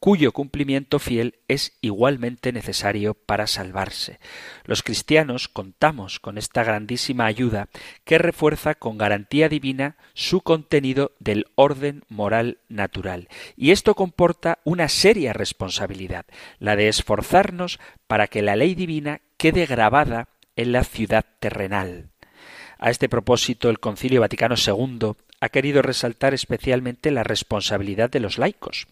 cuyo 0.00 0.32
cumplimiento 0.32 0.98
fiel 0.98 1.36
es 1.46 1.76
igualmente 1.82 2.52
necesario 2.52 3.12
para 3.14 3.46
salvarse. 3.46 4.18
Los 4.64 4.82
cristianos 4.82 5.48
contamos 5.48 6.18
con 6.18 6.38
esta 6.38 6.64
grandísima 6.64 7.26
ayuda 7.26 7.68
que 8.04 8.16
refuerza 8.16 8.74
con 8.74 8.96
garantía 8.96 9.50
divina 9.50 9.96
su 10.14 10.40
contenido 10.40 11.12
del 11.20 11.46
orden 11.54 12.02
moral 12.08 12.58
natural. 12.68 13.28
Y 13.56 13.72
esto 13.72 13.94
comporta 13.94 14.58
una 14.64 14.88
seria 14.88 15.34
responsabilidad, 15.34 16.24
la 16.58 16.76
de 16.76 16.88
esforzarnos 16.88 17.78
para 18.06 18.26
que 18.26 18.40
la 18.40 18.56
ley 18.56 18.74
divina 18.74 19.20
quede 19.36 19.66
grabada 19.66 20.28
en 20.56 20.72
la 20.72 20.82
ciudad 20.84 21.26
terrenal. 21.40 22.08
A 22.78 22.88
este 22.88 23.10
propósito, 23.10 23.68
el 23.68 23.78
Concilio 23.78 24.22
Vaticano 24.22 24.54
II 24.56 25.14
ha 25.40 25.48
querido 25.48 25.82
resaltar 25.82 26.34
especialmente 26.34 27.10
la 27.10 27.22
responsabilidad 27.22 28.10
de 28.10 28.20
los 28.20 28.38
laicos. 28.38 28.86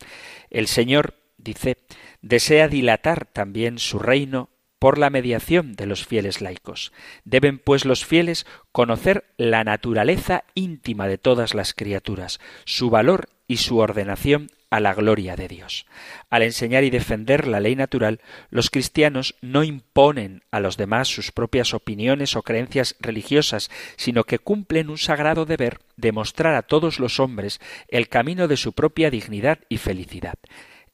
El 0.51 0.66
Señor, 0.66 1.14
dice, 1.36 1.76
desea 2.22 2.68
dilatar 2.68 3.26
también 3.26 3.78
su 3.78 3.99
reino 3.99 4.51
por 4.78 4.99
la 4.99 5.11
mediación 5.11 5.74
de 5.74 5.86
los 5.86 6.07
fieles 6.07 6.40
laicos. 6.40 6.92
Deben, 7.24 7.59
pues, 7.59 7.84
los 7.84 8.05
fieles 8.05 8.46
conocer 8.72 9.24
la 9.36 9.64
naturaleza 9.64 10.44
íntima 10.55 11.09
de 11.09 11.18
todas 11.18 11.55
las 11.55 11.74
criaturas, 11.74 12.40
su 12.64 12.90
valor 12.90 13.28
y 13.46 13.59
su 13.59 13.78
ordenación 13.78 14.51
a 14.71 14.81
la 14.81 14.95
gloria 14.95 15.37
de 15.37 15.49
Dios. 15.49 15.87
Al 16.31 16.43
enseñar 16.43 16.85
y 16.85 16.91
defender 16.91 17.47
la 17.47 17.61
ley 17.61 17.77
natural, 17.77 18.21
los 18.51 18.71
cristianos 18.71 19.35
no 19.41 19.64
imponen 19.64 20.43
a 20.51 20.61
los 20.61 20.77
demás 20.77 21.09
sus 21.09 21.33
propias 21.33 21.75
opiniones 21.75 22.37
o 22.37 22.43
creencias 22.43 22.97
religiosas, 23.01 23.71
sino 23.97 24.25
que 24.25 24.39
cumplen 24.39 24.91
un 24.91 24.99
sagrado 24.99 25.47
deber 25.47 25.79
de 25.97 26.12
mostrar 26.12 26.55
a 26.55 26.62
todos 26.62 27.01
los 27.01 27.21
hombres 27.21 27.61
el 27.89 28.09
camino 28.09 28.49
de 28.49 28.57
su 28.57 28.73
propia 28.73 29.11
dignidad 29.11 29.61
y 29.69 29.79
felicidad. 29.79 30.35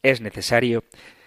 Es 0.03 0.21
necesario 0.21 0.85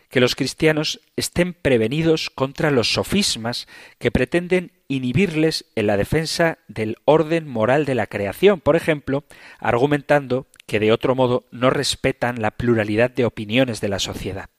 que 0.10 0.22
los 0.22 0.36
cristianos 0.36 1.02
estén 1.16 1.54
prevenidos 1.54 2.30
contra 2.30 2.72
los 2.72 2.94
sofismas 2.94 3.68
que 4.00 4.12
pretenden 4.12 4.72
inhibirles 4.88 5.66
en 5.76 5.88
la 5.88 5.98
defensa 5.98 6.60
del 6.68 6.98
orden 7.04 7.48
moral 7.48 7.86
de 7.86 7.96
la 7.96 8.08
creación, 8.08 8.62
por 8.62 8.78
ejemplo, 8.78 9.26
argumentando 9.60 10.48
que 10.68 10.80
de 10.80 10.92
otro 10.92 11.16
modo 11.16 11.46
no 11.50 11.70
respetan 11.70 12.42
la 12.42 12.52
pluralidad 12.52 13.10
de 13.10 13.26
opiniones 13.26 13.82
de 13.82 13.90
la 13.90 14.00
sociedad. 14.00 14.50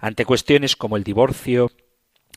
Ante 0.00 0.24
cuestiones 0.24 0.74
como 0.74 0.96
el 0.96 1.04
divorcio, 1.04 1.70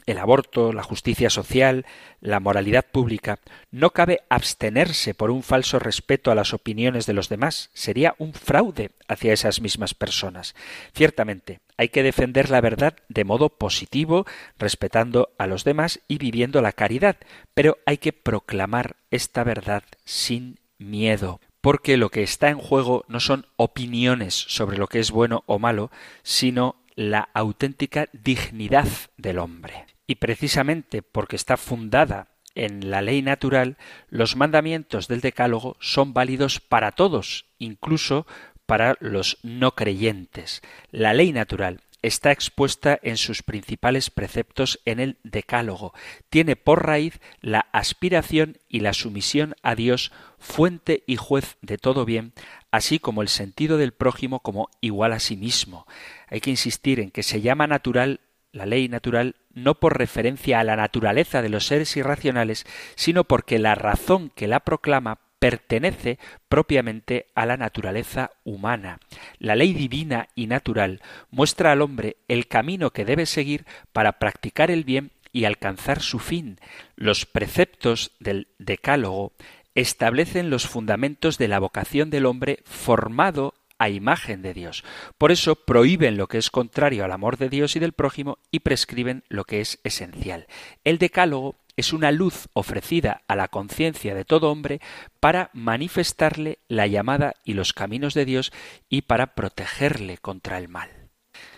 el 0.05 0.19
aborto, 0.19 0.71
la 0.71 0.83
justicia 0.83 1.29
social, 1.29 1.85
la 2.19 2.39
moralidad 2.39 2.85
pública, 2.91 3.39
no 3.71 3.89
cabe 3.91 4.21
abstenerse 4.29 5.13
por 5.13 5.31
un 5.31 5.41
falso 5.41 5.79
respeto 5.79 6.29
a 6.29 6.35
las 6.35 6.53
opiniones 6.53 7.05
de 7.05 7.13
los 7.13 7.29
demás. 7.29 7.71
Sería 7.73 8.13
un 8.19 8.33
fraude 8.33 8.91
hacia 9.07 9.33
esas 9.33 9.61
mismas 9.61 9.93
personas. 9.93 10.53
Ciertamente, 10.93 11.59
hay 11.77 11.89
que 11.89 12.03
defender 12.03 12.49
la 12.49 12.61
verdad 12.61 12.97
de 13.09 13.23
modo 13.23 13.49
positivo, 13.49 14.25
respetando 14.59 15.33
a 15.37 15.47
los 15.47 15.63
demás 15.63 16.01
y 16.07 16.17
viviendo 16.17 16.61
la 16.61 16.71
caridad, 16.71 17.17
pero 17.53 17.77
hay 17.85 17.97
que 17.97 18.13
proclamar 18.13 18.97
esta 19.09 19.43
verdad 19.43 19.83
sin 20.03 20.59
miedo 20.77 21.39
porque 21.65 21.97
lo 21.97 22.11
que 22.11 22.21
está 22.21 22.49
en 22.49 22.59
juego 22.59 23.05
no 23.07 23.19
son 23.19 23.47
opiniones 23.55 24.35
sobre 24.35 24.77
lo 24.77 24.85
que 24.85 24.99
es 24.99 25.09
bueno 25.09 25.43
o 25.47 25.57
malo, 25.57 25.89
sino 26.21 26.75
la 26.93 27.29
auténtica 27.33 28.07
dignidad 28.13 28.87
del 29.17 29.39
hombre. 29.39 29.87
Y 30.05 30.15
precisamente 30.15 31.01
porque 31.01 31.35
está 31.35 31.57
fundada 31.57 32.27
en 32.53 32.91
la 32.91 33.01
ley 33.01 33.23
natural, 33.23 33.77
los 34.09 34.35
mandamientos 34.35 35.07
del 35.07 35.21
Decálogo 35.21 35.75
son 35.79 36.13
válidos 36.13 36.59
para 36.59 36.91
todos, 36.91 37.45
incluso 37.57 38.27
para 38.67 38.95
los 38.99 39.39
no 39.41 39.71
creyentes. 39.71 40.61
La 40.91 41.15
ley 41.15 41.33
natural 41.33 41.81
está 42.05 42.31
expuesta 42.31 42.99
en 43.01 43.17
sus 43.17 43.41
principales 43.41 44.11
preceptos 44.11 44.79
en 44.85 44.99
el 44.99 45.17
Decálogo. 45.23 45.93
Tiene 46.29 46.55
por 46.55 46.85
raíz 46.85 47.19
la 47.41 47.61
aspiración 47.71 48.59
y 48.69 48.81
la 48.81 48.93
sumisión 48.93 49.55
a 49.63 49.73
Dios, 49.73 50.11
fuente 50.45 51.03
y 51.07 51.17
juez 51.17 51.57
de 51.61 51.77
todo 51.77 52.05
bien, 52.05 52.31
así 52.71 52.99
como 52.99 53.21
el 53.21 53.27
sentido 53.27 53.77
del 53.77 53.91
prójimo 53.91 54.39
como 54.39 54.69
igual 54.79 55.11
a 55.11 55.19
sí 55.19 55.35
mismo. 55.35 55.85
Hay 56.27 56.39
que 56.39 56.51
insistir 56.51 56.99
en 56.99 57.11
que 57.11 57.23
se 57.23 57.41
llama 57.41 57.67
natural 57.67 58.21
la 58.51 58.65
ley 58.65 58.87
natural 58.87 59.35
no 59.53 59.75
por 59.75 59.97
referencia 59.97 60.59
a 60.59 60.63
la 60.63 60.77
naturaleza 60.77 61.41
de 61.41 61.49
los 61.49 61.65
seres 61.65 61.97
irracionales, 61.97 62.65
sino 62.95 63.25
porque 63.25 63.59
la 63.59 63.75
razón 63.75 64.31
que 64.33 64.47
la 64.47 64.61
proclama 64.61 65.19
pertenece 65.39 66.19
propiamente 66.47 67.27
a 67.35 67.45
la 67.45 67.57
naturaleza 67.57 68.31
humana. 68.45 68.99
La 69.39 69.55
ley 69.55 69.73
divina 69.73 70.29
y 70.35 70.47
natural 70.47 71.01
muestra 71.31 71.71
al 71.71 71.81
hombre 71.81 72.17
el 72.27 72.47
camino 72.47 72.91
que 72.91 73.03
debe 73.03 73.25
seguir 73.25 73.65
para 73.91 74.13
practicar 74.13 74.71
el 74.71 74.85
bien 74.85 75.11
y 75.35 75.43
alcanzar 75.43 76.01
su 76.01 76.19
fin. 76.19 76.59
Los 76.95 77.25
preceptos 77.25 78.11
del 78.19 78.47
Decálogo 78.57 79.33
establecen 79.75 80.49
los 80.49 80.67
fundamentos 80.67 81.37
de 81.37 81.47
la 81.47 81.59
vocación 81.59 82.09
del 82.09 82.25
hombre 82.25 82.59
formado 82.65 83.53
a 83.77 83.89
imagen 83.89 84.41
de 84.41 84.53
Dios. 84.53 84.83
Por 85.17 85.31
eso 85.31 85.55
prohíben 85.55 86.17
lo 86.17 86.27
que 86.27 86.37
es 86.37 86.49
contrario 86.49 87.03
al 87.03 87.11
amor 87.11 87.37
de 87.37 87.49
Dios 87.49 87.75
y 87.75 87.79
del 87.79 87.91
prójimo 87.91 88.39
y 88.49 88.59
prescriben 88.59 89.23
lo 89.27 89.43
que 89.43 89.61
es 89.61 89.79
esencial. 89.83 90.47
El 90.83 90.97
Decálogo 90.97 91.55
es 91.77 91.91
una 91.91 92.11
luz 92.11 92.47
ofrecida 92.53 93.23
a 93.27 93.35
la 93.35 93.49
conciencia 93.49 94.15
de 94.15 94.23
todo 94.23 94.49
hombre 94.49 94.79
para 95.19 95.49
manifestarle 95.53 96.59
la 96.69 96.87
llamada 96.87 97.33
y 97.43 97.53
los 97.53 97.73
caminos 97.73 98.13
de 98.13 98.23
Dios 98.23 98.53
y 98.87 99.01
para 99.01 99.35
protegerle 99.35 100.17
contra 100.17 100.57
el 100.57 100.69
mal. 100.69 100.89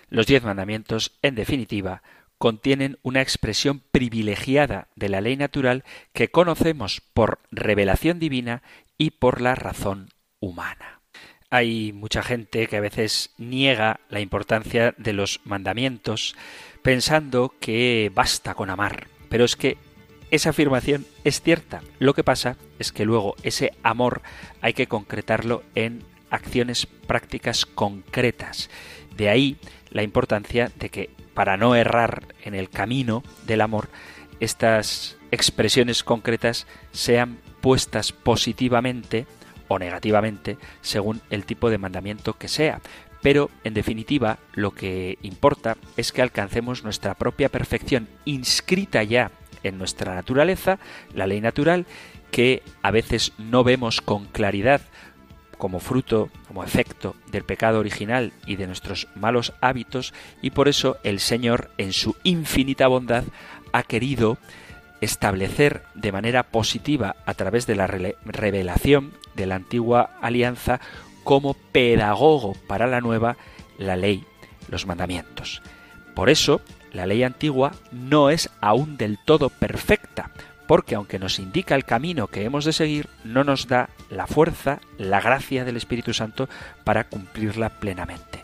Los 0.10 0.26
diez 0.26 0.44
mandamientos, 0.44 1.12
en 1.22 1.36
definitiva, 1.36 2.02
contienen 2.38 2.98
una 3.02 3.22
expresión 3.22 3.82
privilegiada 3.92 4.88
de 4.96 5.10
la 5.10 5.22
ley 5.22 5.36
natural 5.36 5.84
que 6.14 6.30
conocemos 6.30 7.02
por 7.14 7.40
revelación 7.52 8.20
divina 8.20 8.62
y 8.98 9.12
por 9.12 9.42
la 9.42 9.56
razón 9.56 10.10
humana. 10.40 11.02
Hay 11.50 11.94
mucha 11.94 12.24
gente 12.24 12.68
que 12.68 12.78
a 12.78 12.82
veces 12.82 13.34
niega 13.38 14.02
la 14.10 14.20
importancia 14.20 14.94
de 14.98 15.14
los 15.14 15.40
mandamientos 15.46 16.36
pensando 16.82 17.54
que 17.60 18.12
basta 18.14 18.54
con 18.54 18.70
amar, 18.70 19.08
pero 19.30 19.46
es 19.46 19.56
que 19.56 19.78
esa 20.30 20.50
afirmación 20.50 21.06
es 21.24 21.42
cierta. 21.42 21.82
Lo 22.00 22.14
que 22.14 22.24
pasa 22.24 22.58
es 22.80 22.92
que 22.92 23.06
luego 23.06 23.36
ese 23.44 23.72
amor 23.82 24.22
hay 24.62 24.74
que 24.74 24.88
concretarlo 24.88 25.64
en 25.74 26.04
acciones 26.30 26.86
prácticas 26.86 27.66
concretas. 27.66 28.70
De 29.16 29.30
ahí 29.30 29.58
la 29.92 30.04
importancia 30.04 30.72
de 30.78 30.90
que 30.90 31.10
para 31.34 31.58
no 31.58 31.76
errar 31.76 32.24
en 32.44 32.56
el 32.56 32.70
camino 32.70 33.24
del 33.46 33.62
amor, 33.62 33.90
estas 34.40 35.18
expresiones 35.32 36.04
concretas 36.04 36.68
sean 36.92 37.38
puestas 37.62 38.12
positivamente 38.12 39.28
o 39.68 39.80
negativamente 39.80 40.58
según 40.82 41.22
el 41.30 41.46
tipo 41.46 41.70
de 41.70 41.78
mandamiento 41.78 42.34
que 42.34 42.48
sea. 42.48 42.82
Pero, 43.22 43.50
en 43.64 43.74
definitiva, 43.74 44.38
lo 44.54 44.72
que 44.72 45.18
importa 45.22 45.76
es 45.98 46.12
que 46.12 46.22
alcancemos 46.22 46.84
nuestra 46.84 47.16
propia 47.16 47.50
perfección 47.50 48.08
inscrita 48.26 49.04
ya 49.04 49.32
en 49.64 49.78
nuestra 49.78 50.16
naturaleza, 50.16 50.80
la 51.14 51.28
ley 51.28 51.42
natural, 51.42 51.86
que 52.32 52.62
a 52.84 52.92
veces 52.92 53.34
no 53.38 53.64
vemos 53.64 54.02
con 54.02 54.26
claridad 54.26 54.82
como 55.58 55.80
fruto, 55.80 56.30
como 56.48 56.64
efecto 56.64 57.16
del 57.32 57.44
pecado 57.44 57.80
original 57.80 58.34
y 58.46 58.56
de 58.56 58.68
nuestros 58.68 59.08
malos 59.16 59.54
hábitos, 59.62 60.14
y 60.42 60.52
por 60.52 60.68
eso 60.68 60.98
el 61.04 61.20
Señor, 61.20 61.72
en 61.78 61.94
su 61.94 62.16
infinita 62.24 62.88
bondad, 62.88 63.24
ha 63.74 63.84
querido 63.84 64.38
establecer 65.02 65.84
de 65.94 66.12
manera 66.12 66.44
positiva 66.44 67.16
a 67.26 67.34
través 67.34 67.68
de 67.68 67.76
la 67.76 67.88
revelación 67.88 69.14
de 69.36 69.46
la 69.46 69.56
antigua 69.56 70.12
alianza 70.22 70.80
como 71.24 71.54
pedagogo 71.54 72.56
para 72.68 72.88
la 72.88 73.02
nueva 73.02 73.38
la 73.78 73.96
ley, 73.96 74.24
los 74.70 74.86
mandamientos. 74.86 75.62
Por 76.16 76.30
eso, 76.30 76.62
la 76.92 77.06
ley 77.06 77.24
antigua 77.24 77.74
no 77.92 78.30
es 78.30 78.50
aún 78.60 78.98
del 78.98 79.20
todo 79.24 79.50
perfecta, 79.50 80.32
porque 80.68 80.96
aunque 80.96 81.20
nos 81.20 81.40
indica 81.40 81.76
el 81.76 81.86
camino 81.86 82.28
que 82.28 82.44
hemos 82.44 82.66
de 82.66 82.74
seguir, 82.74 83.08
no 83.24 83.44
nos 83.44 83.68
da 83.68 83.90
la 84.10 84.28
fuerza, 84.28 84.80
la 84.98 85.22
gracia 85.22 85.66
del 85.66 85.78
Espíritu 85.78 86.14
Santo 86.14 86.50
para 86.84 87.06
cumplirla 87.06 87.70
plenamente. 87.80 88.44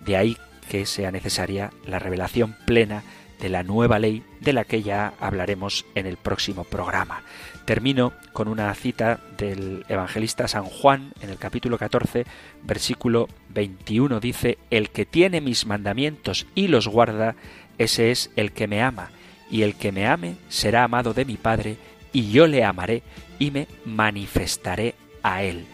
De 0.00 0.16
ahí 0.16 0.36
que 0.68 0.86
sea 0.86 1.10
necesaria 1.10 1.70
la 1.86 1.98
revelación 1.98 2.56
plena 2.64 3.02
de 3.40 3.48
la 3.48 3.62
nueva 3.62 3.98
ley 3.98 4.22
de 4.40 4.52
la 4.52 4.64
que 4.64 4.82
ya 4.82 5.12
hablaremos 5.20 5.84
en 5.94 6.06
el 6.06 6.16
próximo 6.16 6.64
programa. 6.64 7.22
Termino 7.64 8.12
con 8.32 8.48
una 8.48 8.72
cita 8.74 9.20
del 9.36 9.84
evangelista 9.88 10.48
San 10.48 10.64
Juan 10.64 11.12
en 11.20 11.30
el 11.30 11.38
capítulo 11.38 11.78
14, 11.78 12.24
versículo 12.62 13.28
21 13.50 14.20
dice, 14.20 14.58
El 14.70 14.90
que 14.90 15.06
tiene 15.06 15.40
mis 15.40 15.66
mandamientos 15.66 16.46
y 16.54 16.68
los 16.68 16.88
guarda, 16.88 17.36
ese 17.78 18.10
es 18.10 18.30
el 18.36 18.52
que 18.52 18.68
me 18.68 18.82
ama, 18.82 19.10
y 19.50 19.62
el 19.62 19.74
que 19.74 19.92
me 19.92 20.06
ame 20.06 20.36
será 20.48 20.84
amado 20.84 21.14
de 21.14 21.24
mi 21.24 21.36
Padre, 21.36 21.76
y 22.12 22.30
yo 22.30 22.46
le 22.46 22.64
amaré 22.64 23.02
y 23.38 23.50
me 23.50 23.66
manifestaré 23.84 24.94
a 25.22 25.42
él. 25.42 25.66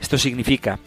Esto 0.00 0.18
significa 0.18 0.78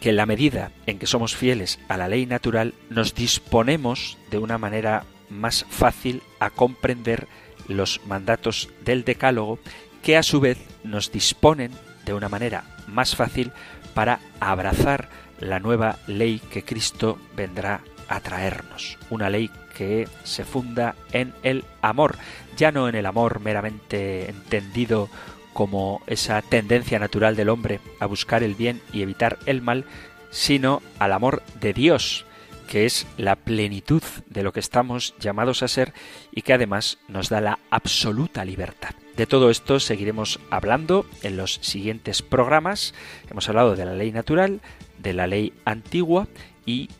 que 0.00 0.10
en 0.10 0.16
la 0.16 0.26
medida 0.26 0.72
en 0.86 0.98
que 0.98 1.06
somos 1.06 1.36
fieles 1.36 1.78
a 1.88 1.96
la 1.96 2.08
ley 2.08 2.26
natural, 2.26 2.74
nos 2.90 3.14
disponemos 3.14 4.18
de 4.30 4.38
una 4.38 4.58
manera 4.58 5.04
más 5.30 5.64
fácil 5.68 6.22
a 6.38 6.50
comprender 6.50 7.26
los 7.68 8.00
mandatos 8.06 8.68
del 8.84 9.04
Decálogo, 9.04 9.58
que 10.02 10.16
a 10.16 10.22
su 10.22 10.40
vez 10.40 10.58
nos 10.84 11.10
disponen 11.10 11.72
de 12.04 12.14
una 12.14 12.28
manera 12.28 12.64
más 12.86 13.16
fácil 13.16 13.52
para 13.94 14.20
abrazar 14.40 15.08
la 15.40 15.58
nueva 15.58 15.98
ley 16.06 16.40
que 16.50 16.62
Cristo 16.62 17.18
vendrá 17.34 17.82
a 18.08 18.20
traernos. 18.20 18.98
Una 19.10 19.30
ley 19.30 19.50
que 19.76 20.08
se 20.24 20.44
funda 20.44 20.94
en 21.12 21.34
el 21.42 21.64
amor, 21.82 22.16
ya 22.56 22.72
no 22.72 22.88
en 22.88 22.94
el 22.94 23.06
amor 23.06 23.40
meramente 23.40 24.30
entendido 24.30 25.08
como 25.52 26.02
esa 26.06 26.42
tendencia 26.42 26.98
natural 26.98 27.36
del 27.36 27.48
hombre 27.48 27.80
a 28.00 28.06
buscar 28.06 28.42
el 28.42 28.54
bien 28.54 28.82
y 28.92 29.02
evitar 29.02 29.38
el 29.46 29.62
mal, 29.62 29.84
sino 30.30 30.82
al 30.98 31.12
amor 31.12 31.42
de 31.60 31.72
Dios, 31.72 32.26
que 32.66 32.84
es 32.84 33.06
la 33.16 33.36
plenitud 33.36 34.02
de 34.28 34.42
lo 34.42 34.52
que 34.52 34.60
estamos 34.60 35.14
llamados 35.18 35.62
a 35.62 35.68
ser 35.68 35.94
y 36.30 36.42
que 36.42 36.52
además 36.52 36.98
nos 37.08 37.28
da 37.28 37.40
la 37.40 37.58
absoluta 37.70 38.44
libertad. 38.44 38.94
De 39.16 39.26
todo 39.26 39.48
esto 39.48 39.80
seguiremos 39.80 40.40
hablando 40.50 41.06
en 41.22 41.38
los 41.38 41.54
siguientes 41.62 42.20
programas. 42.20 42.92
Hemos 43.30 43.48
hablado 43.48 43.76
de 43.76 43.86
la 43.86 43.94
ley 43.94 44.12
natural, 44.12 44.60
de 44.98 45.14
la 45.14 45.26
ley 45.26 45.54
antigua 45.64 46.28
y 46.66 46.90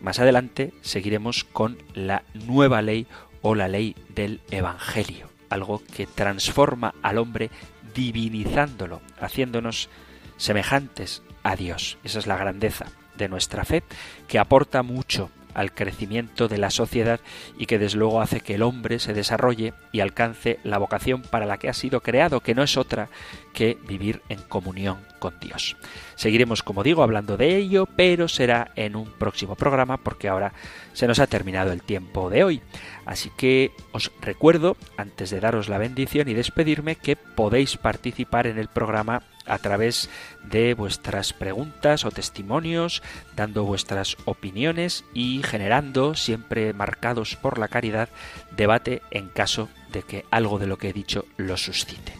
más 0.00 0.18
adelante 0.18 0.72
seguiremos 0.82 1.44
con 1.44 1.78
la 1.94 2.22
nueva 2.34 2.82
ley 2.82 3.06
o 3.42 3.54
la 3.54 3.68
ley 3.68 3.96
del 4.08 4.40
Evangelio, 4.50 5.28
algo 5.48 5.82
que 5.94 6.06
transforma 6.06 6.94
al 7.02 7.18
hombre 7.18 7.50
divinizándolo, 7.94 9.00
haciéndonos 9.20 9.88
semejantes 10.36 11.22
a 11.42 11.56
Dios. 11.56 11.98
Esa 12.04 12.18
es 12.18 12.26
la 12.26 12.36
grandeza 12.36 12.86
de 13.16 13.28
nuestra 13.28 13.64
fe, 13.64 13.82
que 14.28 14.38
aporta 14.38 14.82
mucho 14.82 15.30
al 15.56 15.72
crecimiento 15.72 16.48
de 16.48 16.58
la 16.58 16.70
sociedad 16.70 17.18
y 17.58 17.64
que 17.64 17.78
desde 17.78 17.96
luego 17.96 18.20
hace 18.20 18.40
que 18.40 18.56
el 18.56 18.62
hombre 18.62 18.98
se 18.98 19.14
desarrolle 19.14 19.72
y 19.90 20.00
alcance 20.00 20.60
la 20.64 20.76
vocación 20.76 21.22
para 21.22 21.46
la 21.46 21.56
que 21.56 21.70
ha 21.70 21.72
sido 21.72 22.02
creado, 22.02 22.40
que 22.40 22.54
no 22.54 22.62
es 22.62 22.76
otra 22.76 23.08
que 23.54 23.78
vivir 23.88 24.20
en 24.28 24.42
comunión 24.42 24.98
con 25.18 25.40
Dios. 25.40 25.78
Seguiremos, 26.14 26.62
como 26.62 26.82
digo, 26.82 27.02
hablando 27.02 27.38
de 27.38 27.56
ello, 27.56 27.86
pero 27.96 28.28
será 28.28 28.70
en 28.76 28.96
un 28.96 29.10
próximo 29.10 29.54
programa 29.54 29.96
porque 29.96 30.28
ahora 30.28 30.52
se 30.92 31.06
nos 31.06 31.20
ha 31.20 31.26
terminado 31.26 31.72
el 31.72 31.82
tiempo 31.82 32.28
de 32.28 32.44
hoy. 32.44 32.60
Así 33.06 33.30
que 33.34 33.72
os 33.92 34.12
recuerdo, 34.20 34.76
antes 34.98 35.30
de 35.30 35.40
daros 35.40 35.70
la 35.70 35.78
bendición 35.78 36.28
y 36.28 36.34
despedirme, 36.34 36.96
que 36.96 37.16
podéis 37.16 37.78
participar 37.78 38.46
en 38.46 38.58
el 38.58 38.68
programa 38.68 39.22
a 39.46 39.58
través 39.58 40.10
de 40.50 40.74
vuestras 40.74 41.32
preguntas 41.32 42.04
o 42.04 42.10
testimonios, 42.10 43.02
dando 43.34 43.64
vuestras 43.64 44.16
opiniones 44.24 45.04
y 45.14 45.42
generando, 45.42 46.14
siempre 46.14 46.72
marcados 46.72 47.36
por 47.36 47.58
la 47.58 47.68
caridad, 47.68 48.08
debate 48.56 49.02
en 49.10 49.28
caso 49.28 49.68
de 49.92 50.02
que 50.02 50.24
algo 50.30 50.58
de 50.58 50.66
lo 50.66 50.78
que 50.78 50.90
he 50.90 50.92
dicho 50.92 51.24
lo 51.36 51.56
suscite. 51.56 52.12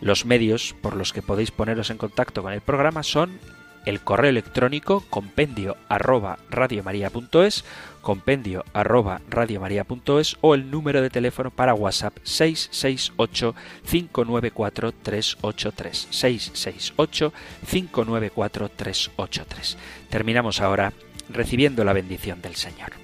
Los 0.00 0.26
medios 0.26 0.74
por 0.82 0.96
los 0.96 1.12
que 1.12 1.22
podéis 1.22 1.50
poneros 1.50 1.90
en 1.90 1.98
contacto 1.98 2.42
con 2.42 2.52
el 2.52 2.60
programa 2.60 3.02
son 3.02 3.38
el 3.84 4.00
correo 4.00 4.30
electrónico 4.30 5.04
compendio 5.10 5.76
arroba 5.88 6.38
radiomaria.es, 6.50 7.64
compendio 8.00 8.64
arroba 8.72 9.20
radiomaria.es 9.28 10.36
o 10.40 10.54
el 10.54 10.70
número 10.70 11.02
de 11.02 11.10
teléfono 11.10 11.50
para 11.50 11.74
WhatsApp 11.74 12.16
668 12.22 13.54
594 13.90 14.92
383 14.92 16.08
668 16.10 17.32
594 17.68 18.68
383. 18.70 19.78
Terminamos 20.10 20.60
ahora 20.60 20.92
recibiendo 21.28 21.84
la 21.84 21.92
bendición 21.92 22.42
del 22.42 22.56
Señor. 22.56 23.03